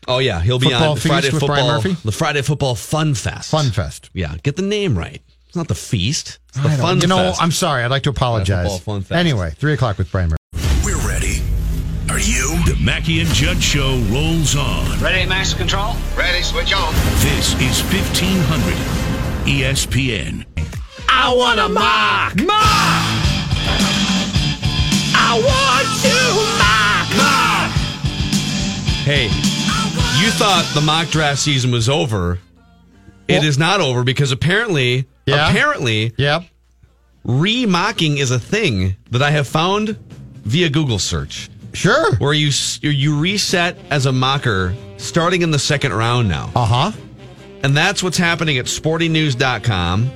Oh, 0.08 0.18
yeah. 0.18 0.42
He'll 0.42 0.60
be 0.60 0.70
football 0.70 0.92
on 0.92 0.98
Friday 0.98 1.30
Football. 1.30 1.82
The 1.82 2.12
Friday 2.12 2.42
Football 2.42 2.75
Fun 2.75 3.13
Fest. 3.13 3.51
Fun 3.51 3.70
Fest. 3.72 4.10
Yeah, 4.13 4.36
get 4.44 4.56
the 4.56 4.63
name 4.63 4.98
right. 4.98 5.22
It's 5.50 5.56
not 5.56 5.68
the 5.68 5.74
feast. 5.74 6.38
It's 6.50 6.60
the 6.62 6.70
fun. 6.70 7.01
You 7.01 7.08
know, 7.08 7.18
fest. 7.18 7.41
I'm 7.41 7.50
sorry. 7.50 7.84
I'd 7.84 7.89
like 7.89 8.03
to 8.03 8.12
apologize. 8.12 8.88
Anyway, 9.10 9.50
three 9.58 9.74
o'clock 9.74 9.98
with 9.98 10.12
Brian 10.12 10.29
Murphy. 10.29 10.86
We're 10.86 10.96
ready. 11.08 11.41
Are 12.08 12.20
you? 12.20 12.63
The 12.65 12.77
Mackey 12.79 13.20
and 13.20 13.29
Judd 13.29 13.58
Show 13.58 13.98
rolls 14.12 14.56
on. 14.56 15.00
Ready, 15.01 15.27
master 15.27 15.58
Control? 15.58 15.96
Ready, 16.15 16.44
switch 16.44 16.72
on. 16.72 16.94
This 17.24 17.56
is 17.56 17.82
1500 17.91 18.75
ESPN. 19.48 20.46
I 21.10 21.34
want 21.34 21.60
a 21.60 21.68
mock. 21.68 22.36
Mock! 22.46 22.60
I 25.15 25.34
want 25.41 25.88
to 26.06 26.13
mock. 26.62 27.10
Mock! 27.18 27.72
Hey, 29.03 29.24
you 30.24 30.29
thought 30.29 30.70
the 30.75 30.82
mock 30.82 31.08
draft 31.08 31.39
season 31.39 31.72
was 31.72 31.89
over. 31.89 32.38
It 33.27 33.44
is 33.44 33.58
not 33.58 33.82
over 33.82 34.03
because 34.03 34.32
apparently, 34.32 35.08
yeah. 35.29 35.50
apparently, 35.50 36.13
yep. 36.17 36.43
remocking 37.25 38.17
is 38.17 38.31
a 38.31 38.39
thing 38.39 38.95
that 39.12 39.21
I 39.21 39.31
have 39.31 39.47
found 39.47 39.97
via 40.43 40.69
Google 40.69 40.99
search. 40.99 41.49
Sure. 41.73 42.15
Where 42.15 42.34
you 42.34 42.51
you 42.82 43.19
reset 43.19 43.77
as 43.89 44.06
a 44.06 44.12
mocker 44.12 44.75
starting 44.97 45.41
in 45.41 45.51
the 45.51 45.60
second 45.60 45.93
round 45.93 46.27
now. 46.27 46.51
Uh 46.56 46.65
huh. 46.65 46.91
And 47.63 47.75
that's 47.75 48.01
what's 48.01 48.17
happening 48.17 48.58
at 48.58 48.65
sportingnews.com. 48.65 50.12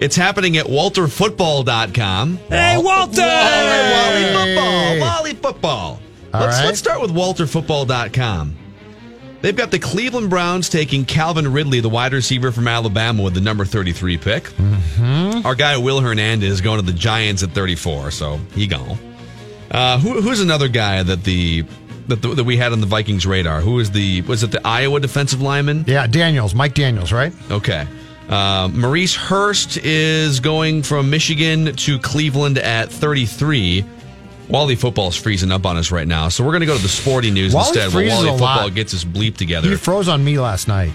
It's 0.00 0.16
happening 0.16 0.56
at 0.56 0.66
walterfootball.com. 0.66 2.36
Hey, 2.48 2.76
Walter! 2.76 3.20
Wally, 3.20 3.92
Wally 3.92 4.24
football. 4.34 5.00
Wally 5.00 5.34
football. 5.34 6.00
All 6.34 6.40
let's, 6.40 6.58
right. 6.58 6.64
let's 6.66 6.78
start 6.78 7.00
with 7.00 7.12
walterfootball.com. 7.12 8.56
They've 9.42 9.56
got 9.56 9.72
the 9.72 9.80
Cleveland 9.80 10.30
Browns 10.30 10.68
taking 10.68 11.04
Calvin 11.04 11.52
Ridley, 11.52 11.80
the 11.80 11.88
wide 11.88 12.12
receiver 12.12 12.52
from 12.52 12.68
Alabama, 12.68 13.24
with 13.24 13.34
the 13.34 13.40
number 13.40 13.64
33 13.64 14.16
pick. 14.16 14.44
Mm-hmm. 14.44 15.44
Our 15.44 15.56
guy, 15.56 15.76
Will 15.78 16.00
Hernandez, 16.00 16.52
is 16.52 16.60
going 16.60 16.78
to 16.78 16.86
the 16.86 16.96
Giants 16.96 17.42
at 17.42 17.50
34, 17.50 18.12
so 18.12 18.38
he 18.54 18.68
gone. 18.68 18.98
Uh, 19.68 19.98
who, 19.98 20.20
who's 20.20 20.40
another 20.40 20.68
guy 20.68 21.02
that 21.02 21.24
the 21.24 21.64
that, 22.06 22.22
the, 22.22 22.34
that 22.34 22.44
we 22.44 22.56
had 22.56 22.72
on 22.72 22.80
the 22.80 22.86
Vikings 22.86 23.26
radar? 23.26 23.60
Who 23.60 23.80
is 23.80 23.90
the 23.90 24.22
was 24.22 24.44
it 24.44 24.52
the 24.52 24.64
Iowa 24.64 25.00
defensive 25.00 25.42
lineman? 25.42 25.84
Yeah, 25.88 26.06
Daniels, 26.06 26.54
Mike 26.54 26.74
Daniels, 26.74 27.10
right? 27.10 27.32
Okay. 27.50 27.86
Uh, 28.28 28.68
Maurice 28.72 29.14
Hurst 29.16 29.76
is 29.78 30.38
going 30.38 30.84
from 30.84 31.10
Michigan 31.10 31.74
to 31.74 31.98
Cleveland 31.98 32.58
at 32.58 32.90
33. 32.90 33.84
Wally 34.52 34.76
football's 34.76 35.16
freezing 35.16 35.50
up 35.50 35.64
on 35.64 35.78
us 35.78 35.90
right 35.90 36.06
now, 36.06 36.28
so 36.28 36.44
we're 36.44 36.50
going 36.50 36.60
to 36.60 36.66
go 36.66 36.76
to 36.76 36.82
the 36.82 36.88
sporting 36.88 37.32
news 37.32 37.54
Wally 37.54 37.68
instead. 37.68 37.94
Wally 37.94 38.08
football 38.28 38.38
lot. 38.38 38.74
gets 38.74 38.92
his 38.92 39.02
bleep 39.02 39.36
together. 39.36 39.70
He 39.70 39.76
froze 39.76 40.08
on 40.08 40.22
me 40.22 40.38
last 40.38 40.68
night. 40.68 40.92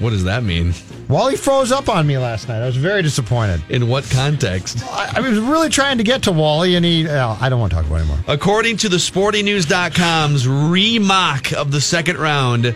What 0.00 0.10
does 0.10 0.24
that 0.24 0.42
mean? 0.42 0.74
Wally 1.08 1.36
froze 1.36 1.72
up 1.72 1.88
on 1.88 2.06
me 2.06 2.18
last 2.18 2.46
night. 2.46 2.60
I 2.60 2.66
was 2.66 2.76
very 2.76 3.00
disappointed. 3.00 3.62
In 3.70 3.88
what 3.88 4.04
context? 4.10 4.84
I, 4.84 5.14
I 5.16 5.20
was 5.20 5.38
really 5.38 5.70
trying 5.70 5.96
to 5.96 6.04
get 6.04 6.24
to 6.24 6.32
Wally, 6.32 6.74
and 6.74 6.84
he. 6.84 7.08
Uh, 7.08 7.36
I 7.40 7.48
don't 7.48 7.58
want 7.58 7.70
to 7.72 7.76
talk 7.76 7.86
about 7.86 7.96
it 7.96 8.00
anymore. 8.00 8.18
According 8.28 8.76
to 8.78 8.90
the 8.90 8.98
sportingnews.com's 8.98 10.46
remock 10.46 11.52
of 11.52 11.70
the 11.70 11.80
second 11.80 12.18
round, 12.18 12.74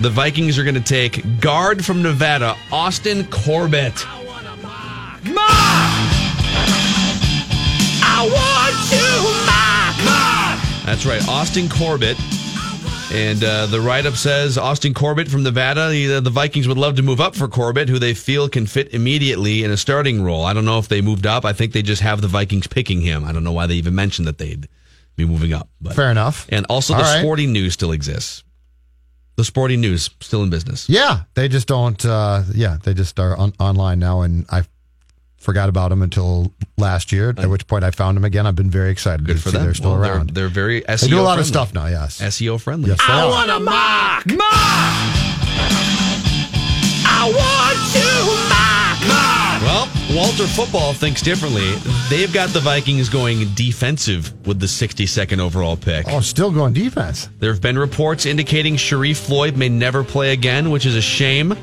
the 0.00 0.10
Vikings 0.10 0.58
are 0.58 0.64
going 0.64 0.76
to 0.76 0.80
take 0.80 1.40
guard 1.40 1.84
from 1.84 2.02
Nevada, 2.02 2.56
Austin 2.70 3.26
Corbett. 3.26 4.06
I 8.20 8.24
want 8.24 8.76
to 8.90 9.00
mock. 9.46 9.96
Mock! 10.04 10.84
That's 10.84 11.06
right, 11.06 11.26
Austin 11.26 11.70
Corbett. 11.70 12.18
And 13.10 13.42
uh, 13.42 13.64
the 13.64 13.80
write 13.80 14.04
up 14.04 14.12
says 14.12 14.58
Austin 14.58 14.92
Corbett 14.92 15.26
from 15.26 15.42
Nevada. 15.42 15.88
The, 15.88 16.20
the 16.20 16.28
Vikings 16.28 16.68
would 16.68 16.76
love 16.76 16.96
to 16.96 17.02
move 17.02 17.18
up 17.18 17.34
for 17.34 17.48
Corbett, 17.48 17.88
who 17.88 17.98
they 17.98 18.12
feel 18.12 18.50
can 18.50 18.66
fit 18.66 18.92
immediately 18.92 19.64
in 19.64 19.70
a 19.70 19.76
starting 19.78 20.22
role. 20.22 20.44
I 20.44 20.52
don't 20.52 20.66
know 20.66 20.78
if 20.78 20.86
they 20.86 21.00
moved 21.00 21.26
up. 21.26 21.46
I 21.46 21.54
think 21.54 21.72
they 21.72 21.80
just 21.80 22.02
have 22.02 22.20
the 22.20 22.28
Vikings 22.28 22.66
picking 22.66 23.00
him. 23.00 23.24
I 23.24 23.32
don't 23.32 23.42
know 23.42 23.52
why 23.52 23.66
they 23.66 23.76
even 23.76 23.94
mentioned 23.94 24.28
that 24.28 24.36
they'd 24.36 24.68
be 25.16 25.24
moving 25.24 25.54
up. 25.54 25.70
But. 25.80 25.96
Fair 25.96 26.10
enough. 26.10 26.46
And 26.50 26.66
also, 26.68 26.92
All 26.92 26.98
the 26.98 27.04
right. 27.04 27.20
Sporting 27.20 27.54
News 27.54 27.72
still 27.72 27.92
exists. 27.92 28.44
The 29.36 29.44
Sporting 29.44 29.80
News 29.80 30.10
still 30.20 30.42
in 30.42 30.50
business. 30.50 30.90
Yeah, 30.90 31.22
they 31.32 31.48
just 31.48 31.66
don't. 31.66 32.04
Uh, 32.04 32.42
yeah, 32.54 32.76
they 32.82 32.92
just 32.92 33.18
are 33.18 33.34
on, 33.34 33.54
online 33.58 33.98
now, 33.98 34.20
and 34.20 34.44
I 34.50 34.64
forgot 35.40 35.68
about 35.68 35.88
them 35.88 36.02
until 36.02 36.52
last 36.78 37.10
year. 37.12 37.30
At 37.36 37.50
which 37.50 37.66
point 37.66 37.82
I 37.82 37.90
found 37.90 38.16
them 38.16 38.24
again. 38.24 38.46
I've 38.46 38.54
been 38.54 38.70
very 38.70 38.90
excited. 38.90 39.26
Good 39.26 39.36
to 39.38 39.42
for 39.42 39.48
see 39.50 39.56
them. 39.56 39.64
They're 39.66 39.74
still 39.74 39.90
Well, 39.92 40.00
they're- 40.02 40.12
around. 40.12 40.30
They're, 40.30 40.48
very 40.48 40.82
SEO 40.82 41.00
They 41.00 41.08
do 41.08 41.16
a 41.16 41.22
lot 41.22 41.24
friendly. 41.30 41.40
of 41.40 41.46
stuff 41.46 41.74
now. 41.74 41.86
Yes. 41.86 42.20
SEO 42.20 42.60
friendly. 42.60 42.90
Yes, 42.90 42.98
I 43.08 43.26
want 43.26 43.50
to 43.50 43.58
mock. 43.58 44.26
Mock! 44.26 45.16
I 47.12 47.32
want 47.34 47.78
to 47.92 48.04
mock. 48.48 49.00
Mock! 49.08 49.60
Well, 49.62 50.16
Walter 50.16 50.46
Football 50.46 50.92
thinks 50.94 51.20
differently. 51.22 51.70
They've 52.08 52.32
got 52.32 52.48
the 52.50 52.60
Vikings 52.60 53.08
going 53.08 53.52
defensive 53.54 54.32
with 54.46 54.58
the 54.58 54.66
62nd 54.66 55.38
overall 55.38 55.76
pick. 55.76 56.06
Oh, 56.08 56.20
still 56.20 56.50
going 56.50 56.72
defense. 56.72 57.28
There 57.38 57.52
have 57.52 57.60
been 57.60 57.78
reports 57.78 58.24
indicating 58.26 58.76
Sharrif 58.76 59.16
Floyd 59.18 59.56
may 59.56 59.68
never 59.68 60.02
play 60.02 60.32
again, 60.32 60.70
which 60.70 60.86
is 60.86 60.96
a 60.96 61.02
shame. 61.02 61.56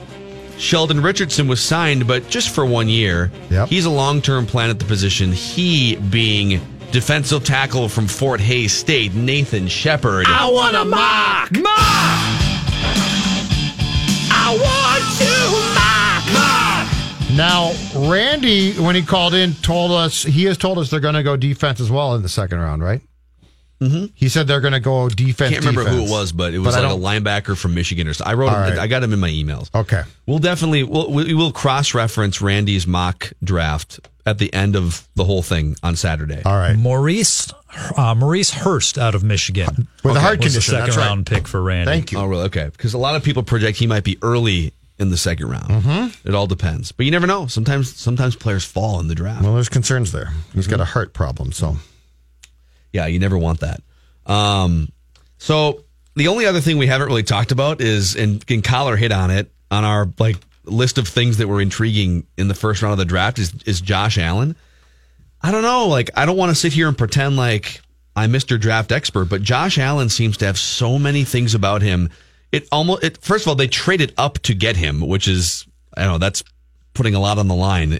Sheldon 0.57 1.01
Richardson 1.01 1.47
was 1.47 1.61
signed, 1.61 2.07
but 2.07 2.27
just 2.29 2.53
for 2.53 2.65
one 2.65 2.89
year. 2.89 3.31
Yep. 3.49 3.69
He's 3.69 3.85
a 3.85 3.89
long 3.89 4.21
term 4.21 4.45
plan 4.45 4.69
at 4.69 4.79
the 4.79 4.85
position. 4.85 5.31
He 5.31 5.95
being 5.95 6.61
defensive 6.91 7.43
tackle 7.43 7.89
from 7.89 8.07
Fort 8.07 8.39
Hays 8.39 8.73
State, 8.73 9.13
Nathan 9.13 9.67
Shepherd. 9.67 10.25
I 10.27 10.49
want 10.49 10.75
to 10.75 10.85
mock. 10.85 11.51
Mock! 11.51 11.73
I 14.29 14.57
want 14.59 15.03
to 15.19 15.31
mock. 15.75 16.33
Mock! 16.33 17.37
Now, 17.37 18.09
Randy, 18.09 18.73
when 18.73 18.95
he 18.95 19.03
called 19.03 19.33
in, 19.35 19.53
told 19.55 19.91
us 19.91 20.23
he 20.23 20.45
has 20.45 20.57
told 20.57 20.79
us 20.79 20.89
they're 20.89 20.99
going 20.99 21.13
to 21.13 21.23
go 21.23 21.37
defense 21.37 21.79
as 21.79 21.91
well 21.91 22.15
in 22.15 22.23
the 22.23 22.29
second 22.29 22.59
round, 22.59 22.83
right? 22.83 23.01
He 23.79 24.29
said 24.29 24.47
they're 24.47 24.61
going 24.61 24.73
to 24.73 24.79
go 24.79 25.07
defense. 25.07 25.51
I 25.51 25.53
can't 25.53 25.65
remember 25.65 25.89
who 25.89 26.05
it 26.05 26.09
was, 26.09 26.31
but 26.31 26.53
it 26.53 26.59
was 26.59 26.75
I 26.75 26.81
like 26.81 26.91
a 26.91 26.99
linebacker 26.99 27.55
from 27.57 27.75
Michigan 27.75 28.07
or 28.07 28.13
something. 28.13 28.31
I 28.31 28.35
wrote. 28.35 28.49
All 28.49 28.59
right. 28.59 28.77
I 28.77 28.87
got 28.87 29.03
him 29.03 29.13
in 29.13 29.19
my 29.19 29.29
emails. 29.29 29.73
Okay. 29.73 30.03
We'll 30.25 30.39
definitely 30.39 30.83
we'll, 30.83 31.11
we 31.11 31.33
will 31.33 31.51
cross 31.51 31.93
reference 31.93 32.41
Randy's 32.41 32.87
mock 32.87 33.31
draft 33.43 33.99
at 34.25 34.39
the 34.39 34.53
end 34.53 34.75
of 34.75 35.07
the 35.15 35.23
whole 35.23 35.41
thing 35.41 35.75
on 35.83 35.95
Saturday. 35.95 36.41
All 36.43 36.57
right. 36.57 36.75
Maurice 36.75 37.53
uh, 37.95 38.15
Maurice 38.15 38.51
Hurst 38.51 38.97
out 38.97 39.13
of 39.15 39.23
Michigan 39.23 39.87
With 40.03 40.15
a 40.15 40.19
heart 40.19 40.39
was 40.39 40.53
the 40.53 40.59
condition, 40.59 40.71
second 40.71 40.85
that's 40.85 40.97
right. 40.97 41.05
round 41.07 41.25
pick 41.25 41.47
for 41.47 41.61
Randy. 41.61 41.91
Thank 41.91 42.11
you. 42.11 42.17
Oh, 42.17 42.25
really? 42.25 42.45
Okay. 42.45 42.69
Because 42.71 42.93
a 42.93 42.97
lot 42.97 43.15
of 43.15 43.23
people 43.23 43.43
project 43.43 43.77
he 43.77 43.87
might 43.87 44.03
be 44.03 44.17
early 44.21 44.73
in 44.99 45.11
the 45.11 45.17
second 45.17 45.49
round. 45.49 45.67
Mm-hmm. 45.67 46.27
It 46.27 46.33
all 46.33 46.47
depends, 46.47 46.91
but 46.91 47.05
you 47.05 47.11
never 47.11 47.27
know. 47.27 47.47
Sometimes 47.47 47.95
sometimes 47.95 48.35
players 48.35 48.65
fall 48.65 48.99
in 48.99 49.07
the 49.07 49.15
draft. 49.15 49.43
Well, 49.43 49.53
there's 49.53 49.69
concerns 49.69 50.11
there. 50.11 50.33
He's 50.53 50.67
got 50.67 50.79
a 50.79 50.85
heart 50.85 51.13
problem, 51.13 51.51
so 51.51 51.77
Yeah, 52.93 53.07
you 53.07 53.19
never 53.19 53.37
want 53.37 53.59
that. 53.61 53.81
Um, 54.25 54.89
so 55.37 55.83
the 56.15 56.27
only 56.27 56.45
other 56.45 56.61
thing 56.61 56.77
we 56.77 56.87
haven't 56.87 57.07
really 57.07 57.23
talked 57.23 57.51
about 57.51 57.81
is, 57.81 58.15
and, 58.15 58.43
and 58.49 58.63
Coller 58.63 58.95
hit 58.95 59.11
on 59.11 59.31
it 59.31 59.51
on 59.69 59.83
our 59.83 60.07
like 60.19 60.37
list 60.65 60.97
of 60.97 61.07
things 61.07 61.37
that 61.37 61.47
were 61.47 61.61
intriguing 61.61 62.25
in 62.37 62.47
the 62.47 62.53
first 62.53 62.81
round 62.81 62.93
of 62.93 62.97
the 62.97 63.05
draft 63.05 63.39
is 63.39 63.53
is 63.65 63.81
Josh 63.81 64.17
Allen. 64.17 64.55
I 65.41 65.51
don't 65.51 65.61
know, 65.61 65.87
like 65.87 66.09
I 66.15 66.25
don't 66.25 66.37
want 66.37 66.49
to 66.49 66.55
sit 66.55 66.73
here 66.73 66.87
and 66.87 66.97
pretend 66.97 67.37
like 67.37 67.81
I'm 68.15 68.33
Mr. 68.33 68.59
Draft 68.59 68.91
expert, 68.91 69.25
but 69.25 69.43
Josh 69.43 69.77
Allen 69.77 70.09
seems 70.09 70.37
to 70.37 70.45
have 70.45 70.57
so 70.57 70.97
many 70.97 71.23
things 71.23 71.53
about 71.53 71.81
him. 71.81 72.09
It 72.51 72.67
almost 72.71 73.03
it 73.03 73.21
first 73.21 73.45
of 73.45 73.49
all 73.49 73.55
they 73.55 73.67
traded 73.67 74.13
up 74.17 74.39
to 74.39 74.53
get 74.53 74.75
him, 74.75 75.01
which 75.01 75.27
is 75.27 75.65
I 75.95 76.03
don't 76.03 76.13
know 76.13 76.17
that's 76.17 76.43
putting 76.93 77.15
a 77.15 77.19
lot 77.19 77.37
on 77.37 77.47
the 77.47 77.55
line 77.55 77.99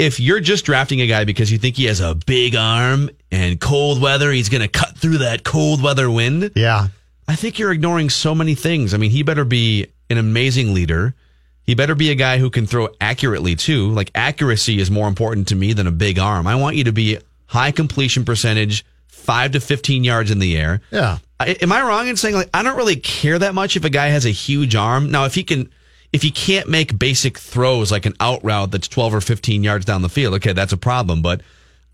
if 0.00 0.18
you're 0.18 0.40
just 0.40 0.64
drafting 0.64 1.00
a 1.02 1.06
guy 1.06 1.24
because 1.24 1.52
you 1.52 1.58
think 1.58 1.76
he 1.76 1.84
has 1.84 2.00
a 2.00 2.14
big 2.14 2.56
arm 2.56 3.10
and 3.30 3.60
cold 3.60 4.00
weather, 4.00 4.32
he's 4.32 4.48
going 4.48 4.62
to 4.62 4.68
cut 4.68 4.96
through 4.96 5.18
that 5.18 5.44
cold 5.44 5.82
weather 5.82 6.10
wind. 6.10 6.52
yeah. 6.56 6.88
I 7.28 7.36
think 7.36 7.60
you're 7.60 7.70
ignoring 7.70 8.10
so 8.10 8.34
many 8.34 8.56
things. 8.56 8.92
I 8.92 8.96
mean, 8.96 9.12
he 9.12 9.22
better 9.22 9.44
be 9.44 9.86
an 10.08 10.18
amazing 10.18 10.74
leader. 10.74 11.14
He 11.62 11.76
better 11.76 11.94
be 11.94 12.10
a 12.10 12.16
guy 12.16 12.38
who 12.38 12.50
can 12.50 12.66
throw 12.66 12.88
accurately 13.00 13.54
too. 13.54 13.90
Like 13.90 14.10
accuracy 14.16 14.80
is 14.80 14.90
more 14.90 15.06
important 15.06 15.46
to 15.48 15.54
me 15.54 15.72
than 15.72 15.86
a 15.86 15.92
big 15.92 16.18
arm. 16.18 16.48
I 16.48 16.56
want 16.56 16.74
you 16.74 16.84
to 16.84 16.92
be 16.92 17.18
high 17.46 17.70
completion 17.70 18.24
percentage, 18.24 18.84
five 19.06 19.52
to 19.52 19.60
15 19.60 20.02
yards 20.02 20.32
in 20.32 20.40
the 20.40 20.56
air. 20.58 20.80
Yeah. 20.90 21.18
I, 21.38 21.50
am 21.62 21.70
I 21.70 21.82
wrong 21.82 22.08
in 22.08 22.16
saying 22.16 22.34
like 22.34 22.50
I 22.52 22.64
don't 22.64 22.76
really 22.76 22.96
care 22.96 23.38
that 23.38 23.54
much 23.54 23.76
if 23.76 23.84
a 23.84 23.90
guy 23.90 24.08
has 24.08 24.26
a 24.26 24.30
huge 24.30 24.74
arm? 24.74 25.12
Now, 25.12 25.26
if 25.26 25.34
he 25.34 25.44
can, 25.44 25.70
if 26.12 26.24
you 26.24 26.32
can't 26.32 26.68
make 26.68 26.98
basic 26.98 27.38
throws 27.38 27.92
like 27.92 28.06
an 28.06 28.14
out 28.20 28.42
route 28.44 28.70
that's 28.72 28.88
12 28.88 29.14
or 29.14 29.20
15 29.20 29.62
yards 29.62 29.84
down 29.84 30.02
the 30.02 30.08
field, 30.08 30.34
okay, 30.34 30.52
that's 30.52 30.72
a 30.72 30.76
problem. 30.76 31.22
But 31.22 31.40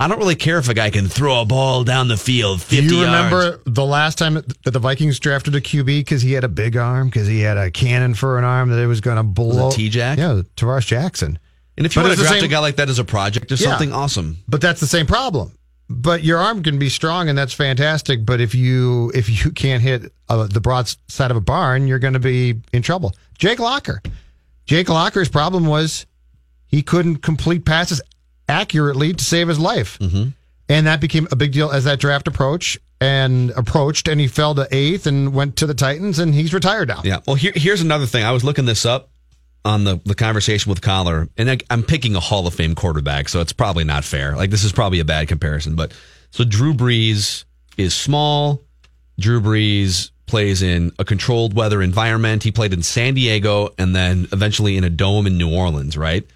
I 0.00 0.08
don't 0.08 0.18
really 0.18 0.36
care 0.36 0.58
if 0.58 0.68
a 0.68 0.74
guy 0.74 0.90
can 0.90 1.08
throw 1.08 1.40
a 1.40 1.44
ball 1.44 1.82
down 1.84 2.08
the 2.08 2.16
field 2.16 2.60
50 2.62 2.88
Do 2.88 2.94
you 2.96 3.02
yards. 3.02 3.06
remember 3.32 3.60
the 3.66 3.84
last 3.84 4.18
time 4.18 4.34
that 4.34 4.62
the 4.64 4.78
Vikings 4.78 5.18
drafted 5.18 5.54
a 5.54 5.60
QB 5.60 5.84
because 5.86 6.22
he 6.22 6.32
had 6.32 6.44
a 6.44 6.48
big 6.48 6.76
arm, 6.76 7.08
because 7.08 7.26
he 7.26 7.40
had 7.40 7.56
a 7.56 7.70
cannon 7.70 8.14
for 8.14 8.38
an 8.38 8.44
arm 8.44 8.68
that 8.70 8.78
it 8.78 8.86
was 8.86 9.00
going 9.00 9.16
to 9.16 9.22
blow? 9.22 9.70
T-Jack? 9.70 10.18
Yeah, 10.18 10.42
Tarvaris 10.56 10.86
Jackson. 10.86 11.38
And 11.78 11.84
if 11.86 11.94
you 11.96 12.00
But 12.02 12.08
want 12.08 12.18
to 12.18 12.22
draft 12.24 12.36
same- 12.40 12.44
a 12.44 12.48
guy 12.48 12.58
like 12.58 12.76
that 12.76 12.88
as 12.88 12.98
a 12.98 13.04
project 13.04 13.52
or 13.52 13.56
Yeah. 13.56 13.68
something, 13.68 13.92
awesome. 13.92 14.38
But 14.48 14.60
that's 14.62 14.80
the 14.80 14.86
same 14.86 15.06
problem. 15.06 15.52
But 15.88 16.24
your 16.24 16.38
arm 16.38 16.62
can 16.62 16.78
be 16.78 16.88
strong, 16.88 17.28
and 17.28 17.38
that's 17.38 17.52
fantastic. 17.52 18.26
But 18.26 18.40
if 18.40 18.54
you 18.56 19.12
if 19.14 19.28
you 19.44 19.50
can't 19.52 19.82
hit 19.82 20.10
uh, 20.28 20.46
the 20.50 20.60
broad 20.60 20.90
side 21.08 21.30
of 21.30 21.36
a 21.36 21.40
barn, 21.40 21.86
you're 21.86 22.00
going 22.00 22.14
to 22.14 22.18
be 22.18 22.56
in 22.72 22.82
trouble. 22.82 23.14
Jake 23.38 23.58
Locker, 23.58 24.02
Jake 24.64 24.88
Locker's 24.88 25.28
problem 25.28 25.66
was 25.66 26.06
he 26.66 26.82
couldn't 26.82 27.18
complete 27.18 27.64
passes 27.64 28.00
accurately 28.48 29.12
to 29.12 29.24
save 29.24 29.48
his 29.48 29.58
life, 29.58 29.98
mm-hmm. 29.98 30.30
and 30.68 30.86
that 30.86 31.00
became 31.00 31.28
a 31.30 31.36
big 31.36 31.52
deal 31.52 31.70
as 31.70 31.84
that 31.84 32.00
draft 32.00 32.28
approach 32.28 32.78
and 33.00 33.50
approached, 33.50 34.08
and 34.08 34.20
he 34.20 34.26
fell 34.26 34.54
to 34.54 34.66
eighth 34.70 35.06
and 35.06 35.34
went 35.34 35.56
to 35.56 35.66
the 35.66 35.74
Titans, 35.74 36.18
and 36.18 36.34
he's 36.34 36.54
retired 36.54 36.88
now. 36.88 37.02
Yeah. 37.04 37.20
Well, 37.26 37.36
here, 37.36 37.52
here's 37.54 37.82
another 37.82 38.06
thing. 38.06 38.24
I 38.24 38.32
was 38.32 38.42
looking 38.42 38.64
this 38.64 38.86
up 38.86 39.10
on 39.64 39.84
the, 39.84 40.00
the 40.04 40.14
conversation 40.14 40.70
with 40.70 40.80
Coller, 40.80 41.28
and 41.36 41.50
I, 41.50 41.58
I'm 41.68 41.82
picking 41.82 42.16
a 42.16 42.20
Hall 42.20 42.46
of 42.46 42.54
Fame 42.54 42.74
quarterback, 42.74 43.28
so 43.28 43.40
it's 43.40 43.52
probably 43.52 43.84
not 43.84 44.04
fair. 44.04 44.34
Like, 44.36 44.50
this 44.50 44.64
is 44.64 44.72
probably 44.72 45.00
a 45.00 45.04
bad 45.04 45.28
comparison. 45.28 45.74
But 45.74 45.92
so 46.30 46.44
Drew 46.44 46.72
Brees 46.72 47.44
is 47.76 47.94
small. 47.94 48.62
Drew 49.18 49.40
Brees 49.40 50.10
plays 50.26 50.62
in 50.62 50.92
a 50.98 51.04
controlled 51.04 51.54
weather 51.54 51.82
environment. 51.82 52.42
He 52.42 52.50
played 52.52 52.72
in 52.72 52.82
San 52.82 53.14
Diego 53.14 53.70
and 53.78 53.94
then 53.94 54.28
eventually 54.32 54.76
in 54.76 54.84
a 54.84 54.90
dome 54.90 55.26
in 55.26 55.38
New 55.38 55.54
Orleans, 55.54 55.96
right? 55.96 56.26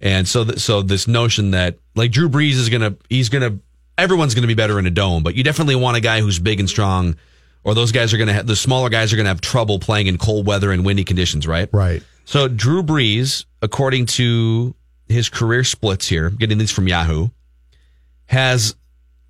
And 0.00 0.28
so, 0.28 0.44
th- 0.44 0.58
so 0.58 0.82
this 0.82 1.08
notion 1.08 1.52
that 1.52 1.78
like 1.94 2.10
Drew 2.10 2.28
Brees 2.28 2.52
is 2.52 2.68
gonna, 2.68 2.96
he's 3.08 3.28
gonna, 3.30 3.58
everyone's 3.96 4.34
gonna 4.34 4.46
be 4.46 4.54
better 4.54 4.78
in 4.78 4.86
a 4.86 4.90
dome, 4.90 5.22
but 5.22 5.34
you 5.34 5.42
definitely 5.42 5.76
want 5.76 5.96
a 5.96 6.00
guy 6.00 6.20
who's 6.20 6.38
big 6.38 6.60
and 6.60 6.68
strong, 6.68 7.16
or 7.64 7.74
those 7.74 7.92
guys 7.92 8.12
are 8.12 8.18
gonna 8.18 8.34
have 8.34 8.46
the 8.46 8.56
smaller 8.56 8.90
guys 8.90 9.12
are 9.12 9.16
gonna 9.16 9.30
have 9.30 9.40
trouble 9.40 9.78
playing 9.78 10.06
in 10.06 10.18
cold 10.18 10.46
weather 10.46 10.70
and 10.70 10.84
windy 10.84 11.04
conditions, 11.04 11.46
right? 11.46 11.68
Right. 11.72 12.02
So 12.26 12.48
Drew 12.48 12.82
Brees, 12.82 13.46
according 13.62 14.06
to 14.06 14.74
his 15.08 15.28
career 15.28 15.64
splits 15.64 16.06
here, 16.06 16.30
getting 16.30 16.58
these 16.58 16.70
from 16.72 16.88
Yahoo, 16.88 17.28
has 18.26 18.74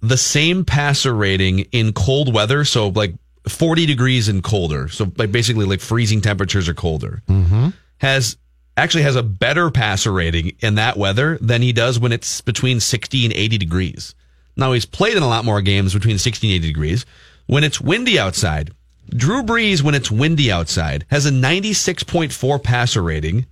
the 0.00 0.16
same 0.16 0.64
passer 0.64 1.14
rating 1.14 1.60
in 1.72 1.92
cold 1.92 2.34
weather, 2.34 2.64
so 2.64 2.88
like 2.88 3.14
40 3.48 3.86
degrees 3.86 4.28
and 4.28 4.42
colder, 4.42 4.88
so 4.88 5.12
like 5.16 5.30
basically 5.32 5.66
like 5.66 5.80
freezing 5.80 6.20
temperatures 6.20 6.68
or 6.68 6.74
colder. 6.74 7.22
Mm-hmm. 7.28 7.68
Has 7.98 8.36
actually 8.76 9.02
has 9.04 9.16
a 9.16 9.22
better 9.22 9.70
passer 9.70 10.12
rating 10.12 10.52
in 10.60 10.74
that 10.76 10.96
weather 10.96 11.38
than 11.40 11.62
he 11.62 11.72
does 11.72 11.98
when 11.98 12.10
it's 12.12 12.40
between 12.40 12.80
60 12.80 13.24
and 13.26 13.32
80 13.34 13.58
degrees. 13.58 14.14
Now 14.56 14.72
he's 14.72 14.86
played 14.86 15.16
in 15.16 15.22
a 15.22 15.28
lot 15.28 15.44
more 15.44 15.60
games 15.62 15.94
between 15.94 16.18
60 16.18 16.46
and 16.48 16.54
80 16.56 16.66
degrees. 16.68 17.06
When 17.46 17.64
it's 17.64 17.80
windy 17.80 18.18
outside, 18.18 18.72
Drew 19.10 19.42
Brees, 19.42 19.82
when 19.82 19.94
it's 19.94 20.10
windy 20.10 20.50
outside, 20.50 21.04
has 21.10 21.26
a 21.26 21.30
96.4 21.30 22.62
passer 22.62 23.02
rating 23.02 23.46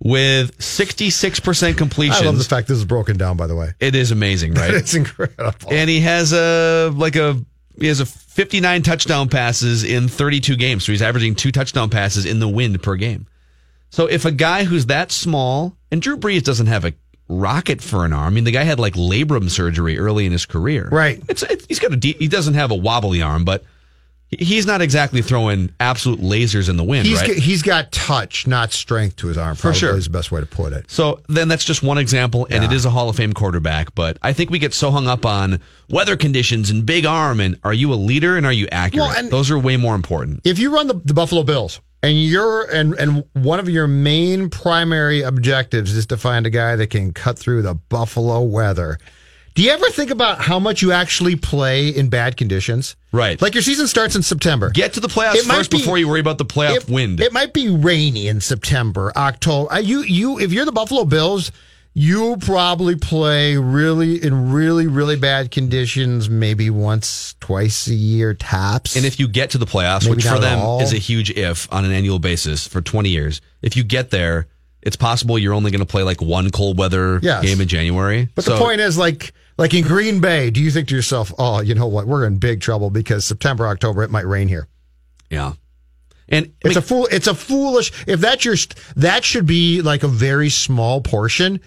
with 0.00 0.56
66% 0.58 1.76
completion. 1.76 2.22
I 2.24 2.26
love 2.26 2.38
the 2.38 2.44
fact 2.44 2.68
this 2.68 2.78
is 2.78 2.84
broken 2.84 3.16
down. 3.16 3.36
By 3.36 3.46
the 3.46 3.56
way, 3.56 3.72
It 3.80 3.94
is 3.94 4.10
amazing, 4.10 4.54
right? 4.54 4.74
it's 4.74 4.94
incredible. 4.94 5.70
and 5.70 5.88
he 5.88 6.00
has 6.00 6.32
a 6.32 6.90
like 6.94 7.16
a 7.16 7.36
he 7.80 7.86
has 7.86 8.00
a 8.00 8.06
59 8.38 8.82
touchdown 8.82 9.28
passes 9.28 9.82
in 9.82 10.06
32 10.06 10.54
games. 10.54 10.84
So 10.84 10.92
he's 10.92 11.02
averaging 11.02 11.34
two 11.34 11.50
touchdown 11.50 11.90
passes 11.90 12.24
in 12.24 12.38
the 12.38 12.46
wind 12.46 12.80
per 12.80 12.94
game. 12.94 13.26
So 13.90 14.06
if 14.06 14.24
a 14.24 14.30
guy 14.30 14.62
who's 14.62 14.86
that 14.86 15.10
small, 15.10 15.76
and 15.90 16.00
Drew 16.00 16.16
Brees 16.16 16.44
doesn't 16.44 16.68
have 16.68 16.84
a 16.84 16.94
rocket 17.28 17.82
for 17.82 18.04
an 18.04 18.12
arm. 18.12 18.28
I 18.28 18.30
mean, 18.30 18.44
the 18.44 18.52
guy 18.52 18.62
had 18.62 18.78
like 18.78 18.94
labrum 18.94 19.50
surgery 19.50 19.98
early 19.98 20.24
in 20.24 20.30
his 20.30 20.46
career. 20.46 20.88
Right. 20.88 21.20
It's, 21.28 21.42
it's 21.42 21.66
he's 21.66 21.80
got 21.80 21.92
a 21.92 21.96
deep, 21.96 22.20
he 22.20 22.28
doesn't 22.28 22.54
have 22.54 22.70
a 22.70 22.76
wobbly 22.76 23.22
arm, 23.22 23.44
but 23.44 23.64
he's 24.30 24.66
not 24.66 24.80
exactly 24.82 25.22
throwing 25.22 25.70
absolute 25.80 26.20
lasers 26.20 26.68
in 26.68 26.76
the 26.76 26.84
wind, 26.84 27.06
He's 27.06 27.18
right? 27.20 27.28
got, 27.28 27.36
he's 27.36 27.62
got 27.62 27.92
touch, 27.92 28.46
not 28.46 28.72
strength 28.72 29.16
to 29.16 29.28
his 29.28 29.38
arm. 29.38 29.56
For 29.56 29.72
sure. 29.72 29.96
is 29.96 30.04
the 30.04 30.10
best 30.10 30.30
way 30.30 30.40
to 30.40 30.46
put 30.46 30.72
it. 30.72 30.90
So 30.90 31.20
then 31.28 31.48
that's 31.48 31.64
just 31.64 31.82
one 31.82 31.98
example, 31.98 32.46
and 32.50 32.62
it 32.64 32.70
Yeah. 32.70 32.76
is 32.76 32.84
a 32.84 32.90
Hall 32.90 33.08
of 33.08 33.16
Fame 33.16 33.32
quarterback. 33.32 33.94
But 33.94 34.18
I 34.22 34.32
think 34.32 34.50
we 34.50 34.58
get 34.58 34.74
so 34.74 34.90
hung 34.90 35.06
up 35.06 35.24
on 35.24 35.60
weather 35.88 36.16
conditions 36.16 36.68
and 36.70 36.84
big 36.84 37.06
arm, 37.06 37.40
and 37.40 37.58
are 37.64 37.72
you 37.74 37.92
a 37.92 37.96
leader 37.96 38.36
and 38.36 38.44
are 38.44 38.52
you 38.52 38.68
accurate? 38.70 39.08
Well, 39.08 39.16
and- 39.18 39.30
Those 39.30 39.50
are 39.50 39.58
way 39.58 39.76
more 39.76 39.94
important. 39.94 40.40
If 40.44 40.58
you 40.58 40.74
run 40.74 40.86
the, 40.88 41.00
the 41.04 41.14
Buffalo 41.14 41.42
Bills 41.42 41.80
and 42.02 42.22
you're 42.22 42.64
and 42.70 42.94
and 42.94 43.24
one 43.32 43.58
of 43.58 43.68
your 43.68 43.86
main 43.88 44.50
primary 44.50 45.22
objectives 45.22 45.92
is 45.96 46.06
to 46.06 46.16
find 46.16 46.46
a 46.46 46.50
guy 46.50 46.76
that 46.76 46.90
can 46.90 47.12
cut 47.12 47.38
through 47.38 47.62
the 47.62 47.74
Buffalo 47.74 48.40
weather. 48.42 48.98
Do 49.58 49.64
you 49.64 49.70
ever 49.72 49.90
think 49.90 50.12
about 50.12 50.40
how 50.40 50.60
much 50.60 50.82
you 50.82 50.92
actually 50.92 51.34
play 51.34 51.88
in 51.88 52.10
bad 52.10 52.36
conditions? 52.36 52.94
Right. 53.10 53.42
Like 53.42 53.54
your 53.54 53.62
season 53.64 53.88
starts 53.88 54.14
in 54.14 54.22
September. 54.22 54.70
Get 54.70 54.92
to 54.92 55.00
the 55.00 55.08
playoffs 55.08 55.34
It 55.34 55.46
first 55.46 55.72
be- 55.72 55.78
before 55.78 55.98
you 55.98 56.06
worry 56.06 56.20
about 56.20 56.38
the 56.38 56.44
playoff 56.44 56.76
it, 56.76 56.88
wind. 56.88 57.18
It 57.20 57.32
might 57.32 57.52
be 57.52 57.68
rainy 57.68 58.28
in 58.28 58.40
September, 58.40 59.12
October. 59.16 59.72
Uh, 59.72 59.78
You 59.78 60.02
you 60.02 60.38
if 60.38 60.52
you're 60.52 60.64
the 60.64 60.70
Buffalo 60.70 61.04
Bills, 61.04 61.50
you 61.92 62.36
probably 62.36 62.94
play 62.94 63.56
really 63.56 64.22
in 64.22 64.52
really 64.52 64.86
really 64.86 65.16
bad 65.16 65.50
conditions, 65.50 66.30
maybe 66.30 66.70
once 66.70 67.34
twice 67.40 67.88
a 67.88 67.94
year 67.96 68.34
tops. 68.34 68.94
and 68.94 69.04
if 69.04 69.18
you 69.18 69.26
get 69.26 69.50
to 69.50 69.58
the 69.58 69.66
playoffs, 69.66 70.04
Maybe 70.04 70.18
which 70.18 70.26
for 70.26 70.38
them 70.38 70.60
all. 70.60 70.80
is 70.82 70.92
a 70.92 70.98
huge 70.98 71.30
if 71.32 71.66
on 71.72 71.84
an 71.84 71.90
annual 71.90 72.20
basis 72.20 72.68
for 72.68 72.80
20 72.80 73.08
years, 73.08 73.40
if 73.62 73.76
you 73.76 73.82
get 73.82 74.10
there, 74.10 74.46
it's 74.82 74.94
possible 74.94 75.36
you're 75.36 75.52
only 75.52 75.72
going 75.72 75.80
to 75.80 75.84
play 75.84 76.04
like 76.04 76.22
one 76.22 76.48
cold 76.50 76.78
weather 76.78 77.18
Yes. 77.24 77.42
game 77.44 77.60
in 77.60 77.66
January. 77.66 78.28
But 78.36 78.44
So- 78.44 78.52
the 78.52 78.58
point 78.60 78.80
is, 78.80 78.96
like, 78.96 79.32
like 79.58 79.74
in 79.74 79.84
Green 79.84 80.20
Bay, 80.20 80.50
do 80.50 80.60
you 80.62 80.70
think 80.70 80.88
to 80.88 80.96
yourself, 80.96 81.32
"Oh, 81.38 81.60
you 81.60 81.74
know 81.74 81.86
what? 81.86 82.06
We're 82.06 82.26
in 82.26 82.38
big 82.38 82.60
trouble 82.60 82.90
because 82.90 83.26
September, 83.26 83.66
October, 83.66 84.02
it 84.02 84.10
might 84.10 84.26
rain 84.26 84.48
here." 84.48 84.68
yeah. 85.28 85.52
And 86.30 86.52
It's 86.60 86.76
a 86.76 86.82
fool. 86.82 87.08
It's 87.10 87.26
a 87.26 87.34
foolish. 87.34 87.90
If 88.06 88.20
that's 88.20 88.44
your, 88.44 88.54
that 88.96 89.24
should 89.24 89.46
be 89.46 89.80
like 89.80 90.02
a 90.02 90.08
very 90.08 90.50
small 90.50 91.00
portion. 91.00 91.60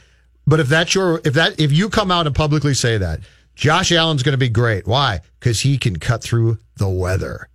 But 0.45 0.59
if 0.59 0.67
that's 0.67 0.93
your, 0.93 1.19
if 1.25 1.33
that, 1.33 1.59
if 1.59 1.71
you 1.71 1.89
come 1.89 2.11
out 2.11 2.27
and 2.27 2.35
publicly 2.35 2.75
say 2.75 2.97
that 2.99 3.21
Josh 3.55 3.91
Allen's 3.91 4.21
going 4.23 4.33
to 4.33 4.37
be 4.37 4.49
great, 4.49 4.85
why? 4.85 5.21
Because 5.39 5.61
he 5.61 5.77
can 5.77 5.97
cut 5.97 6.21
through 6.21 6.59
the 6.77 6.89
weather. 6.89 7.47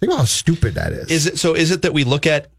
Think 0.00 0.12
about 0.12 0.20
how 0.20 0.24
stupid 0.26 0.74
that 0.74 0.92
is. 0.92 1.10
Is 1.10 1.26
it 1.26 1.38
so? 1.38 1.54
Is 1.54 1.72
it 1.72 1.82
that 1.82 1.92
we 1.92 2.04
look 2.04 2.26
at? 2.26 2.50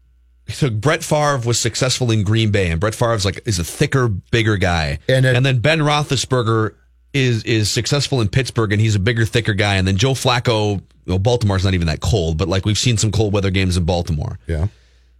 So 0.48 0.68
Brett 0.68 1.02
Favre 1.02 1.38
was 1.46 1.58
successful 1.58 2.10
in 2.10 2.22
Green 2.22 2.50
Bay, 2.50 2.70
and 2.70 2.80
Brett 2.80 2.94
Favre's 2.94 3.24
like 3.24 3.40
is 3.46 3.58
a 3.58 3.64
thicker, 3.64 4.08
bigger 4.08 4.56
guy, 4.56 4.98
And 5.08 5.24
and, 5.24 5.46
then 5.46 5.60
Ben 5.60 5.78
Roethlisberger 5.78 6.74
is 7.12 7.44
is 7.44 7.70
successful 7.70 8.20
in 8.20 8.28
Pittsburgh 8.28 8.72
and 8.72 8.80
he's 8.80 8.94
a 8.94 9.00
bigger, 9.00 9.24
thicker 9.24 9.54
guy, 9.54 9.76
and 9.76 9.86
then 9.86 9.96
Joe 9.96 10.12
Flacco, 10.12 10.82
well, 11.06 11.18
Baltimore's 11.18 11.64
not 11.64 11.74
even 11.74 11.86
that 11.88 12.00
cold, 12.00 12.38
but 12.38 12.48
like 12.48 12.64
we've 12.64 12.78
seen 12.78 12.96
some 12.96 13.10
cold 13.12 13.32
weather 13.32 13.50
games 13.50 13.76
in 13.76 13.84
Baltimore. 13.84 14.38
Yeah. 14.46 14.68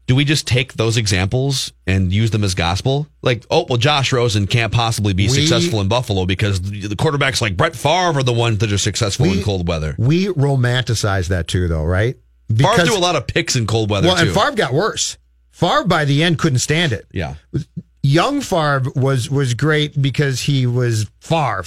Do 0.06 0.16
we 0.16 0.24
just 0.24 0.46
take 0.48 0.72
those 0.72 0.96
examples 0.96 1.72
and 1.86 2.12
use 2.12 2.32
them 2.32 2.42
as 2.42 2.56
gospel? 2.56 3.06
Like, 3.22 3.44
oh, 3.48 3.66
well, 3.68 3.78
Josh 3.78 4.12
Rosen 4.12 4.48
can't 4.48 4.72
possibly 4.72 5.12
be 5.12 5.24
We- 5.28 5.34
successful 5.34 5.80
in 5.80 5.86
Buffalo 5.86 6.26
because 6.26 6.60
the 6.60 6.96
quarterbacks 6.96 7.40
like 7.40 7.56
Brett 7.56 7.76
Favre 7.76 8.18
are 8.18 8.22
the 8.24 8.32
ones 8.32 8.58
that 8.58 8.72
are 8.72 8.78
successful 8.78 9.26
in 9.26 9.42
cold 9.44 9.68
weather. 9.68 9.94
We 9.98 10.26
romanticize 10.26 11.28
that 11.28 11.46
too, 11.46 11.68
though, 11.68 11.84
right? 11.84 12.16
Favre 12.52 12.84
do 12.84 12.96
a 12.96 12.98
lot 12.98 13.14
of 13.14 13.28
picks 13.28 13.54
in 13.54 13.68
cold 13.68 13.88
weather 13.90 14.08
well, 14.08 14.16
too. 14.16 14.26
and 14.26 14.34
Favre 14.34 14.56
got 14.56 14.72
worse. 14.72 15.16
Favre 15.52 15.84
by 15.84 16.04
the 16.04 16.24
end 16.24 16.38
couldn't 16.40 16.58
stand 16.58 16.92
it. 16.92 17.06
yeah. 17.12 17.34
Young 18.02 18.40
Favre 18.40 18.90
was 18.94 19.28
was 19.30 19.54
great 19.54 20.00
because 20.00 20.40
he 20.42 20.66
was 20.66 21.06
Favre, 21.20 21.64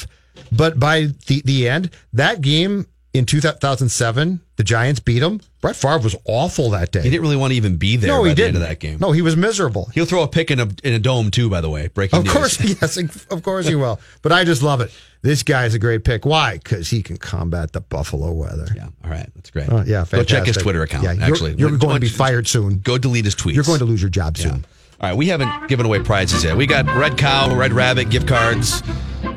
but 0.52 0.80
by 0.80 1.08
the 1.28 1.42
the 1.46 1.68
end, 1.70 1.92
that 2.14 2.42
game 2.42 2.88
in 3.14 3.26
2007, 3.26 4.42
the 4.56 4.64
Giants 4.64 5.00
beat 5.00 5.22
him. 5.22 5.40
Brett 5.62 5.76
Favre 5.76 6.00
was 6.00 6.16
awful 6.26 6.72
that 6.72 6.92
day. 6.92 7.02
He 7.04 7.10
didn't 7.12 7.22
really 7.22 7.36
want 7.38 7.52
to 7.52 7.58
even 7.58 7.78
be 7.78 7.96
there 7.96 8.08
no, 8.10 8.24
he 8.24 8.32
the 8.32 8.36
didn't. 8.36 8.56
of 8.56 8.62
that 8.64 8.80
game. 8.80 8.98
No, 9.00 9.12
he 9.12 9.22
was 9.22 9.38
miserable. 9.38 9.86
He'll 9.94 10.06
throw 10.08 10.24
a 10.24 10.28
pick 10.28 10.50
in 10.50 10.60
a 10.60 10.68
in 10.84 10.94
a 10.94 11.00
dome 11.00 11.30
too, 11.30 11.50
by 11.50 11.62
the 11.62 11.70
way. 11.70 11.88
Breaking 11.90 12.20
Of 12.20 12.26
news. 12.26 12.34
course, 12.34 12.60
yes, 12.82 12.98
of 13.30 13.44
course 13.44 13.68
he 13.68 13.76
will. 13.76 14.00
But 14.24 14.32
I 14.32 14.44
just 14.44 14.64
love 14.64 14.82
it. 14.82 14.92
This 15.22 15.44
guy's 15.44 15.74
a 15.74 15.80
great 15.80 16.04
pick. 16.04 16.26
Why? 16.26 16.58
Because 16.58 16.90
he 16.90 17.02
can 17.02 17.16
combat 17.18 17.72
the 17.72 17.80
Buffalo 17.80 18.32
weather. 18.34 18.68
Yeah. 18.76 18.88
All 19.06 19.10
right. 19.10 19.30
That's 19.36 19.52
great. 19.52 19.72
Oh, 19.72 19.82
yeah, 19.88 20.04
Go 20.12 20.24
check 20.24 20.46
his. 20.48 20.58
Twitter 20.58 20.82
account. 20.82 21.04
Yeah, 21.06 21.14
you're- 21.14 21.24
actually, 21.32 21.54
you're 21.56 21.78
going 21.78 21.94
to 21.96 22.02
be 22.02 22.10
fired 22.10 22.46
soon. 22.46 22.80
Go 22.80 22.98
delete 22.98 23.24
his 23.24 23.34
tweets. 23.36 23.54
You're 23.54 23.64
going 23.64 23.80
to 23.80 23.86
lose 23.86 24.02
your 24.02 24.10
job 24.10 24.36
Yeah. 24.38 24.58
All 25.02 25.10
right, 25.10 25.18
we 25.18 25.28
haven't 25.28 25.68
given 25.68 25.86
away 25.86 26.00
prizes 26.00 26.44
yet. 26.44 26.56
We 26.56 26.66
got 26.66 26.86
Red 26.86 27.18
Cow, 27.18 27.54
Red 27.56 27.74
Rabbit 27.74 28.10
gift 28.10 28.28
cards. 28.28 28.82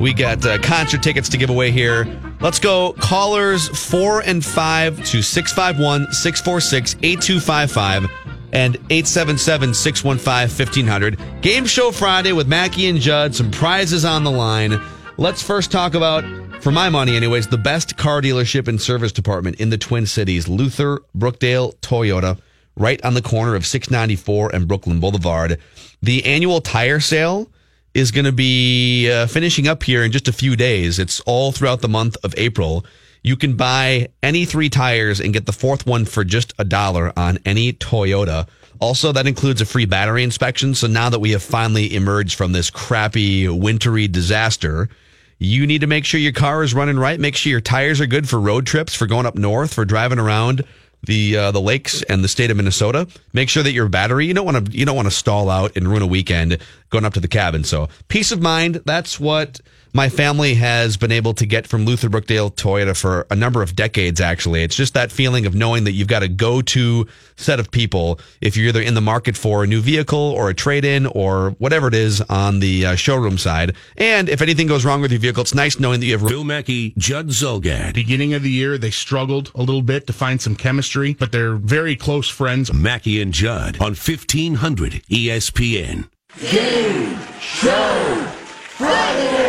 We 0.01 0.12
got 0.12 0.45
uh, 0.45 0.59
concert 0.59 1.03
tickets 1.03 1.29
to 1.31 1.38
give 1.38 1.51
away 1.51 1.71
here. 1.71 2.07
Let's 2.40 2.59
go 2.59 2.92
callers 2.95 3.69
4 3.69 4.21
and 4.21 4.45
5 4.45 5.05
to 5.07 5.23
651 5.23 6.12
646 6.12 6.97
8255 7.03 8.11
and 8.53 8.77
877 8.77 9.75
615 9.75 10.66
1500. 10.66 11.42
Game 11.42 11.64
show 11.64 11.90
Friday 11.90 12.33
with 12.33 12.47
Mackey 12.47 12.88
and 12.88 13.01
Judd. 13.01 13.35
Some 13.35 13.51
prizes 13.51 14.05
on 14.05 14.25
the 14.25 14.31
line. 14.31 14.81
Let's 15.16 15.42
first 15.42 15.73
talk 15.73 15.95
about, 15.95 16.25
for 16.62 16.71
my 16.71 16.90
money 16.90 17.16
anyways, 17.16 17.47
the 17.49 17.57
best 17.57 17.97
car 17.97 18.21
dealership 18.21 18.69
and 18.69 18.81
service 18.81 19.12
department 19.12 19.61
in 19.61 19.71
the 19.71 19.79
Twin 19.79 20.05
Cities 20.05 20.47
Luther, 20.47 21.01
Brookdale, 21.16 21.75
Toyota 21.81 22.38
right 22.77 23.03
on 23.05 23.15
the 23.15 23.23
corner 23.23 23.55
of 23.55 23.67
694 23.67 24.55
and 24.55 24.69
Brooklyn 24.69 25.01
Boulevard. 25.01 25.59
The 26.03 26.25
annual 26.25 26.61
tire 26.61 27.01
sale 27.01 27.51
is 27.95 28.11
going 28.11 28.27
to 28.27 28.33
be 28.33 29.11
uh, 29.11 29.27
finishing 29.27 29.67
up 29.67 29.83
here 29.83 30.05
in 30.05 30.12
just 30.12 30.29
a 30.29 30.33
few 30.33 30.55
days. 30.55 30.99
It's 30.99 31.21
all 31.21 31.53
throughout 31.53 31.81
the 31.81 31.89
month 31.89 32.17
of 32.23 32.35
April. 32.37 32.85
You 33.23 33.37
can 33.37 33.57
buy 33.57 34.09
any 34.23 34.45
three 34.45 34.69
tires 34.69 35.19
and 35.19 35.33
get 35.33 35.47
the 35.47 35.53
fourth 35.53 35.87
one 35.87 36.05
for 36.05 36.23
just 36.23 36.53
a 36.59 36.65
dollar 36.65 37.12
on 37.19 37.39
any 37.45 37.73
Toyota. 37.73 38.47
Also, 38.79 39.12
that 39.12 39.27
includes 39.27 39.62
a 39.62 39.67
free 39.67 39.87
battery 39.87 40.23
inspection. 40.23 40.75
So 40.75 40.87
now 40.87 41.09
that 41.09 41.21
we 41.21 41.31
have 41.31 41.43
finally 41.43 41.95
emerged 41.95 42.37
from 42.37 42.53
this 42.53 42.71
crappy, 42.71 43.49
wintry 43.49 44.07
disaster, 44.07 44.91
you 45.39 45.67
need 45.67 45.81
to 45.81 45.87
make 45.87 46.05
sure 46.05 46.21
your 46.21 46.33
car 46.33 46.62
is 46.62 46.75
running 46.75 46.99
right. 46.99 47.19
Make 47.19 47.37
sure 47.37 47.51
your 47.51 47.61
tires 47.61 48.01
are 48.01 48.07
good 48.07 48.29
for 48.29 48.39
road 48.39 48.67
trips, 48.67 48.95
for 48.95 49.07
going 49.07 49.27
up 49.27 49.35
north, 49.35 49.73
for 49.73 49.85
driving 49.85 50.19
around 50.19 50.65
the 51.02 51.37
uh, 51.37 51.50
the 51.52 51.61
lakes 51.61 52.02
and 52.02 52.22
the 52.22 52.28
state 52.28 52.50
of 52.50 52.56
Minnesota. 52.56 53.06
Make 53.32 53.48
sure 53.48 53.62
that 53.62 53.72
your 53.72 53.88
battery 53.88 54.26
you 54.26 54.35
don't 54.35 54.44
want 54.44 54.66
to 54.66 54.76
you 54.76 54.85
don't 54.85 54.96
want 54.96 55.06
to 55.06 55.14
stall 55.14 55.50
out 55.50 55.76
and 55.76 55.88
ruin 55.88 56.02
a 56.02 56.06
weekend 56.06 56.59
going 56.90 57.04
up 57.04 57.14
to 57.14 57.20
the 57.20 57.28
cabin. 57.28 57.64
So 57.64 57.88
peace 58.09 58.32
of 58.32 58.40
mind. 58.40 58.82
That's 58.85 59.20
what 59.20 59.61
my 59.96 60.11
family 60.11 60.54
has 60.54 60.98
been 60.98 61.11
able 61.11 61.32
to 61.32 61.46
get 61.46 61.66
from 61.66 61.87
Luther 61.87 62.11
Brookdale 62.11 62.54
Toyota 62.54 62.94
for 62.94 63.26
a 63.30 63.35
number 63.35 63.62
of 63.62 63.74
decades. 63.74 64.20
Actually, 64.20 64.62
it's 64.62 64.76
just 64.76 64.92
that 64.92 65.11
feeling 65.11 65.46
of 65.46 65.54
knowing 65.54 65.85
that 65.85 65.92
you've 65.92 66.06
got 66.06 66.22
a 66.22 66.28
go 66.28 66.61
to 66.61 67.06
set 67.37 67.59
of 67.59 67.70
people 67.70 68.20
if 68.42 68.59
you're 68.59 68.68
either 68.68 68.82
in 68.82 68.92
the 68.92 69.00
market 69.00 69.38
for 69.38 69.64
a 69.64 69.66
new 69.66 69.80
vehicle 69.80 70.18
or 70.18 70.50
a 70.50 70.54
trade 70.54 70.85
in 70.85 71.06
or 71.06 71.52
whatever 71.52 71.88
it 71.88 71.94
is 71.94 72.20
on 72.28 72.61
the 72.61 72.85
uh, 72.85 72.94
showroom 72.94 73.38
side. 73.38 73.74
And 73.96 74.28
if 74.28 74.42
anything 74.42 74.66
goes 74.66 74.85
wrong 74.85 75.00
with 75.00 75.12
your 75.12 75.20
vehicle, 75.20 75.40
it's 75.40 75.54
nice 75.54 75.80
knowing 75.80 76.00
that 76.00 76.06
you 76.06 76.18
have 76.18 76.28
Bill 76.28 76.44
Mackey, 76.44 76.92
Judd 76.98 77.28
Zulgad. 77.28 77.94
Beginning 77.94 78.35
of 78.35 78.42
the 78.42 78.50
year, 78.50 78.76
they 78.76 78.90
struggled 78.90 79.50
a 79.54 79.61
little 79.61 79.82
bit 79.82 80.06
to 80.09 80.12
find 80.12 80.42
some 80.42 80.56
chemistry, 80.56 81.14
but 81.14 81.32
they're 81.32 81.56
very 81.56 81.96
close 81.96 82.28
friends. 82.28 82.70
Mackey 82.70 83.22
and 83.22 83.32
Judd 83.32 83.76
on 83.80 83.94
1500 83.94 85.02
ESPN. 85.11 86.11
Game 86.38 87.18
Show 87.40 88.32
Friday! 88.76 89.45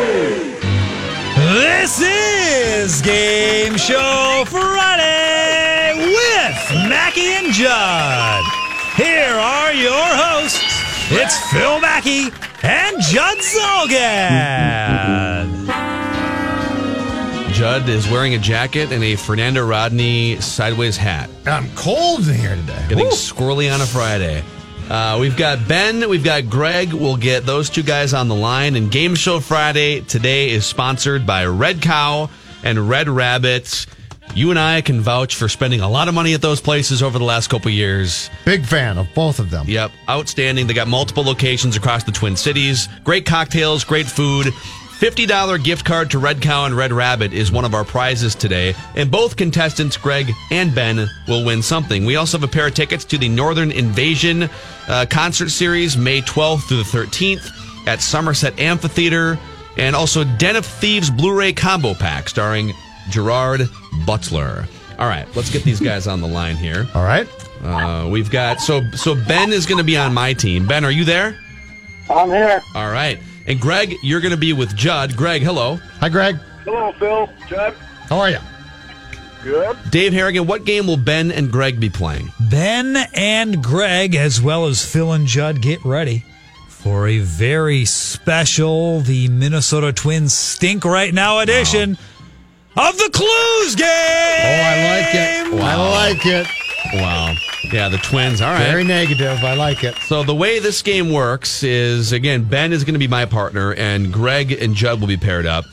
This 1.47 2.01
is 2.01 3.01
Game 3.01 3.77
Show 3.77 4.43
Friday 4.47 5.93
with 5.95 6.89
Mackey 6.89 7.21
and 7.21 7.53
Judd. 7.53 8.43
Here 8.97 9.29
are 9.29 9.71
your 9.71 9.93
hosts. 9.93 10.60
It's 11.10 11.39
Phil 11.49 11.79
Mackey 11.79 12.23
and 12.63 13.01
Judd 13.01 13.38
Zulgad. 13.38 15.47
Judd 17.53 17.88
is 17.88 18.10
wearing 18.10 18.33
a 18.33 18.39
jacket 18.39 18.91
and 18.91 19.01
a 19.01 19.15
Fernando 19.15 19.65
Rodney 19.65 20.41
sideways 20.41 20.97
hat. 20.97 21.29
I'm 21.45 21.69
cold 21.75 22.27
in 22.27 22.36
here 22.36 22.57
today. 22.57 22.86
Getting 22.89 23.05
Woo. 23.05 23.12
squirrely 23.12 23.73
on 23.73 23.79
a 23.79 23.86
Friday. 23.86 24.43
Uh, 24.89 25.17
we've 25.19 25.36
got 25.36 25.67
Ben, 25.67 26.08
we've 26.10 26.23
got 26.23 26.50
Greg. 26.50 26.93
We'll 26.93 27.17
get 27.17 27.45
those 27.45 27.69
two 27.69 27.84
guys 27.84 28.13
on 28.13 28.30
the 28.30 28.36
line. 28.36 28.76
And 28.76 28.89
Game 28.89 29.15
Show 29.15 29.39
Friday 29.39 30.02
today 30.02 30.50
is 30.50 30.65
sponsored 30.65 31.26
by 31.26 31.45
Red 31.45 31.82
Cow 31.82 32.30
and 32.63 32.88
Red 32.88 33.10
Rabbit. 33.10 33.86
You 34.34 34.50
and 34.50 34.60
I 34.60 34.82
can 34.82 35.02
vouch 35.02 35.36
for 35.36 35.50
spending 35.50 35.82
a 35.82 35.89
lot 35.89 36.08
of 36.08 36.13
money 36.13 36.34
at 36.34 36.41
those 36.41 36.62
places 36.62 37.02
over 37.02 37.17
the 37.17 37.26
last 37.26 37.50
couple 37.50 37.71
years. 37.71 38.30
Big 38.45 38.65
fan 38.65 38.97
of 38.97 39.08
both 39.13 39.39
of 39.39 39.50
them. 39.50 39.65
Yep, 39.67 39.91
outstanding. 40.10 40.67
They 40.67 40.73
got 40.73 40.88
multiple 40.88 41.23
locations 41.23 41.76
across 41.76 42.04
the 42.04 42.12
Twin 42.12 42.36
Cities. 42.36 42.88
Great 43.04 43.26
cocktails, 43.26 43.84
great 43.84 44.06
food. 44.06 44.54
$50 44.99 45.63
gift 45.63 45.86
card 45.86 46.10
to 46.10 46.17
Red 46.17 46.41
Cow 46.41 46.65
and 46.65 46.75
Red 46.75 46.91
Rabbit 46.91 47.31
is 47.31 47.51
one 47.51 47.65
of 47.65 47.75
our 47.75 47.83
prizes 47.83 48.33
today. 48.33 48.73
And 48.95 49.12
both 49.12 49.36
contestants, 49.36 49.95
Greg 49.95 50.31
and 50.49 50.73
Ben, 50.73 51.07
will 51.27 51.45
win 51.45 51.62
something. 51.62 52.03
We 52.03 52.15
also 52.15 52.39
have 52.39 52.49
a 52.49 52.51
pair 52.51 52.65
of 52.65 52.73
tickets 52.73 53.05
to 53.05 53.17
the 53.19 53.29
Northern 53.29 53.69
Invasion 53.69 54.49
uh, 54.88 55.05
concert 55.07 55.49
series, 55.49 55.95
May 55.95 56.21
12th 56.21 56.67
through 56.67 56.77
the 56.77 56.83
13th 56.83 57.88
at 57.88 58.01
Somerset 58.01 58.60
Amphitheater. 58.60 59.38
And 59.77 59.95
also 59.95 60.23
Den 60.23 60.55
of 60.55 60.65
Thieves 60.65 61.12
Blu 61.12 61.38
ray 61.38 61.53
combo 61.53 61.93
pack 61.93 62.27
starring 62.27 62.73
Gerard 63.12 63.69
Butler. 64.07 64.65
All 64.97 65.07
right, 65.07 65.27
let's 65.36 65.51
get 65.51 65.63
these 65.63 65.79
guys 65.79 66.07
on 66.07 66.21
the 66.21 66.27
line 66.27 66.55
here. 66.55 66.88
All 66.95 67.03
right. 67.03 67.27
Uh, 67.63 68.07
we've 68.10 68.31
got 68.31 68.60
so 68.60 68.81
so 68.91 69.13
Ben 69.27 69.51
is 69.51 69.67
going 69.67 69.77
to 69.77 69.83
be 69.83 69.95
on 69.97 70.13
my 70.13 70.33
team. 70.33 70.65
Ben, 70.65 70.83
are 70.83 70.91
you 70.91 71.05
there? 71.05 71.38
I'm 72.10 72.29
here. 72.29 72.63
All 72.73 72.91
right. 72.91 73.19
And 73.47 73.60
Greg, 73.62 73.95
you're 74.03 74.19
going 74.19 74.31
to 74.31 74.38
be 74.38 74.53
with 74.53 74.75
Judd. 74.75 75.15
Greg, 75.15 75.41
hello. 75.41 75.79
Hi, 75.99 76.10
Greg. 76.10 76.38
Hello, 76.65 76.91
Phil. 76.99 77.29
Judd. 77.47 77.73
How 78.10 78.19
are 78.19 78.29
you? 78.29 78.39
Good. 79.41 79.77
Dave 79.89 80.12
Harrigan, 80.13 80.45
what 80.45 80.65
game 80.65 80.88
will 80.88 80.97
Ben 80.97 81.31
and 81.31 81.49
Greg 81.49 81.79
be 81.79 81.89
playing? 81.89 82.31
Ben 82.49 82.97
and 83.13 83.63
Greg, 83.63 84.15
as 84.15 84.41
well 84.41 84.65
as 84.65 84.86
Phil 84.86 85.13
and 85.13 85.25
Judd, 85.25 85.62
get 85.62 85.83
ready 85.86 86.25
for 86.67 87.07
a 87.07 87.19
very 87.19 87.86
special, 87.86 88.99
the 88.99 89.29
Minnesota 89.29 89.93
Twins 89.93 90.33
stink 90.33 90.83
right 90.83 91.13
now 91.13 91.39
edition 91.39 91.97
of 92.75 92.97
the 92.97 93.10
Clues 93.13 93.75
game. 93.75 93.86
Oh, 93.86 94.62
I 94.63 94.99
like 94.99 95.15
it. 95.15 95.62
I 95.62 95.91
like 95.91 96.25
it. 96.25 96.47
Wow. 96.93 97.36
Yeah, 97.71 97.89
the 97.89 97.97
Twins. 97.97 98.41
All 98.41 98.54
right. 98.54 98.63
Very 98.63 98.84
negative. 98.84 99.43
I 99.43 99.54
like 99.56 99.84
it. 99.84 99.95
So 100.08 100.23
the 100.23 100.36
way 100.36 100.60
this 100.60 100.82
game 100.82 101.12
works 101.12 101.63
is 101.63 102.12
again, 102.12 102.43
Ben 102.43 102.71
is 102.71 102.84
going 102.84 102.93
to 102.93 103.00
be 103.00 103.08
my 103.08 103.26
partner, 103.26 103.73
and 103.73 104.12
Greg 104.12 104.52
and 104.52 104.76
Judd 104.76 105.00
will 105.00 105.08
be 105.08 105.17
paired 105.17 105.45
up. 105.45 105.65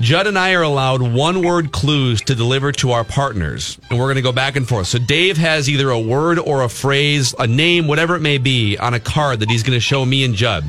Judd 0.00 0.28
and 0.28 0.38
I 0.38 0.54
are 0.54 0.62
allowed 0.62 1.02
one 1.02 1.42
word 1.44 1.72
clues 1.72 2.20
to 2.22 2.34
deliver 2.36 2.70
to 2.72 2.92
our 2.92 3.02
partners, 3.02 3.80
and 3.90 3.98
we're 3.98 4.04
going 4.06 4.16
to 4.16 4.22
go 4.22 4.30
back 4.30 4.54
and 4.54 4.68
forth. 4.68 4.86
So 4.86 4.98
Dave 4.98 5.36
has 5.38 5.68
either 5.68 5.90
a 5.90 5.98
word 5.98 6.38
or 6.38 6.62
a 6.62 6.68
phrase, 6.68 7.34
a 7.36 7.48
name, 7.48 7.88
whatever 7.88 8.14
it 8.14 8.20
may 8.20 8.38
be, 8.38 8.78
on 8.78 8.94
a 8.94 9.00
card 9.00 9.40
that 9.40 9.50
he's 9.50 9.64
going 9.64 9.76
to 9.76 9.80
show 9.80 10.04
me 10.04 10.22
and 10.22 10.34
Judd. 10.34 10.64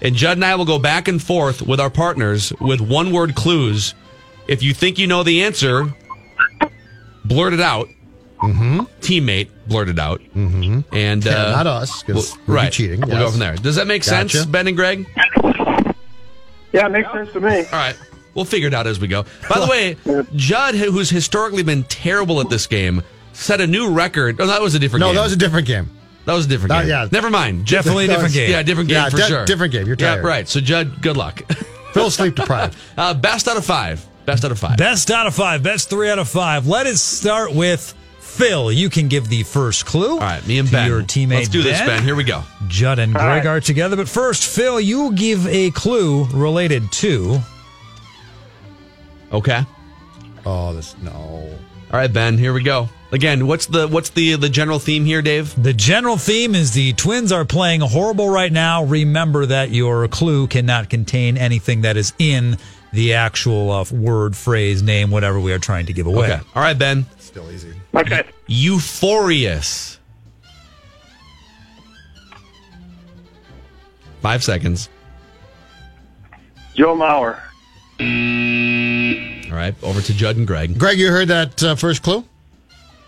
And 0.00 0.14
Judd 0.14 0.36
and 0.36 0.44
I 0.44 0.54
will 0.54 0.64
go 0.64 0.78
back 0.78 1.08
and 1.08 1.20
forth 1.20 1.60
with 1.60 1.80
our 1.80 1.90
partners 1.90 2.52
with 2.60 2.80
one 2.80 3.10
word 3.10 3.34
clues. 3.34 3.94
If 4.46 4.62
you 4.62 4.72
think 4.72 4.96
you 4.96 5.08
know 5.08 5.24
the 5.24 5.42
answer, 5.42 5.92
blurt 7.24 7.54
it 7.54 7.60
out. 7.60 7.88
Mm-hmm. 8.42 8.80
Teammate, 9.00 9.48
blurted 9.66 9.98
out. 9.98 10.20
Mm-hmm. 10.36 10.80
And 10.94 11.24
Yeah, 11.24 11.32
uh, 11.46 11.50
not 11.50 11.66
us, 11.66 12.02
'cause 12.02 12.14
we'll- 12.14 12.22
we'd 12.24 12.46
be 12.46 12.52
right, 12.52 12.72
cheating, 12.72 13.00
We'll 13.00 13.18
go 13.18 13.30
from 13.30 13.40
there. 13.40 13.56
Does 13.56 13.76
that 13.76 13.86
make 13.86 14.04
sense, 14.04 14.44
Ben 14.46 14.66
and 14.68 14.76
Greg? 14.76 15.06
Yeah, 16.72 16.86
it 16.86 16.90
makes 16.92 17.10
sense 17.12 17.32
to 17.32 17.40
me. 17.40 17.58
All 17.58 17.64
right. 17.72 17.96
We'll 18.34 18.44
figure 18.44 18.68
it 18.68 18.74
out 18.74 18.86
as 18.86 19.00
we 19.00 19.08
go. 19.08 19.24
By 19.48 19.58
the 19.58 19.66
way, 19.66 19.96
Judd, 20.36 20.74
who's 20.74 21.10
historically 21.10 21.62
been 21.62 21.82
terrible 21.84 22.40
at 22.40 22.50
this 22.50 22.66
game, 22.66 23.02
set 23.32 23.60
a 23.60 23.66
new 23.66 23.90
record. 23.90 24.36
Oh, 24.40 24.46
that 24.46 24.60
was 24.60 24.74
a 24.74 24.78
different 24.78 25.00
game. 25.02 25.08
No, 25.08 25.12
game. 25.12 25.16
that 25.16 25.22
was 25.24 25.32
a 25.32 25.36
different 25.36 25.66
game. 25.66 25.90
That 26.26 26.34
was 26.34 26.44
a 26.44 26.48
different 26.48 26.72
Uh, 26.72 26.80
game. 26.82 26.88
yeah. 26.90 27.08
Never 27.10 27.30
mind. 27.30 27.66
Definitely 27.66 28.04
a 28.04 28.08
different 28.08 28.34
game. 28.34 28.50
Yeah, 28.50 28.62
different 28.62 28.88
game 28.90 28.96
Yeah, 28.96 29.08
for 29.08 29.16
de- 29.16 29.22
sure. 29.26 29.44
different 29.46 29.72
game. 29.72 29.86
You're 29.86 29.96
Yeah, 29.98 30.16
right. 30.16 30.46
So, 30.46 30.60
Judd, 30.60 31.00
good 31.02 31.16
luck. 31.16 31.40
Phil 31.94 32.10
sleep 32.10 32.34
deprived. 32.36 32.76
Uh, 32.98 33.14
best 33.14 33.48
out 33.48 33.56
of 33.56 33.64
five. 33.64 34.04
Best 34.26 34.44
out 34.44 34.50
of 34.52 34.58
five. 34.58 34.76
Best 34.76 35.10
out 35.10 35.26
of 35.26 35.34
five. 35.34 35.62
Best 35.62 35.88
three 35.88 36.10
out 36.10 36.18
of 36.18 36.28
five. 36.28 36.66
Let 36.66 36.86
us 36.86 37.00
start 37.00 37.54
with 37.54 37.94
Phil. 38.38 38.70
You 38.70 38.88
can 38.88 39.08
give 39.08 39.28
the 39.28 39.42
first 39.42 39.84
clue. 39.84 40.12
All 40.12 40.18
right, 40.20 40.46
me 40.46 40.58
and 40.58 40.68
to 40.68 40.72
Ben. 40.72 40.88
Your 40.88 41.02
teammate. 41.02 41.30
Let's 41.34 41.48
do 41.48 41.62
this, 41.62 41.80
Ben. 41.80 42.04
Here 42.04 42.14
we 42.14 42.22
go. 42.24 42.44
Judd 42.68 43.00
and 43.00 43.16
All 43.16 43.22
Greg 43.22 43.44
right. 43.44 43.46
are 43.56 43.60
together. 43.60 43.96
But 43.96 44.08
first, 44.08 44.44
Phil, 44.44 44.80
you 44.80 45.12
give 45.12 45.46
a 45.48 45.72
clue 45.72 46.24
related 46.26 46.90
to. 46.92 47.40
Okay. 49.32 49.62
Oh, 50.46 50.72
this 50.72 50.96
no. 51.02 51.10
All 51.12 51.58
right, 51.92 52.12
Ben. 52.12 52.38
Here 52.38 52.52
we 52.52 52.62
go. 52.62 52.88
Again, 53.10 53.46
what's 53.46 53.66
the 53.66 53.88
what's 53.88 54.10
the 54.10 54.36
the 54.36 54.48
general 54.48 54.78
theme 54.78 55.04
here, 55.04 55.20
Dave? 55.22 55.60
The 55.60 55.72
general 55.72 56.16
theme 56.16 56.54
is 56.54 56.72
the 56.72 56.92
Twins 56.92 57.32
are 57.32 57.44
playing 57.44 57.80
horrible 57.80 58.28
right 58.28 58.52
now. 58.52 58.84
Remember 58.84 59.46
that 59.46 59.70
your 59.70 60.06
clue 60.08 60.46
cannot 60.46 60.90
contain 60.90 61.36
anything 61.36 61.80
that 61.82 61.96
is 61.96 62.12
in 62.18 62.56
the 62.92 63.14
actual 63.14 63.70
uh, 63.70 63.84
word, 63.90 64.36
phrase, 64.36 64.82
name, 64.82 65.10
whatever 65.10 65.40
we 65.40 65.52
are 65.52 65.58
trying 65.58 65.86
to 65.86 65.92
give 65.92 66.06
away. 66.06 66.30
Okay. 66.32 66.40
All 66.54 66.62
right, 66.62 66.78
Ben. 66.78 67.06
Still 67.18 67.50
easy. 67.50 67.74
Okay. 67.94 68.24
Euphorious. 68.48 69.98
Five 74.20 74.42
seconds. 74.42 74.88
Joe 76.74 76.94
Mauer. 76.94 77.40
All 79.50 79.56
right, 79.56 79.74
over 79.82 80.00
to 80.00 80.14
Judd 80.14 80.36
and 80.36 80.46
Greg. 80.46 80.78
Greg, 80.78 80.98
you 80.98 81.10
heard 81.10 81.28
that 81.28 81.62
uh, 81.62 81.74
first 81.74 82.02
clue? 82.02 82.24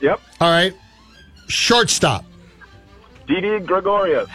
Yep. 0.00 0.20
All 0.40 0.50
right. 0.50 0.74
Shortstop. 1.48 2.24
Didi 3.28 3.60
Gregorius. 3.60 4.28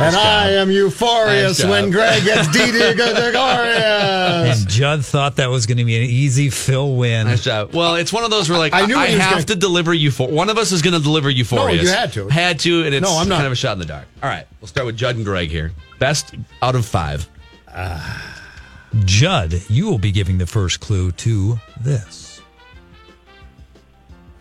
And 0.00 0.14
I 0.14 0.50
am 0.52 0.70
euphorious 0.70 1.58
Nice 1.60 1.68
when 1.68 1.90
Greg 1.90 2.22
gets 2.24 2.46
Didi 2.52 2.94
Gregorius. 2.94 4.60
And 4.60 4.68
Judd 4.68 5.04
thought 5.04 5.36
that 5.36 5.50
was 5.50 5.66
going 5.66 5.78
to 5.78 5.84
be 5.84 5.96
an 5.96 6.02
easy 6.04 6.50
Phil 6.50 6.94
win. 6.94 7.26
Nice 7.26 7.42
job. 7.42 7.74
Well, 7.74 7.96
it's 7.96 8.12
one 8.12 8.22
of 8.22 8.30
those 8.30 8.48
where 8.48 8.58
like 8.58 8.72
I 8.72 8.82
I, 8.82 8.86
knew 8.86 8.96
I 8.96 9.08
he 9.08 9.18
have 9.18 9.30
gonna- 9.32 9.42
to 9.44 9.56
deliver 9.56 9.92
Euphor. 9.92 10.30
One 10.30 10.50
of 10.50 10.56
us 10.58 10.70
is 10.70 10.82
going 10.82 10.94
to 10.94 11.00
deliver 11.02 11.28
Euphorious. 11.30 11.82
you 11.82 11.88
had 11.88 12.12
to. 12.12 12.28
Had 12.28 12.60
to, 12.60 12.84
and 12.84 12.94
it's 12.94 13.02
No, 13.02 13.18
I'm 13.18 13.28
not. 13.28 13.36
kind 13.36 13.46
of 13.46 13.52
a 13.52 13.56
shot 13.56 13.72
in 13.72 13.80
the 13.80 13.86
dark. 13.86 14.06
All 14.22 14.28
right, 14.28 14.46
we'll 14.60 14.68
start 14.68 14.86
with 14.86 14.96
Judd 14.96 15.16
and 15.16 15.24
Greg 15.24 15.48
here. 15.50 15.72
Best 15.98 16.34
out 16.62 16.76
of 16.76 16.86
five. 16.86 17.28
Judd, 19.04 19.60
you 19.68 19.86
will 19.86 19.98
be 19.98 20.12
giving 20.12 20.38
the 20.38 20.46
first 20.46 20.78
clue 20.80 21.10
to 21.12 21.58
this. 21.80 22.40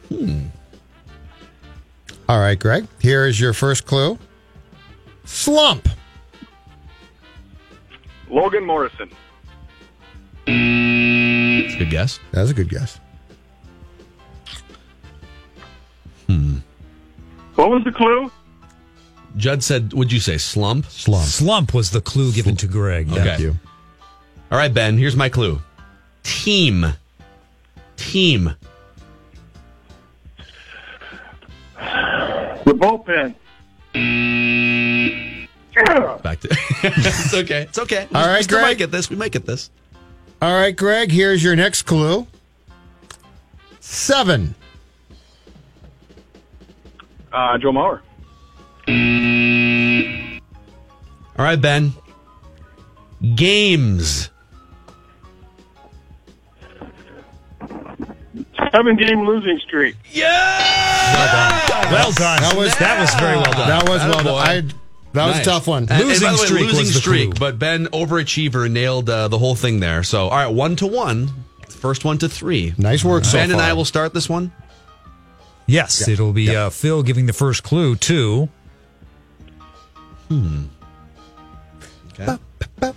Hmm. 0.10 0.46
All 2.30 2.40
right, 2.40 2.58
Greg. 2.60 2.88
Here 3.00 3.26
is 3.26 3.40
your 3.40 3.54
first 3.54 3.86
clue. 3.86 4.18
Slump. 5.28 5.88
Logan 8.30 8.66
Morrison. 8.66 9.10
That's 10.46 11.76
a 11.76 11.78
good 11.78 11.90
guess. 11.90 12.20
That 12.32 12.42
was 12.42 12.52
a 12.52 12.54
good 12.54 12.70
guess. 12.70 13.00
Hmm. 16.28 16.58
What 17.56 17.70
was 17.70 17.84
the 17.84 17.92
clue? 17.92 18.32
Judd 19.36 19.64
said, 19.64 19.94
"Would 19.94 20.12
you 20.12 20.20
say 20.20 20.38
slump?" 20.38 20.86
Slump. 20.88 21.26
Slump 21.26 21.74
was 21.74 21.92
the 21.92 22.02
clue 22.02 22.32
given 22.32 22.56
to 22.58 22.68
Greg. 22.68 23.12
Okay. 23.12 23.24
Thank 23.24 23.40
you. 23.40 23.56
All 24.52 24.58
right, 24.58 24.74
Ben. 24.74 24.98
Here's 24.98 25.16
my 25.16 25.30
clue. 25.30 25.62
Team. 26.24 26.86
Team. 27.98 28.56
The 31.78 32.74
bullpen. 32.74 33.36
Back 36.24 36.40
to. 36.42 36.50
it's 36.84 37.34
okay. 37.34 37.62
It's 37.64 37.80
okay. 37.80 38.08
All 38.14 38.26
right, 38.26 38.38
we 38.38 38.44
still 38.44 38.58
Greg. 38.60 38.70
might 38.70 38.78
get 38.78 38.92
this. 38.92 39.10
We 39.10 39.16
might 39.16 39.32
get 39.32 39.46
this. 39.46 39.70
All 40.42 40.54
right, 40.54 40.76
Greg. 40.76 41.12
Here's 41.12 41.44
your 41.44 41.56
next 41.56 41.84
clue. 41.84 42.28
Seven. 43.80 44.56
Uh, 47.32 47.58
Joe 47.58 47.72
Mauer. 47.72 48.02
All 51.38 51.46
right, 51.46 51.60
Ben. 51.60 51.94
Games. 53.36 54.30
Seven 58.72 58.96
game 58.96 59.26
losing 59.26 59.60
streak. 59.60 59.96
Yeah. 60.12 60.26
Well 61.92 62.12
done. 62.12 62.42
That 62.42 62.54
was 62.56 62.76
that 62.78 63.00
was 63.00 63.14
very 63.16 63.38
well 63.38 63.52
done. 63.52 63.68
That 63.70 63.90
was 63.90 64.02
well 64.02 64.24
done. 64.24 64.46
Attaboy. 64.46 64.72
I, 64.72 64.87
that 65.14 65.26
was 65.28 65.40
a 65.40 65.44
tough 65.44 65.68
one. 65.68 65.84
And- 65.84 65.92
and 65.92 66.08
Losing 66.08 66.28
by 66.28 66.32
the 66.34 66.38
way, 66.42 66.46
streak 66.46 66.62
losing 66.66 66.80
was 66.80 66.94
the 66.94 67.00
streak, 67.00 67.30
clue. 67.32 67.40
but 67.40 67.60
Ben 67.60 67.88
overachiever 67.88 68.70
nailed 68.70 69.10
uh, 69.10 69.28
the 69.28 69.38
whole 69.38 69.56
thing 69.56 69.80
there. 69.80 70.04
So, 70.04 70.26
all 70.28 70.38
right, 70.38 70.48
one 70.48 70.76
to 70.78 70.88
one. 70.88 71.30
First 71.70 72.06
one 72.06 72.18
to 72.20 72.30
three. 72.30 72.74
Nice 72.78 73.04
work 73.04 73.26
so 73.26 73.38
Ben 73.38 73.52
and. 73.52 73.62
I 73.62 73.74
will 73.74 73.86
start 73.86 74.14
this 74.14 74.30
one. 74.30 74.52
Yes, 75.68 76.08
it'll 76.08 76.34
be 76.34 76.56
uh, 76.56 76.70
Phil 76.70 77.04
giving 77.04 77.26
the 77.26 77.34
first 77.34 77.64
clue 77.64 77.96
to. 77.98 78.50
Okay. 80.32 82.38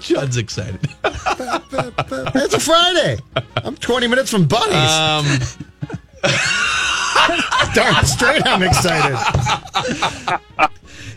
Judd's 0.00 0.36
excited. 0.36 0.80
It's 1.04 2.54
a 2.54 2.60
Friday. 2.60 3.18
I'm 3.56 3.76
20 3.76 4.06
minutes 4.06 4.30
from 4.30 4.46
Bunny's. 4.46 4.74
Um, 4.74 5.24
Darn 7.74 8.04
straight, 8.06 8.42
I'm 8.46 8.62
excited. 8.62 9.16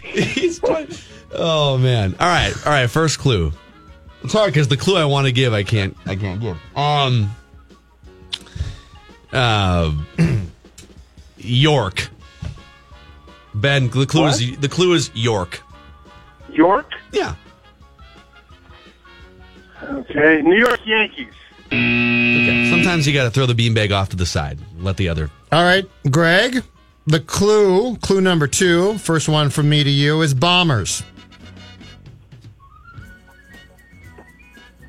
he's 0.03 0.59
trying- 0.59 0.89
oh 1.33 1.77
man! 1.77 2.15
All 2.19 2.27
right, 2.27 2.53
all 2.65 2.71
right. 2.71 2.89
First 2.89 3.19
clue. 3.19 3.51
It's 4.23 4.33
hard 4.33 4.51
because 4.51 4.67
the 4.67 4.77
clue 4.77 4.97
I 4.97 5.05
want 5.05 5.27
to 5.27 5.31
give, 5.31 5.53
I 5.53 5.63
can't. 5.63 5.95
I 6.05 6.15
can't 6.15 6.41
give. 6.41 6.57
Um. 6.75 7.29
Uh, 9.31 9.93
York. 11.37 12.09
Ben, 13.53 13.89
the 13.89 14.05
clue 14.05 14.25
is 14.27 14.57
the 14.59 14.69
clue 14.69 14.93
is 14.93 15.11
York. 15.13 15.61
York. 16.51 16.91
Yeah. 17.11 17.35
Okay. 19.83 20.41
New 20.41 20.57
York 20.57 20.79
Yankees. 20.85 21.33
Okay. 21.67 22.69
Sometimes 22.71 23.05
you 23.07 23.13
got 23.13 23.23
to 23.25 23.29
throw 23.31 23.45
the 23.45 23.53
beanbag 23.53 23.91
off 23.91 24.09
to 24.09 24.15
the 24.15 24.25
side. 24.25 24.59
Let 24.79 24.97
the 24.97 25.09
other. 25.09 25.29
All 25.51 25.63
right, 25.63 25.85
Greg. 26.09 26.63
The 27.05 27.21
clue, 27.21 27.95
clue 27.97 28.19
number 28.19 28.47
two, 28.47 28.97
first 28.97 29.29
one 29.29 29.49
from 29.49 29.69
me 29.69 29.81
to 29.83 29.89
you, 29.89 30.21
is 30.21 30.33
bombers. 30.33 31.03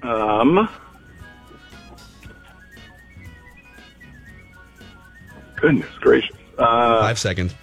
Um. 0.02 0.68
Goodness 5.56 5.86
gracious. 6.00 6.36
Uh, 6.56 7.00
Five 7.02 7.18
seconds. 7.18 7.54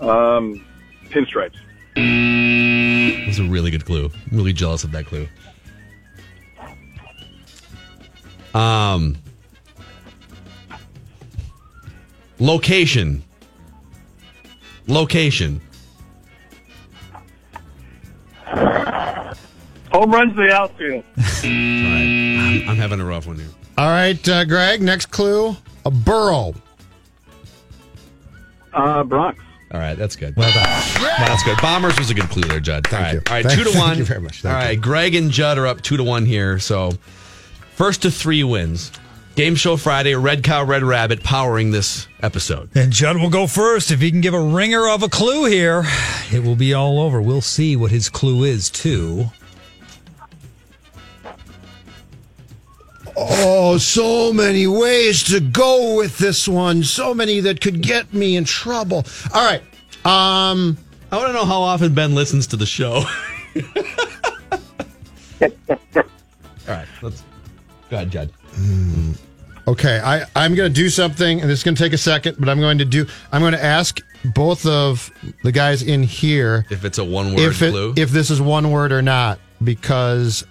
um, 0.00 0.64
pinstripes. 1.10 1.54
That's 1.94 3.38
a 3.38 3.44
really 3.44 3.70
good 3.70 3.84
clue. 3.84 4.10
I'm 4.30 4.36
really 4.36 4.52
jealous 4.52 4.82
of 4.82 4.90
that 4.92 5.06
clue. 5.06 5.28
Um, 8.54 9.16
location. 12.42 13.22
Location. 14.88 15.60
Home 19.92 20.10
runs 20.10 20.34
to 20.34 20.42
the 20.46 20.52
outfield. 20.52 21.04
All 21.16 21.22
right. 21.22 22.62
I'm, 22.64 22.68
I'm 22.70 22.76
having 22.76 23.00
a 23.00 23.04
rough 23.04 23.26
one 23.26 23.36
here. 23.36 23.48
All 23.78 23.88
right, 23.88 24.28
uh, 24.28 24.44
Greg. 24.44 24.82
Next 24.82 25.06
clue, 25.06 25.56
a 25.86 25.90
burrow. 25.90 26.54
Uh, 28.72 29.04
Bronx. 29.04 29.38
All 29.72 29.80
right, 29.80 29.94
that's 29.96 30.16
good. 30.16 30.36
Well 30.36 30.52
done. 30.52 30.64
That's 31.18 31.42
good. 31.44 31.58
Bombers 31.62 31.98
was 31.98 32.10
a 32.10 32.14
good 32.14 32.28
clue 32.28 32.42
there, 32.42 32.60
Judd. 32.60 32.86
Thank 32.86 32.94
All 32.94 33.02
right, 33.04 33.12
you. 33.14 33.20
all 33.28 33.34
right, 33.34 33.44
Thank- 33.46 33.58
two 33.58 33.64
to 33.64 33.78
one. 33.78 33.78
thank 33.78 33.88
one. 33.90 33.98
you 33.98 34.04
very 34.04 34.20
much. 34.20 34.42
Thank 34.42 34.64
all 34.66 34.72
you. 34.72 34.78
Greg 34.78 35.14
and 35.14 35.30
Judd 35.30 35.56
are 35.58 35.66
up 35.66 35.80
two 35.82 35.96
to 35.96 36.04
one 36.04 36.26
here. 36.26 36.58
So, 36.58 36.92
first 37.74 38.02
to 38.02 38.10
three 38.10 38.44
wins. 38.44 38.92
Game 39.34 39.54
Show 39.54 39.78
Friday, 39.78 40.14
Red 40.14 40.44
Cow, 40.44 40.62
Red 40.62 40.82
Rabbit 40.82 41.22
powering 41.22 41.70
this 41.70 42.06
episode. 42.22 42.68
And 42.74 42.92
Judd 42.92 43.16
will 43.16 43.30
go 43.30 43.46
first. 43.46 43.90
If 43.90 44.00
he 44.00 44.10
can 44.10 44.20
give 44.20 44.34
a 44.34 44.40
ringer 44.40 44.88
of 44.88 45.02
a 45.02 45.08
clue 45.08 45.46
here, 45.46 45.84
it 46.30 46.42
will 46.44 46.56
be 46.56 46.74
all 46.74 47.00
over. 47.00 47.22
We'll 47.22 47.40
see 47.40 47.74
what 47.74 47.90
his 47.90 48.10
clue 48.10 48.44
is, 48.44 48.68
too. 48.68 49.26
Oh, 53.16 53.78
so 53.78 54.32
many 54.34 54.66
ways 54.66 55.22
to 55.24 55.40
go 55.40 55.96
with 55.96 56.18
this 56.18 56.46
one. 56.46 56.82
So 56.82 57.14
many 57.14 57.40
that 57.40 57.60
could 57.60 57.80
get 57.80 58.12
me 58.12 58.36
in 58.36 58.44
trouble. 58.44 59.06
All 59.34 59.44
right. 59.44 59.62
Um, 60.04 60.76
I 61.10 61.16
want 61.16 61.28
to 61.28 61.32
know 61.32 61.44
how 61.46 61.62
often 61.62 61.94
Ben 61.94 62.14
listens 62.14 62.48
to 62.48 62.56
the 62.56 62.66
show. 62.66 63.04
all 65.42 65.48
right, 66.68 66.86
let's 67.02 67.22
go 67.90 67.96
ahead, 67.96 68.10
Judd. 68.10 68.30
Mm. 68.54 69.16
Okay, 69.68 70.00
I, 70.02 70.24
I'm 70.34 70.54
going 70.56 70.72
to 70.72 70.74
do 70.74 70.90
something, 70.90 71.40
and 71.40 71.48
this 71.48 71.60
is 71.60 71.64
going 71.64 71.76
to 71.76 71.82
take 71.82 71.92
a 71.92 71.98
second, 71.98 72.36
but 72.38 72.48
I'm 72.48 72.58
going 72.58 72.78
to 72.78 72.84
do. 72.84 73.06
I'm 73.30 73.40
going 73.40 73.52
to 73.52 73.62
ask 73.64 74.00
both 74.34 74.66
of 74.66 75.10
the 75.44 75.52
guys 75.52 75.82
in 75.82 76.02
here 76.02 76.64
If 76.70 76.84
it's 76.84 76.98
a 76.98 77.04
one 77.04 77.30
word 77.34 77.40
if 77.40 77.62
it, 77.62 77.70
clue. 77.70 77.94
if 77.96 78.10
this 78.10 78.30
is 78.30 78.40
one 78.40 78.70
word 78.72 78.90
or 78.92 79.02
not, 79.02 79.38
because 79.62 80.44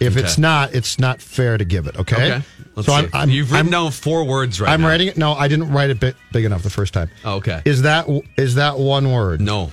if 0.00 0.16
Okay. 0.16 0.24
it's 0.24 0.38
not, 0.38 0.74
it's 0.74 0.98
not 0.98 1.22
fair 1.22 1.56
to 1.56 1.64
give 1.64 1.86
it. 1.86 1.96
Okay. 1.98 2.16
Okay. 2.16 2.44
Let's 2.74 2.86
so 2.86 2.92
see. 2.96 3.04
I'm, 3.06 3.10
I'm 3.14 3.30
You've 3.30 3.50
written 3.52 3.66
I'm, 3.66 3.72
down 3.72 3.90
four 3.92 4.24
words 4.24 4.60
right 4.60 4.70
I'm 4.72 4.80
now. 4.82 4.88
writing 4.88 5.08
it. 5.08 5.16
No, 5.16 5.32
I 5.34 5.46
didn't 5.48 5.70
write 5.72 5.90
it 5.90 5.98
big, 6.00 6.14
big 6.32 6.44
enough 6.44 6.62
the 6.62 6.70
first 6.70 6.92
time. 6.94 7.10
Oh, 7.24 7.36
okay. 7.36 7.62
Is 7.64 7.82
that 7.82 8.06
is 8.36 8.56
that 8.56 8.78
one 8.78 9.10
word? 9.12 9.40
No, 9.40 9.72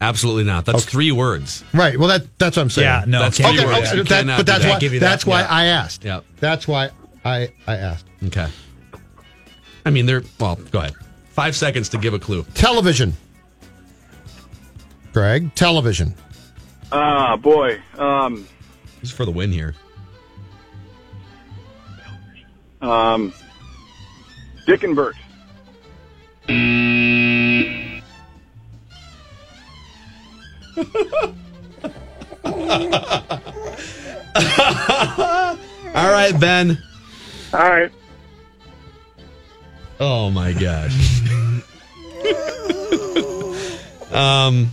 absolutely 0.00 0.44
not. 0.44 0.64
That's 0.66 0.84
three 0.86 1.12
words. 1.12 1.64
Right. 1.74 1.98
Well, 1.98 2.08
that 2.08 2.38
that's 2.38 2.56
what 2.56 2.62
I'm 2.64 2.70
saying. 2.70 2.86
Yeah, 2.86 3.04
no, 3.06 3.20
That's 3.20 3.36
can't 3.38 3.54
three 3.54 3.60
give 3.64 3.68
words. 3.74 3.90
you 3.92 3.98
You 3.98 4.04
that. 4.04 4.26
that- 4.26 4.36
but 4.38 4.46
that's 4.46 4.64
that. 4.64 4.70
why 4.74 4.78
Give 4.78 4.92
that. 4.92 5.00
that's 5.00 5.26
why 5.26 5.40
Yeah. 5.40 5.46
I 5.50 5.64
asked. 5.66 6.04
Yeah. 6.04 6.20
That's 6.38 6.66
why 6.66 6.90
I 7.24 7.52
I 7.66 7.76
asked. 7.76 8.06
Okay. 8.26 8.48
I 9.84 9.90
mean, 9.90 10.06
they're 10.06 10.22
well. 10.38 10.56
Go 10.56 10.78
ahead. 10.80 10.94
Five 11.30 11.56
seconds 11.56 11.88
to 11.90 11.98
give 11.98 12.14
a 12.14 12.18
clue. 12.18 12.44
Television. 12.54 13.14
Greg, 15.12 15.54
television. 15.54 16.14
Ah, 16.92 17.36
boy. 17.36 17.80
Um, 17.98 18.46
This 19.00 19.10
is 19.10 19.16
for 19.16 19.24
the 19.24 19.30
win 19.32 19.50
here. 19.52 19.74
um, 22.82 23.32
Dick 24.66 24.82
and 24.84 24.94
Bert. 24.96 25.14
All 35.94 36.10
right, 36.10 36.32
Ben. 36.38 36.78
All 37.52 37.60
right. 37.60 37.90
Oh 39.98 40.30
my 40.30 40.52
gosh. 40.52 41.20
um, 44.12 44.70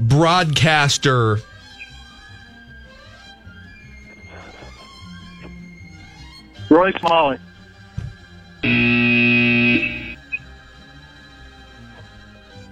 broadcaster. 0.00 1.38
Roy 6.68 6.92
Smalley. 6.98 7.38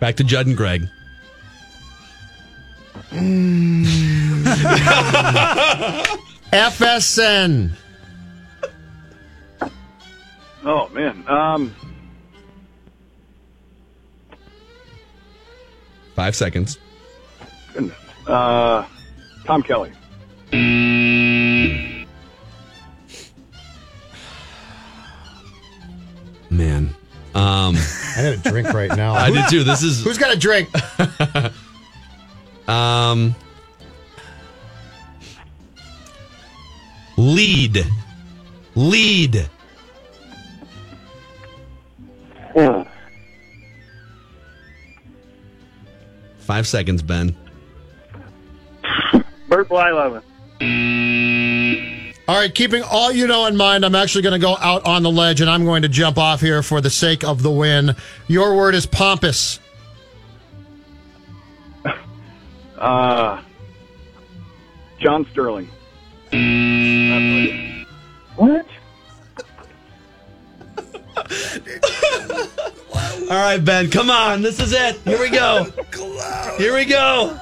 Back 0.01 0.17
to 0.17 0.25
Judd 0.25 0.47
and 0.47 0.57
Greg. 0.57 0.89
FSN. 6.53 7.71
Oh 10.65 10.89
man. 10.91 11.25
Um, 11.29 11.75
Five 16.15 16.37
seconds. 16.37 16.79
goodness. 17.73 17.97
Uh, 18.27 18.87
Tom 19.45 19.63
Kelly. 19.63 19.93
Man. 26.51 26.95
Um, 27.35 27.75
I 28.17 28.23
need 28.23 28.47
a 28.47 28.51
drink 28.51 28.73
right 28.73 28.95
now. 28.97 29.15
I 29.15 29.31
did 29.31 29.49
too. 29.49 29.65
This 29.65 29.83
is 29.83 30.05
Who's 30.05 30.19
got 30.19 30.33
a 30.33 30.39
drink? 30.39 30.69
um 32.69 33.35
lead. 37.17 37.85
Lead. 38.77 39.49
Five 46.55 46.69
seconds, 46.69 47.03
Ben. 47.03 47.35
Bert 49.49 49.69
Blyleven. 49.69 50.23
All 52.29 52.37
right, 52.37 52.55
keeping 52.55 52.85
all 52.85 53.11
you 53.11 53.27
know 53.27 53.47
in 53.47 53.57
mind, 53.57 53.85
I'm 53.85 53.97
actually 53.97 54.23
going 54.23 54.41
to 54.41 54.47
go 54.47 54.57
out 54.59 54.87
on 54.87 55.03
the 55.03 55.11
ledge 55.11 55.41
and 55.41 55.51
I'm 55.51 55.65
going 55.65 55.83
to 55.83 55.89
jump 55.89 56.17
off 56.17 56.41
here 56.41 56.63
for 56.63 56.81
the 56.81 56.91
sake 56.91 57.25
of 57.25 57.43
the 57.43 57.51
win. 57.51 57.97
Your 58.29 58.57
word 58.57 58.77
is 58.77 58.87
pompous. 58.87 59.59
Uh, 62.79 63.43
John 64.99 65.27
Sterling. 65.33 65.69
What? 68.37 68.67
All 73.31 73.41
right, 73.41 73.65
Ben, 73.65 73.91
come 73.91 74.11
on. 74.11 74.43
This 74.43 74.61
is 74.61 74.75
it. 74.75 74.97
Here 74.99 75.19
we 75.19 75.31
go. 75.31 75.67
Here 76.57 76.73
we 76.75 76.85
go. 76.85 77.37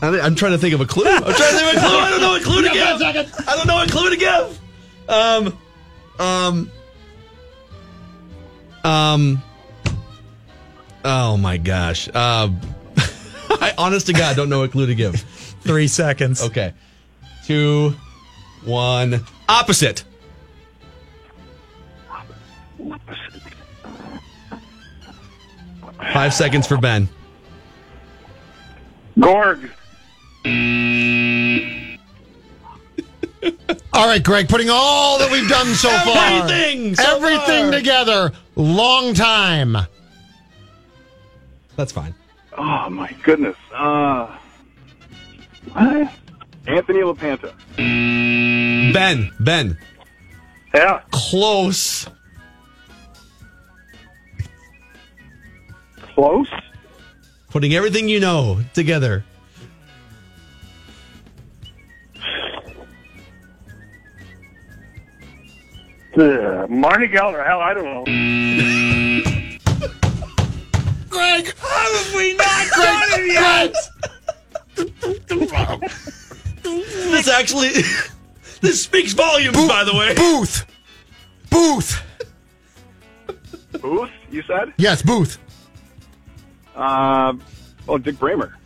I- 0.00 0.20
I'm 0.20 0.34
trying 0.36 0.52
to 0.52 0.58
think 0.58 0.74
of 0.74 0.80
a 0.80 0.86
clue. 0.86 1.04
I'm 1.06 1.22
trying 1.22 1.32
to 1.34 1.34
think 1.58 1.76
of 1.76 1.82
a 1.82 1.86
clue. 1.86 1.98
I 1.98 2.10
don't 2.10 2.20
know 2.20 2.28
what 2.30 2.42
clue 2.42 2.62
to 2.62 2.68
give. 2.72 3.02
I 3.48 3.56
don't 3.56 3.66
know 3.66 3.74
what 3.74 3.90
clue 3.90 4.10
to 4.10 4.16
give. 4.16 4.60
Um, 5.08 5.58
um, 6.20 6.70
um. 8.84 9.42
Oh 11.04 11.36
my 11.36 11.56
gosh. 11.56 12.08
Uh, 12.08 12.50
I 13.50 13.72
honest 13.78 14.06
to 14.06 14.12
God 14.12 14.36
don't 14.36 14.48
know 14.48 14.60
what 14.60 14.70
clue 14.70 14.86
to 14.86 14.94
give. 14.94 15.16
Three 15.62 15.88
seconds. 15.88 16.42
Okay. 16.42 16.74
Two, 17.46 17.94
one. 18.64 19.24
Opposite. 19.48 20.04
Five 26.12 26.32
seconds 26.34 26.66
for 26.66 26.76
Ben. 26.78 27.08
Gorg. 29.18 29.70
All 33.92 34.06
right, 34.06 34.22
Greg, 34.22 34.48
putting 34.48 34.70
all 34.70 35.18
that 35.18 35.30
we've 35.30 35.48
done 35.48 35.66
so 35.74 35.88
far, 35.90 36.16
Everything 36.42 36.94
so 36.94 37.16
everything 37.16 37.64
far. 37.64 37.72
together, 37.72 38.32
long 38.54 39.12
time. 39.14 39.76
That's 41.76 41.90
fine. 41.92 42.14
Oh 42.56 42.88
my 42.90 43.10
goodness. 43.24 43.56
Uh, 43.74 44.36
what? 45.72 46.12
Anthony 46.66 47.00
LaPanta. 47.00 47.52
Ben, 48.92 49.32
Ben. 49.40 49.78
Yeah. 50.74 51.02
Close. 51.10 52.06
Close. 56.18 56.50
Putting 57.48 57.74
everything 57.74 58.08
you 58.08 58.18
know 58.18 58.58
together. 58.74 59.24
Uh, 66.16 66.66
Marty 66.68 67.06
Geller. 67.06 67.46
Hell, 67.46 67.60
I 67.60 67.72
don't 67.72 67.84
know. 67.84 68.02
Greg, 71.08 71.54
How 71.56 71.94
have 71.94 72.14
we 72.16 72.34
not 72.34 72.66
done 72.76 73.20
it 73.20 73.32
yet? 73.32 73.76
This 76.64 77.28
actually, 77.28 77.68
this 78.60 78.82
speaks 78.82 79.12
volumes, 79.12 79.56
by 79.68 79.84
the 79.84 79.94
way. 79.94 80.12
Booth. 80.14 80.66
Booth. 81.48 82.02
Booth. 83.80 84.10
You 84.30 84.42
said? 84.42 84.72
Yes, 84.76 85.00
Booth. 85.02 85.38
Uh, 86.78 87.34
oh, 87.88 87.98
Dick 87.98 88.18
Bremer. 88.18 88.56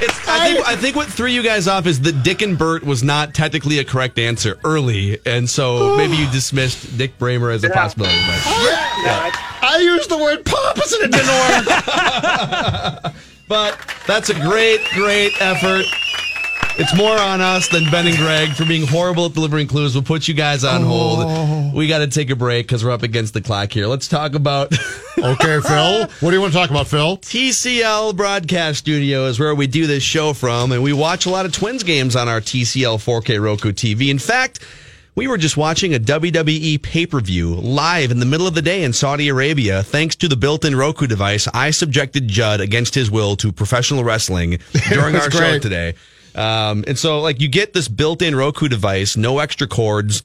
It's, 0.00 0.28
I 0.28 0.52
think 0.52 0.68
I 0.68 0.76
think 0.76 0.94
what 0.94 1.08
threw 1.08 1.26
you 1.26 1.42
guys 1.42 1.66
off 1.66 1.86
is 1.86 2.00
that 2.02 2.22
Dick 2.22 2.40
and 2.42 2.56
Bert 2.56 2.84
was 2.84 3.02
not 3.02 3.34
technically 3.34 3.80
a 3.80 3.84
correct 3.84 4.16
answer 4.18 4.56
early, 4.62 5.18
and 5.26 5.50
so 5.50 5.96
maybe 5.96 6.14
you 6.14 6.30
dismissed 6.30 6.96
Dick 6.96 7.18
Bremer 7.18 7.50
as 7.50 7.64
a 7.64 7.70
possibility. 7.70 8.14
But 8.14 8.42
I 9.62 9.80
used 9.82 10.08
the 10.08 10.18
word 10.18 10.44
pompous 10.44 10.92
and 10.92 11.02
it 11.04 11.10
didn't 11.12 13.04
work. 13.04 13.14
But 13.48 13.78
that's 14.06 14.28
a 14.28 14.34
great, 14.34 14.84
great 14.92 15.32
effort. 15.40 15.86
It's 16.80 16.96
more 16.96 17.18
on 17.18 17.40
us 17.40 17.66
than 17.68 17.90
Ben 17.90 18.06
and 18.06 18.16
Greg 18.16 18.50
for 18.50 18.64
being 18.64 18.86
horrible 18.86 19.26
at 19.26 19.32
delivering 19.34 19.66
clues. 19.66 19.94
We'll 19.94 20.04
put 20.04 20.28
you 20.28 20.34
guys 20.34 20.62
on 20.62 20.82
hold. 20.82 21.18
Oh. 21.22 21.72
We 21.74 21.88
got 21.88 21.98
to 21.98 22.06
take 22.06 22.30
a 22.30 22.36
break 22.36 22.66
because 22.68 22.84
we're 22.84 22.92
up 22.92 23.02
against 23.02 23.34
the 23.34 23.40
clock 23.40 23.72
here. 23.72 23.88
Let's 23.88 24.06
talk 24.06 24.34
about 24.36 24.72
okay, 25.18 25.60
Phil. 25.60 26.06
What 26.06 26.20
do 26.20 26.32
you 26.32 26.40
want 26.40 26.52
to 26.52 26.58
talk 26.58 26.70
about, 26.70 26.86
Phil? 26.86 27.16
TCL 27.18 28.16
Broadcast 28.16 28.78
Studio 28.78 29.26
is 29.26 29.40
where 29.40 29.56
we 29.56 29.66
do 29.66 29.88
this 29.88 30.04
show 30.04 30.32
from, 30.32 30.70
and 30.70 30.80
we 30.80 30.92
watch 30.92 31.26
a 31.26 31.30
lot 31.30 31.46
of 31.46 31.52
Twins 31.52 31.82
games 31.82 32.14
on 32.14 32.28
our 32.28 32.40
TCL 32.40 32.98
4K 32.98 33.42
Roku 33.42 33.72
TV. 33.72 34.08
In 34.08 34.18
fact, 34.20 34.64
We 35.16 35.26
were 35.26 35.36
just 35.36 35.56
watching 35.56 35.94
a 35.94 35.98
WWE 35.98 36.80
pay 36.80 37.04
per 37.04 37.18
view 37.20 37.56
live 37.56 38.12
in 38.12 38.20
the 38.20 38.26
middle 38.26 38.46
of 38.46 38.54
the 38.54 38.62
day 38.62 38.84
in 38.84 38.92
Saudi 38.92 39.26
Arabia. 39.28 39.82
Thanks 39.82 40.14
to 40.14 40.28
the 40.28 40.36
built 40.36 40.64
in 40.64 40.76
Roku 40.76 41.08
device, 41.08 41.48
I 41.52 41.72
subjected 41.72 42.28
Judd 42.28 42.60
against 42.60 42.94
his 42.94 43.10
will 43.10 43.34
to 43.38 43.50
professional 43.50 44.04
wrestling 44.04 44.60
during 44.90 45.16
our 45.16 45.28
show 45.28 45.58
today. 45.58 45.94
Um, 46.34 46.84
and 46.86 46.98
so, 46.98 47.20
like, 47.20 47.40
you 47.40 47.48
get 47.48 47.72
this 47.72 47.88
built 47.88 48.22
in 48.22 48.34
Roku 48.34 48.68
device, 48.68 49.16
no 49.16 49.38
extra 49.38 49.66
cords, 49.66 50.22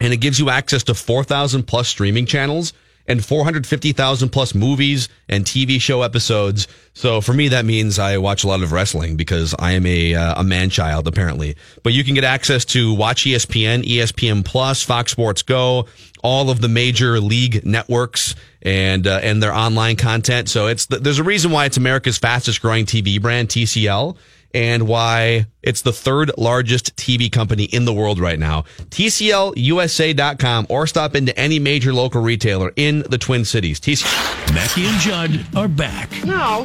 and 0.00 0.12
it 0.12 0.18
gives 0.18 0.38
you 0.38 0.50
access 0.50 0.82
to 0.84 0.94
4,000 0.94 1.64
plus 1.64 1.88
streaming 1.88 2.26
channels 2.26 2.72
and 3.08 3.24
450,000 3.24 4.28
plus 4.30 4.54
movies 4.54 5.08
and 5.28 5.44
TV 5.44 5.80
show 5.80 6.02
episodes. 6.02 6.66
So 6.92 7.20
for 7.20 7.32
me, 7.32 7.48
that 7.48 7.64
means 7.64 7.98
I 7.98 8.18
watch 8.18 8.44
a 8.44 8.48
lot 8.48 8.62
of 8.62 8.72
wrestling 8.72 9.16
because 9.16 9.54
I 9.58 9.72
am 9.72 9.86
a, 9.86 10.14
uh, 10.14 10.40
a 10.40 10.44
man 10.44 10.70
child, 10.70 11.06
apparently. 11.06 11.56
But 11.82 11.92
you 11.92 12.04
can 12.04 12.14
get 12.14 12.24
access 12.24 12.64
to 12.66 12.92
Watch 12.94 13.24
ESPN, 13.24 13.84
ESPN 13.84 14.44
Plus, 14.44 14.82
Fox 14.82 15.12
Sports 15.12 15.42
Go, 15.42 15.86
all 16.22 16.50
of 16.50 16.60
the 16.60 16.68
major 16.68 17.20
league 17.20 17.64
networks 17.64 18.34
and, 18.62 19.06
uh, 19.06 19.20
and 19.22 19.42
their 19.42 19.54
online 19.54 19.96
content. 19.96 20.48
So 20.48 20.66
it's, 20.66 20.86
there's 20.86 21.20
a 21.20 21.24
reason 21.24 21.52
why 21.52 21.66
it's 21.66 21.76
America's 21.76 22.18
fastest 22.18 22.60
growing 22.60 22.86
TV 22.86 23.20
brand, 23.20 23.48
TCL 23.48 24.16
and 24.56 24.88
why 24.88 25.44
it's 25.62 25.82
the 25.82 25.92
third 25.92 26.30
largest 26.38 26.96
TV 26.96 27.30
company 27.30 27.64
in 27.64 27.84
the 27.84 27.92
world 27.92 28.18
right 28.18 28.38
now. 28.38 28.62
TCLUSA.com 28.88 30.66
or 30.70 30.86
stop 30.86 31.14
into 31.14 31.38
any 31.38 31.58
major 31.58 31.92
local 31.92 32.22
retailer 32.22 32.72
in 32.74 33.04
the 33.10 33.18
Twin 33.18 33.44
Cities. 33.44 33.78
TCL. 33.78 34.54
Mackey 34.54 34.86
and 34.86 34.98
Judd 34.98 35.46
are 35.54 35.68
back. 35.68 36.10
Now, 36.24 36.60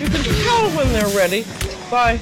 you 0.00 0.08
can 0.08 0.24
tell 0.24 0.70
when 0.70 0.92
they're 0.92 1.16
ready 1.16 1.46
by 1.88 2.18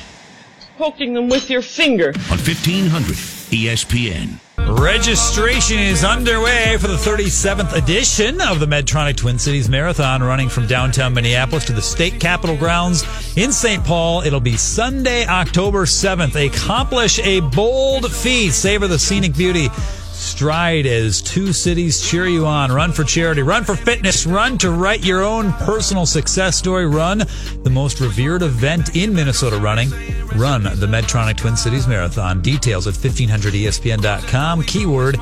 poking 0.77 1.15
them 1.15 1.31
with 1.31 1.49
your 1.49 1.63
finger. 1.63 2.09
on 2.09 2.37
1500 2.37 3.17
ESPN. 3.17 4.44
Registration 4.59 5.79
is 5.79 6.05
underway 6.05 6.77
for 6.79 6.87
the 6.87 6.95
37th 6.95 7.75
edition 7.75 8.41
of 8.41 8.61
the 8.61 8.67
Medtronic 8.67 9.17
Twin 9.17 9.39
Cities 9.39 9.69
Marathon, 9.69 10.23
running 10.23 10.49
from 10.49 10.67
downtown 10.69 11.13
Minneapolis 11.13 11.65
to 11.65 11.73
the 11.73 11.83
state 11.83 12.21
capitol 12.21 12.57
grounds 12.57 13.03
in 13.37 13.51
St. 13.51 13.83
Paul. 13.85 14.23
It'll 14.23 14.39
be 14.39 14.57
Sunday, 14.57 15.27
October 15.27 15.87
7th. 15.87 16.37
Accomplish 16.47 17.19
a 17.19 17.41
bold 17.41 18.11
feat. 18.13 18.53
Savor 18.53 18.87
the 18.87 18.99
scenic 18.99 19.37
beauty. 19.37 19.69
Stride 20.13 20.87
as 20.87 21.21
two 21.21 21.53
cities 21.53 22.01
cheer 22.09 22.27
you 22.27 22.47
on. 22.47 22.71
Run 22.71 22.93
for 22.93 23.03
charity, 23.03 23.43
run 23.43 23.65
for 23.65 23.75
fitness, 23.75 24.25
run 24.25 24.57
to 24.59 24.71
write 24.71 25.05
your 25.05 25.25
own 25.25 25.53
personal 25.55 26.07
success 26.07 26.57
story. 26.57 26.87
Run 26.87 27.19
the 27.65 27.71
most 27.71 28.01
revered 28.01 28.43
event 28.43 28.95
in 28.95 29.13
Minnesota 29.13 29.59
running. 29.59 29.91
Run 30.35 30.65
the 30.65 30.87
Medtronic 30.87 31.37
Twin 31.37 31.57
Cities 31.57 31.87
Marathon. 31.87 32.41
Details 32.41 32.87
at 32.89 32.95
E 33.05 33.09
1500ESPN.com. 33.09 34.63
Keyword 34.65 35.15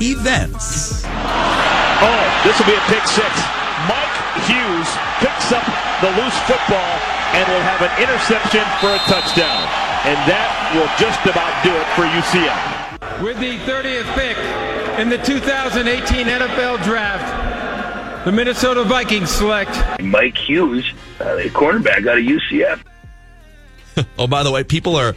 events. 0.00 1.02
Oh, 1.06 2.40
this 2.44 2.58
will 2.58 2.66
be 2.66 2.76
a 2.76 2.84
pick 2.92 3.04
six. 3.08 3.32
Mike 3.88 4.20
Hughes 4.44 4.88
picks 5.24 5.52
up 5.52 5.64
the 6.04 6.12
loose 6.20 6.36
football 6.44 6.92
and 7.32 7.48
will 7.48 7.64
have 7.64 7.80
an 7.80 7.92
interception 8.02 8.64
for 8.80 8.92
a 8.92 9.00
touchdown. 9.08 9.64
And 10.04 10.16
that 10.28 10.72
will 10.76 10.88
just 11.00 11.20
about 11.24 11.56
do 11.64 11.72
it 11.72 11.88
for 11.96 12.04
UCF. 12.04 13.22
With 13.22 13.38
the 13.40 13.56
30th 13.64 14.12
pick 14.14 14.36
in 14.98 15.08
the 15.08 15.18
2018 15.18 16.26
NFL 16.26 16.82
Draft, 16.84 18.24
the 18.26 18.32
Minnesota 18.32 18.84
Vikings 18.84 19.30
select 19.30 20.02
Mike 20.02 20.36
Hughes, 20.36 20.92
uh, 21.20 21.36
the 21.36 21.48
cornerback 21.48 22.06
out 22.06 22.18
of 22.18 22.24
UCF. 22.24 22.80
Oh, 24.18 24.26
by 24.26 24.42
the 24.42 24.50
way, 24.50 24.64
people 24.64 24.96
are. 24.96 25.14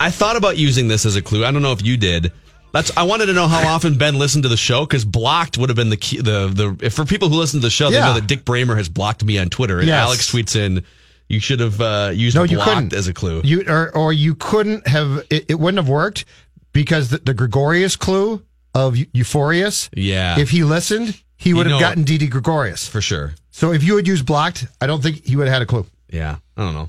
I 0.00 0.10
thought 0.10 0.36
about 0.36 0.56
using 0.56 0.88
this 0.88 1.04
as 1.06 1.16
a 1.16 1.22
clue. 1.22 1.44
I 1.44 1.50
don't 1.50 1.62
know 1.62 1.72
if 1.72 1.84
you 1.84 1.96
did. 1.96 2.32
That's. 2.72 2.94
I 2.96 3.02
wanted 3.04 3.26
to 3.26 3.32
know 3.32 3.48
how 3.48 3.66
often 3.74 3.96
Ben 3.98 4.18
listened 4.18 4.42
to 4.44 4.48
the 4.48 4.56
show 4.56 4.82
because 4.84 5.04
blocked 5.04 5.58
would 5.58 5.68
have 5.70 5.76
been 5.76 5.90
the 5.90 5.96
key. 5.96 6.18
The 6.18 6.48
the 6.48 6.84
if 6.84 6.94
for 6.94 7.04
people 7.04 7.28
who 7.28 7.36
listen 7.36 7.60
to 7.60 7.66
the 7.66 7.70
show, 7.70 7.90
they 7.90 7.98
know 8.00 8.14
that 8.14 8.26
Dick 8.26 8.44
Bremer 8.44 8.76
has 8.76 8.88
blocked 8.88 9.24
me 9.24 9.38
on 9.38 9.48
Twitter. 9.48 9.78
And 9.78 9.88
Yes. 9.88 10.00
Alex 10.06 10.30
tweets 10.30 10.54
in, 10.54 10.84
"You 11.28 11.40
should 11.40 11.60
have 11.60 11.80
uh, 11.80 12.10
used 12.14 12.36
No, 12.36 12.42
blocked 12.42 12.52
you 12.52 12.58
couldn't 12.60 12.92
as 12.92 13.08
a 13.08 13.14
clue." 13.14 13.40
You 13.42 13.64
or 13.66 13.94
or 13.96 14.12
you 14.12 14.34
couldn't 14.34 14.86
have. 14.86 15.24
It, 15.30 15.46
it 15.50 15.54
wouldn't 15.58 15.78
have 15.78 15.88
worked 15.88 16.26
because 16.72 17.08
the, 17.08 17.18
the 17.18 17.34
Gregorius 17.34 17.96
clue 17.96 18.42
of 18.74 18.96
Eu- 18.96 19.06
Euphorius. 19.06 19.88
Yeah. 19.96 20.38
If 20.38 20.50
he 20.50 20.62
listened, 20.62 21.20
he 21.36 21.54
would 21.54 21.66
You 21.66 21.72
have 21.72 21.80
know- 21.80 21.86
gotten 21.88 22.04
Didi 22.04 22.26
Gregorius 22.28 22.86
for 22.86 23.00
sure. 23.00 23.32
So 23.50 23.72
if 23.72 23.82
you 23.82 23.96
had 23.96 24.06
used 24.06 24.26
blocked, 24.26 24.66
I 24.80 24.86
don't 24.86 25.02
think 25.02 25.24
he 25.26 25.34
would 25.36 25.48
have 25.48 25.54
had 25.54 25.62
a 25.62 25.66
clue. 25.66 25.86
Yeah, 26.10 26.36
I 26.56 26.64
don't 26.64 26.74
know. 26.74 26.86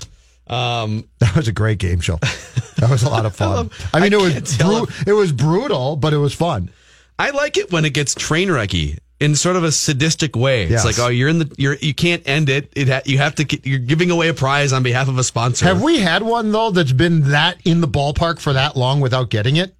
Um, 0.50 1.08
that 1.20 1.34
was 1.36 1.48
a 1.48 1.52
great 1.52 1.78
game 1.78 2.00
show. 2.00 2.16
That 2.76 2.88
was 2.90 3.02
a 3.02 3.08
lot 3.08 3.24
of 3.24 3.34
fun. 3.36 3.70
I, 3.94 4.00
mean, 4.00 4.12
it 4.12 4.20
was 4.20 4.56
bru- 4.58 4.86
it 5.06 5.12
was 5.12 5.32
brutal, 5.32 5.96
but 5.96 6.12
it 6.12 6.18
was 6.18 6.34
fun. 6.34 6.70
I 7.18 7.30
like 7.30 7.56
it 7.56 7.70
when 7.70 7.84
it 7.84 7.94
gets 7.94 8.14
train 8.14 8.48
wrecky 8.48 8.98
in 9.20 9.36
sort 9.36 9.54
of 9.56 9.62
a 9.64 9.70
sadistic 9.70 10.34
way. 10.34 10.66
Yes. 10.66 10.84
It's 10.84 10.98
like, 10.98 11.06
oh, 11.06 11.10
you're 11.10 11.28
in 11.28 11.38
the, 11.40 11.54
you're, 11.58 11.74
you 11.74 11.92
can't 11.94 12.26
end 12.26 12.48
it. 12.48 12.72
It, 12.74 12.88
ha- 12.88 13.02
you 13.04 13.18
have 13.18 13.34
to, 13.34 13.68
you're 13.68 13.78
giving 13.78 14.10
away 14.10 14.28
a 14.28 14.34
prize 14.34 14.72
on 14.72 14.82
behalf 14.82 15.08
of 15.08 15.18
a 15.18 15.24
sponsor. 15.24 15.66
Have 15.66 15.82
we 15.82 15.98
had 16.00 16.22
one 16.22 16.50
though 16.52 16.70
that's 16.70 16.92
been 16.92 17.28
that 17.30 17.58
in 17.66 17.82
the 17.82 17.88
ballpark 17.88 18.40
for 18.40 18.54
that 18.54 18.76
long 18.76 19.00
without 19.00 19.28
getting 19.28 19.56
it? 19.56 19.74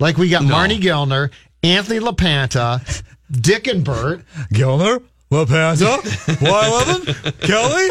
Like 0.00 0.16
we 0.16 0.28
got 0.28 0.42
No. 0.42 0.50
Marney 0.50 0.80
Gellner, 0.80 1.30
Anthony 1.62 2.00
LaPanta, 2.00 3.02
Dick 3.30 3.68
and 3.68 3.84
Bert. 3.84 4.22
Gellner, 4.52 5.02
LaPanta, 5.30 5.98
Blyleven, 6.40 7.40
Kelly, 7.40 7.88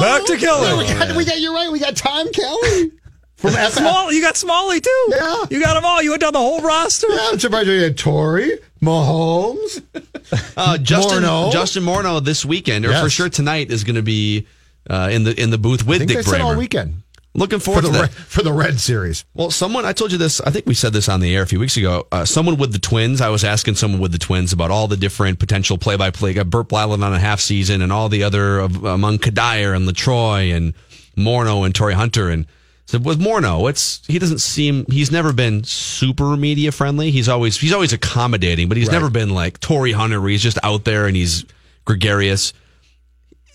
back 0.00 0.26
to 0.26 0.36
Kelly. 0.36 0.66
Yeah, 0.66 0.76
we, 0.78 0.86
got, 1.06 1.16
we 1.16 1.24
got 1.24 1.40
you're 1.40 1.54
right. 1.54 1.72
We 1.72 1.78
got 1.80 1.96
Tom 1.96 2.30
Kelly 2.32 2.92
from 3.36 3.54
F- 3.54 3.72
Small, 3.78 4.12
you 4.12 4.20
got 4.20 4.36
Smalley 4.36 4.80
too. 4.80 5.06
Yeah. 5.08 5.44
You 5.50 5.60
got 5.60 5.74
them 5.74 5.84
all. 5.84 6.02
You 6.02 6.10
went 6.10 6.20
down 6.20 6.34
the 6.34 6.38
whole 6.38 6.60
roster. 6.60 7.08
Yeah, 7.10 7.28
I'm 7.32 7.38
surprised 7.38 7.68
we 7.68 7.82
had 7.82 7.96
Torii, 7.98 8.58
Mahomes. 8.82 9.82
Uh, 10.56 10.78
Justin 10.78 11.24
Morneau. 11.24 11.52
Justin 11.52 11.82
Morneau 11.82 12.22
this 12.24 12.42
weekend, 12.44 12.86
or 12.86 12.98
for 13.02 13.10
sure 13.10 13.28
tonight, 13.28 13.70
is 13.70 13.84
going 13.84 13.96
to 13.96 14.02
be 14.02 14.46
uh, 14.88 15.08
in 15.12 15.24
the 15.24 15.38
in 15.38 15.50
the 15.50 15.58
booth 15.58 15.84
I 15.84 15.88
with 15.90 15.98
think 15.98 16.08
Dick 16.10 16.24
they 16.24 16.30
said 16.30 16.40
all 16.40 16.56
weekend 16.56 17.02
Looking 17.34 17.60
for 17.60 17.64
forward 17.80 17.84
the 17.84 17.88
to 17.88 17.92
that. 17.94 18.00
red, 18.02 18.10
for 18.10 18.42
the 18.42 18.52
Red 18.52 18.78
Series. 18.78 19.24
Well, 19.32 19.50
someone 19.50 19.86
I 19.86 19.92
told 19.94 20.12
you 20.12 20.18
this. 20.18 20.40
I 20.42 20.50
think 20.50 20.66
we 20.66 20.74
said 20.74 20.92
this 20.92 21.08
on 21.08 21.20
the 21.20 21.34
air 21.34 21.42
a 21.42 21.46
few 21.46 21.58
weeks 21.58 21.78
ago. 21.78 22.06
Uh, 22.12 22.26
someone 22.26 22.58
with 22.58 22.72
the 22.72 22.78
Twins. 22.78 23.22
I 23.22 23.30
was 23.30 23.42
asking 23.42 23.76
someone 23.76 24.00
with 24.02 24.12
the 24.12 24.18
Twins 24.18 24.52
about 24.52 24.70
all 24.70 24.86
the 24.86 24.98
different 24.98 25.38
potential 25.38 25.78
play-by-play. 25.78 26.34
Got 26.34 26.50
Bert 26.50 26.68
Blyleven 26.68 27.02
on 27.02 27.14
a 27.14 27.18
half 27.18 27.40
season, 27.40 27.80
and 27.80 27.90
all 27.90 28.10
the 28.10 28.22
other 28.22 28.58
of, 28.58 28.84
among 28.84 29.16
Cuddyer 29.18 29.74
and 29.74 29.88
LaTroy 29.88 30.54
and 30.54 30.74
Morneau 31.16 31.64
and 31.64 31.74
Torii 31.74 31.94
Hunter. 31.94 32.28
And 32.28 32.44
said 32.84 33.02
with 33.02 33.18
Morneau, 33.18 33.70
it's 33.70 34.02
he 34.06 34.18
doesn't 34.18 34.40
seem 34.42 34.84
he's 34.90 35.10
never 35.10 35.32
been 35.32 35.64
super 35.64 36.36
media 36.36 36.70
friendly. 36.70 37.10
He's 37.10 37.30
always 37.30 37.56
he's 37.58 37.72
always 37.72 37.94
accommodating, 37.94 38.68
but 38.68 38.76
he's 38.76 38.88
Right. 38.88 38.94
never 38.94 39.08
been 39.08 39.30
like 39.30 39.58
Torii 39.58 39.92
Hunter, 39.92 40.20
where 40.20 40.28
he's 40.28 40.42
just 40.42 40.58
out 40.62 40.84
there 40.84 41.06
and 41.06 41.16
he's 41.16 41.46
gregarious. 41.86 42.52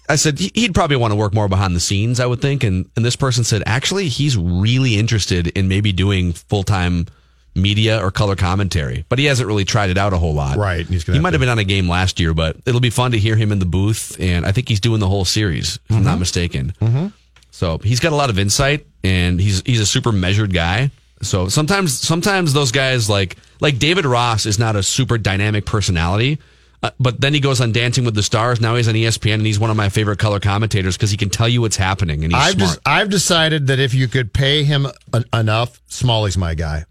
I 0.09 0.15
said 0.15 0.39
he- 0.39 0.51
he'd 0.53 0.73
probably 0.73 0.97
want 0.97 1.11
to 1.11 1.15
work 1.15 1.33
more 1.33 1.47
behind 1.47 1.75
the 1.75 1.79
scenes, 1.79 2.19
I 2.19 2.25
would 2.25 2.41
think. 2.41 2.63
And 2.63 2.89
and 2.95 3.05
this 3.05 3.15
person 3.15 3.43
said 3.43 3.63
actually 3.65 4.07
he's 4.07 4.37
really 4.37 4.97
interested 4.97 5.47
in 5.47 5.67
maybe 5.67 5.91
doing 5.91 6.33
full 6.33 6.63
time 6.63 7.07
media 7.55 8.03
or 8.03 8.11
color 8.11 8.35
commentary, 8.35 9.03
but 9.09 9.19
he 9.19 9.25
hasn't 9.25 9.47
really 9.47 9.65
tried 9.65 9.89
it 9.89 9.97
out 9.97 10.13
a 10.13 10.17
whole 10.17 10.33
lot. 10.33 10.57
Right, 10.57 10.85
he 10.85 10.95
have 10.95 11.21
might 11.21 11.33
have 11.33 11.39
been 11.39 11.49
on 11.49 11.59
a 11.59 11.63
game 11.63 11.89
last 11.89 12.19
year, 12.19 12.33
but 12.33 12.55
it'll 12.65 12.79
be 12.79 12.91
fun 12.91 13.11
to 13.11 13.17
hear 13.17 13.35
him 13.35 13.51
in 13.51 13.59
the 13.59 13.65
booth. 13.65 14.15
And 14.19 14.45
I 14.45 14.51
think 14.51 14.69
he's 14.69 14.79
doing 14.79 14.99
the 14.99 15.07
whole 15.07 15.25
series, 15.25 15.79
if 15.89 15.95
I'm 15.95 16.03
not 16.03 16.19
mistaken. 16.19 16.73
Mm-hmm. 16.79 17.07
So 17.51 17.79
he's 17.79 17.99
got 17.99 18.11
a 18.11 18.15
lot 18.15 18.29
of 18.29 18.37
insight, 18.37 18.85
and 19.03 19.41
he's 19.41 19.63
he's 19.65 19.79
a 19.79 19.85
super 19.85 20.11
measured 20.11 20.53
guy. 20.53 20.91
So 21.23 21.49
sometimes 21.49 21.99
sometimes 21.99 22.53
those 22.53 22.71
guys 22.71 23.09
like 23.09 23.35
like 23.59 23.79
David 23.79 24.05
Ross 24.05 24.45
is 24.45 24.59
not 24.59 24.75
a 24.75 24.83
super 24.83 25.17
dynamic 25.17 25.65
personality, 25.65 26.37
uh, 26.83 26.91
but 26.99 27.19
then 27.19 27.33
he 27.33 27.39
goes 27.39 27.59
on 27.59 27.71
Dancing 27.71 28.05
with 28.05 28.13
the 28.13 28.23
Stars. 28.23 28.61
Now 28.61 28.75
he's 28.75 28.87
on 28.87 28.93
ESPN, 28.93 29.35
and 29.35 29.45
he's 29.45 29.59
one 29.59 29.71
of 29.71 29.77
my 29.77 29.89
favorite 29.89 30.19
color 30.19 30.39
commentators 30.39 30.95
because 30.95 31.09
he 31.09 31.17
can 31.17 31.29
tell 31.29 31.49
you 31.49 31.61
what's 31.61 31.77
happening, 31.77 32.23
and 32.23 32.31
he's 32.33 32.41
I've 32.41 32.57
just, 32.57 32.79
I've 32.85 33.09
decided 33.09 33.67
that 33.67 33.79
if 33.79 33.93
you 33.93 34.07
could 34.07 34.31
pay 34.31 34.63
him 34.63 34.87
en- 35.13 35.25
enough, 35.33 35.81
Smalley's 35.87 36.37
my 36.37 36.53
guy. 36.53 36.85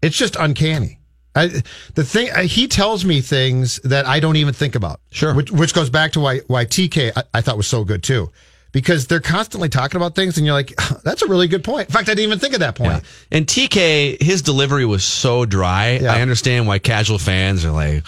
It's 0.00 0.16
just 0.16 0.36
uncanny. 0.36 0.98
I, 1.34 1.46
the 1.94 2.04
thing 2.04 2.30
uh, 2.30 2.42
he 2.42 2.68
tells 2.68 3.04
me 3.04 3.20
things 3.20 3.76
that 3.84 4.06
I 4.06 4.20
don't 4.20 4.36
even 4.36 4.52
think 4.52 4.74
about. 4.74 5.00
Sure. 5.10 5.34
which, 5.34 5.50
which 5.50 5.74
goes 5.74 5.88
back 5.88 6.12
to 6.12 6.20
why 6.20 6.38
why 6.46 6.66
TK 6.66 7.12
I, 7.16 7.22
I 7.34 7.40
thought 7.40 7.56
was 7.56 7.66
so 7.66 7.84
good 7.84 8.02
too, 8.02 8.30
because 8.72 9.06
they're 9.06 9.20
constantly 9.20 9.68
talking 9.68 9.96
about 9.96 10.14
things, 10.14 10.36
and 10.38 10.46
you're 10.46 10.54
like, 10.54 10.74
that's 11.04 11.22
a 11.22 11.26
really 11.26 11.46
good 11.46 11.64
point. 11.64 11.88
In 11.88 11.92
fact, 11.92 12.08
I 12.08 12.12
didn't 12.12 12.24
even 12.24 12.38
think 12.38 12.54
of 12.54 12.60
that 12.60 12.74
point. 12.74 12.92
Yeah. 12.92 13.36
And 13.36 13.46
TK, 13.46 14.20
his 14.20 14.42
delivery 14.42 14.84
was 14.84 15.04
so 15.04 15.44
dry. 15.44 15.98
Yeah. 16.02 16.12
I 16.12 16.22
understand 16.22 16.66
why 16.66 16.78
casual 16.78 17.18
fans 17.18 17.64
are 17.64 17.70
like, 17.70 18.04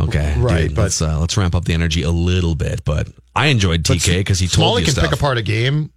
okay, 0.00 0.34
Right, 0.38 0.68
dude, 0.68 0.76
but- 0.76 0.82
let's 0.82 1.00
uh, 1.02 1.18
let's 1.20 1.36
ramp 1.36 1.54
up 1.54 1.64
the 1.64 1.74
energy 1.74 2.02
a 2.02 2.10
little 2.10 2.54
bit. 2.54 2.84
But 2.84 3.08
I 3.34 3.46
enjoyed 3.46 3.82
TK 3.84 4.18
because 4.18 4.38
he 4.38 4.46
told 4.46 4.54
Smalley 4.54 4.82
you 4.82 4.86
can 4.86 4.94
stuff. 4.94 5.10
pick 5.10 5.18
apart 5.18 5.38
a 5.38 5.42
game 5.42 5.90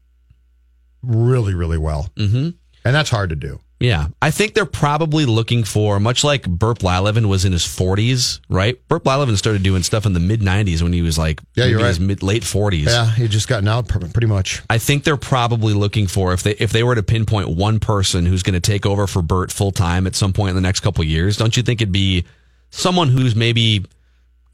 really, 1.02 1.54
really 1.54 1.78
well, 1.78 2.10
mm-hmm. 2.16 2.50
and 2.86 2.96
that's 2.96 3.10
hard 3.10 3.30
to 3.30 3.36
do. 3.36 3.60
Yeah, 3.82 4.08
I 4.22 4.30
think 4.32 4.56
they're 4.56 4.66
probably 4.66 5.26
looking 5.26 5.64
for 5.64 6.02
much 6.02 6.26
like 6.26 6.46
Bert 6.46 6.80
Blyleven 6.80 7.28
was 7.30 7.46
in 7.46 7.54
his 7.54 7.64
40s, 7.64 8.42
right? 8.50 8.78
Bert 8.90 9.06
Blyleven 9.06 9.38
started 9.38 9.64
doing 9.64 9.84
stuff 9.84 10.06
in 10.06 10.12
the 10.12 10.20
mid 10.20 10.42
90s 10.42 10.82
when 10.82 10.92
he 10.92 11.02
was 11.02 11.18
like 11.18 11.40
Yeah, 11.56 11.64
you're 11.64 11.80
right. 11.80 11.98
mid 11.98 12.22
late 12.22 12.44
40s. 12.44 12.88
Yeah, 12.88 13.10
he 13.10 13.30
just 13.30 13.48
gotten 13.48 13.70
out 13.70 13.88
pretty 13.88 14.28
much. 14.28 14.62
I 14.70 14.80
think 14.80 15.06
they're 15.06 15.16
probably 15.16 15.74
looking 15.74 16.08
for 16.08 16.34
if 16.34 16.44
they 16.44 16.56
if 16.56 16.74
they 16.74 16.84
were 16.84 16.96
to 16.96 17.04
pinpoint 17.04 17.48
one 17.56 17.80
person 17.80 18.26
who's 18.26 18.44
going 18.44 18.54
to 18.54 18.60
take 18.60 18.86
over 18.86 19.08
for 19.08 19.22
Bert 19.22 19.50
full 19.50 19.72
time 19.72 20.08
at 20.08 20.14
some 20.16 20.34
point 20.34 20.50
in 20.50 20.56
the 20.56 20.62
next 20.62 20.82
couple 20.82 21.02
of 21.02 21.08
years. 21.08 21.38
Don't 21.38 21.56
you 21.56 21.64
think 21.64 21.82
it'd 21.82 21.94
be 21.94 22.26
someone 22.72 23.10
who's 23.10 23.36
maybe 23.36 23.86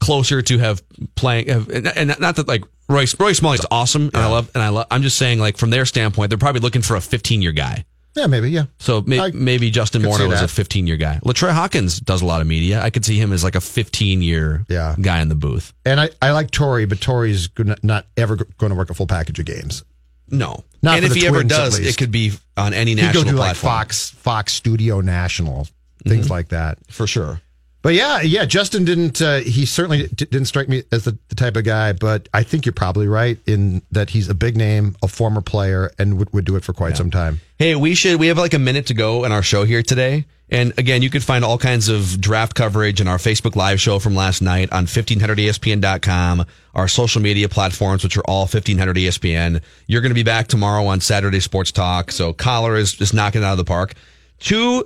closer 0.00 0.42
to 0.42 0.58
have 0.58 0.82
playing 1.14 1.48
have, 1.48 1.68
and, 1.68 1.86
and 1.88 2.18
not 2.20 2.36
that 2.36 2.46
like 2.48 2.64
Royce 2.88 3.18
Roy 3.18 3.32
Smalley's 3.32 3.64
awesome 3.70 4.02
and 4.14 4.16
I 4.16 4.26
love 4.28 4.50
and 4.54 4.62
I 4.62 4.68
love 4.68 4.86
I'm 4.90 5.02
just 5.02 5.16
saying 5.18 5.38
like 5.38 5.56
from 5.56 5.70
their 5.70 5.84
standpoint 5.86 6.30
they're 6.30 6.38
probably 6.38 6.60
looking 6.60 6.82
for 6.82 6.96
a 6.96 7.00
15 7.00 7.42
year 7.42 7.52
guy. 7.52 7.84
Yeah, 8.14 8.26
maybe. 8.28 8.50
Yeah. 8.50 8.64
So 8.78 9.02
may, 9.02 9.20
I 9.20 9.30
maybe 9.32 9.70
Justin 9.70 10.00
could 10.02 10.14
see 10.14 10.22
Morneau 10.22 10.32
is 10.32 10.38
a 10.40 10.44
that. 10.44 10.50
15 10.50 10.86
year 10.86 10.96
guy. 10.96 11.20
LaTroy 11.22 11.52
Hawkins 11.52 12.00
does 12.00 12.22
a 12.22 12.24
lot 12.26 12.40
of 12.40 12.46
media. 12.46 12.80
I 12.80 12.88
could 12.88 13.04
see 13.04 13.18
him 13.20 13.30
as 13.32 13.44
like 13.44 13.56
a 13.56 13.60
15 13.60 14.22
year 14.22 14.64
Yeah. 14.68 14.94
guy 15.00 15.20
in 15.20 15.28
the 15.28 15.34
booth. 15.34 15.74
And 15.84 16.00
I, 16.00 16.08
I 16.22 16.30
like 16.32 16.50
Torii, 16.50 16.86
but 16.86 16.98
Torii's 17.00 17.48
gonna, 17.48 17.76
not 17.82 18.06
ever 18.16 18.36
going 18.36 18.70
to 18.70 18.74
work 18.76 18.88
a 18.88 18.94
full 18.94 19.06
package 19.06 19.38
of 19.38 19.44
games. 19.44 19.84
No. 20.30 20.64
Not 20.82 20.96
and 20.96 21.04
for 21.04 21.06
if 21.08 21.12
the 21.14 21.20
he 21.20 21.26
ever 21.26 21.36
Twins, 21.40 21.52
at 21.52 21.56
does, 21.56 21.78
least. 21.78 21.90
it 21.90 21.98
could 21.98 22.10
be 22.10 22.32
on 22.56 22.72
any 22.72 22.92
He'd 22.92 23.00
go 23.00 23.06
national 23.06 23.24
do 23.24 23.30
like 23.32 23.48
platform. 23.56 23.70
Fox, 23.72 24.10
Fox 24.10 24.54
Studio 24.54 25.00
National, 25.02 25.68
things 26.06 26.26
Mhm. 26.28 26.30
like 26.30 26.48
that. 26.48 26.78
For 26.90 27.06
sure. 27.06 27.42
But 27.86 27.94
yeah, 27.94 28.20
yeah, 28.20 28.46
Justin 28.46 28.84
didn't. 28.84 29.22
Uh, 29.22 29.38
he 29.38 29.64
certainly 29.64 30.08
d- 30.08 30.24
didn't 30.24 30.46
strike 30.46 30.68
me 30.68 30.82
as 30.90 31.04
the, 31.04 31.16
the 31.28 31.36
type 31.36 31.54
of 31.54 31.62
guy. 31.62 31.92
But 31.92 32.28
I 32.34 32.42
think 32.42 32.66
you're 32.66 32.72
probably 32.72 33.06
right 33.06 33.38
in 33.46 33.80
that 33.92 34.10
he's 34.10 34.28
a 34.28 34.34
big 34.34 34.56
name, 34.56 34.96
a 35.04 35.06
former 35.06 35.40
player, 35.40 35.92
and 35.96 36.18
would, 36.18 36.32
would 36.32 36.44
do 36.44 36.56
it 36.56 36.64
for 36.64 36.72
quite 36.72 36.96
some 36.96 37.12
time. 37.12 37.40
Hey, 37.60 37.76
we 37.76 37.94
should. 37.94 38.18
We 38.18 38.26
have 38.26 38.38
like 38.38 38.54
a 38.54 38.58
minute 38.58 38.86
to 38.86 38.94
go 38.94 39.24
in 39.24 39.30
our 39.30 39.40
show 39.40 39.62
here 39.62 39.84
today. 39.84 40.24
And 40.50 40.76
again, 40.80 41.00
you 41.00 41.10
can 41.10 41.20
find 41.20 41.44
all 41.44 41.58
kinds 41.58 41.88
of 41.88 42.20
draft 42.20 42.56
coverage 42.56 43.00
in 43.00 43.06
our 43.06 43.18
Facebook 43.18 43.54
Live 43.54 43.80
show 43.80 44.00
from 44.00 44.16
last 44.16 44.42
night 44.42 44.72
on 44.72 44.82
E 44.82 44.86
1500ESPN.com, 44.88 46.44
our 46.74 46.88
social 46.88 47.22
media 47.22 47.48
platforms, 47.48 48.02
which 48.02 48.16
are 48.16 48.24
all 48.26 48.48
1500ESPN. 48.48 49.62
You're 49.86 50.00
going 50.00 50.10
to 50.10 50.16
be 50.16 50.24
back 50.24 50.48
tomorrow 50.48 50.86
on 50.86 51.00
Saturday 51.00 51.38
Sports 51.38 51.70
Talk. 51.70 52.10
So 52.10 52.32
Coller 52.32 52.74
is 52.74 52.94
just 52.94 53.14
knocking 53.14 53.42
it 53.42 53.44
out 53.44 53.52
of 53.52 53.58
the 53.58 53.64
park. 53.64 53.94
Two 54.40 54.84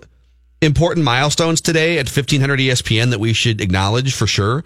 important 0.62 1.04
milestones 1.04 1.60
today 1.60 1.94
at 1.98 2.06
1500 2.06 2.60
ESPN 2.60 3.10
that 3.10 3.20
we 3.20 3.32
should 3.32 3.60
acknowledge 3.60 4.14
for 4.14 4.26
sure. 4.26 4.62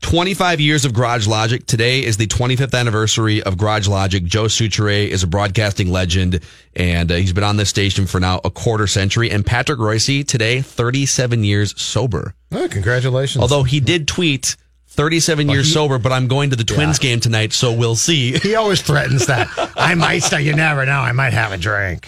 25 0.00 0.60
years 0.60 0.84
of 0.84 0.92
Garage 0.92 1.26
Logic. 1.26 1.64
Today 1.66 2.04
is 2.04 2.16
the 2.18 2.26
25th 2.28 2.72
anniversary 2.78 3.42
of 3.42 3.58
Garage 3.58 3.88
Logic. 3.88 4.22
Joe 4.22 4.44
Soucheray 4.44 5.08
is 5.08 5.24
a 5.24 5.26
broadcasting 5.26 5.90
legend, 5.90 6.40
and 6.76 7.10
uh, 7.10 7.16
he's 7.16 7.32
been 7.32 7.42
on 7.42 7.56
this 7.56 7.68
station 7.68 8.06
for 8.06 8.20
now 8.20 8.40
a 8.44 8.50
quarter 8.50 8.86
century. 8.86 9.28
And 9.30 9.44
Patrick 9.44 9.80
Reusse, 9.80 10.24
today, 10.26 10.62
37 10.62 11.42
years 11.42 11.80
sober. 11.80 12.34
Oh, 12.52 12.68
congratulations! 12.68 13.42
Although 13.42 13.64
he 13.64 13.80
did 13.80 14.06
tweet 14.06 14.56
37 14.86 15.48
Well, 15.48 15.56
years 15.56 15.66
he- 15.66 15.72
sober, 15.72 15.98
but 15.98 16.12
I'm 16.12 16.28
going 16.28 16.50
to 16.50 16.56
the 16.56 16.62
Twins 16.64 17.00
game 17.00 17.18
tonight, 17.18 17.52
so 17.52 17.72
we'll 17.72 17.96
see. 17.96 18.38
He 18.38 18.54
always 18.54 18.80
threatens 18.80 19.26
that. 19.26 19.48
I 19.76 19.96
might 19.96 20.20
start. 20.22 20.42
You 20.44 20.54
never 20.54 20.86
know. 20.86 20.92
I 21.00 21.10
might 21.10 21.32
have 21.32 21.50
a 21.50 21.58
drink. 21.58 22.06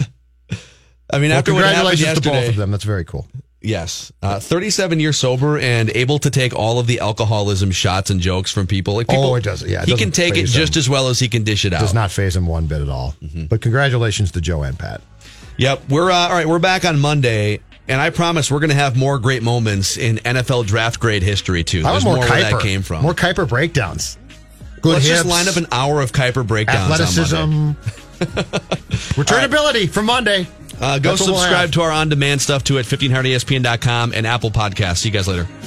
I 1.13 1.19
mean, 1.19 1.29
Well, 1.29 1.39
after 1.39 1.53
what 1.53 1.63
happened 1.63 1.97
congratulations 1.97 2.21
to 2.21 2.29
both 2.29 2.49
of 2.49 2.55
them. 2.55 2.71
That's 2.71 2.83
very 2.83 3.05
cool. 3.05 3.27
Yes, 3.63 4.11
uh, 4.23 4.39
37 4.39 4.99
years 4.99 5.17
sober 5.17 5.59
and 5.59 5.91
able 5.91 6.17
to 6.19 6.31
take 6.31 6.55
all 6.55 6.79
of 6.79 6.87
the 6.87 6.99
alcoholism 6.99 7.69
shots 7.69 8.09
and 8.09 8.19
jokes 8.19 8.51
from 8.51 8.65
people. 8.65 8.95
Like 8.95 9.07
people 9.07 9.25
oh, 9.25 9.35
it 9.35 9.43
does. 9.43 9.61
Yeah, 9.63 9.83
it 9.83 9.89
he 9.89 9.95
can 9.95 10.09
take 10.09 10.35
it 10.35 10.47
just 10.47 10.75
him. 10.75 10.79
as 10.79 10.89
well 10.89 11.09
as 11.09 11.19
he 11.19 11.27
can 11.27 11.43
dish 11.43 11.63
it 11.63 11.71
out. 11.71 11.81
Does 11.81 11.93
not 11.93 12.09
phase 12.09 12.35
him 12.35 12.47
one 12.47 12.65
bit 12.65 12.81
at 12.81 12.89
all. 12.89 13.13
But 13.49 13.61
congratulations 13.61 14.31
to 14.31 14.41
Joe 14.41 14.63
and 14.63 14.79
Pat. 14.79 15.01
Yep, 15.57 15.89
we're 15.89 16.09
uh, 16.09 16.15
all 16.15 16.31
right. 16.31 16.47
We're 16.47 16.57
back 16.57 16.85
on 16.85 16.99
Monday, 16.99 17.59
and 17.87 18.01
I 18.01 18.09
promise 18.09 18.49
we're 18.49 18.61
going 18.61 18.71
to 18.71 18.75
have 18.75 18.97
more 18.97 19.19
great 19.19 19.43
moments 19.43 19.95
in 19.95 20.17
NFL 20.17 20.65
draft 20.65 20.99
grade 20.99 21.21
history 21.21 21.63
too. 21.63 21.83
There's 21.83 22.03
more, 22.03 22.15
more 22.15 22.25
where 22.27 22.43
Kiper. 22.43 22.51
that 22.51 22.61
came 22.63 22.81
from. 22.81 23.03
More 23.03 23.13
Kiper 23.13 23.47
breakdowns. 23.47 24.17
Good 24.81 24.93
Let's 24.93 25.07
just 25.07 25.25
line 25.27 25.47
up 25.47 25.57
an 25.57 25.67
hour 25.71 26.01
of 26.01 26.11
Kiper 26.13 26.47
breakdowns. 26.47 26.99
athleticism, 26.99 27.35
returnability 29.21 29.87
from 29.87 30.05
Monday. 30.05 30.47
Uh, 30.81 30.97
go 30.97 31.11
That's 31.11 31.23
subscribe 31.23 31.71
to 31.73 31.81
our 31.81 31.91
on-demand 31.91 32.41
stuff 32.41 32.63
too 32.63 32.79
at 32.79 32.85
1500ESPN.com 32.85 34.13
and 34.15 34.25
Apple 34.25 34.49
Podcasts. 34.51 34.97
See 34.97 35.09
you 35.09 35.13
guys 35.13 35.27
later. 35.27 35.47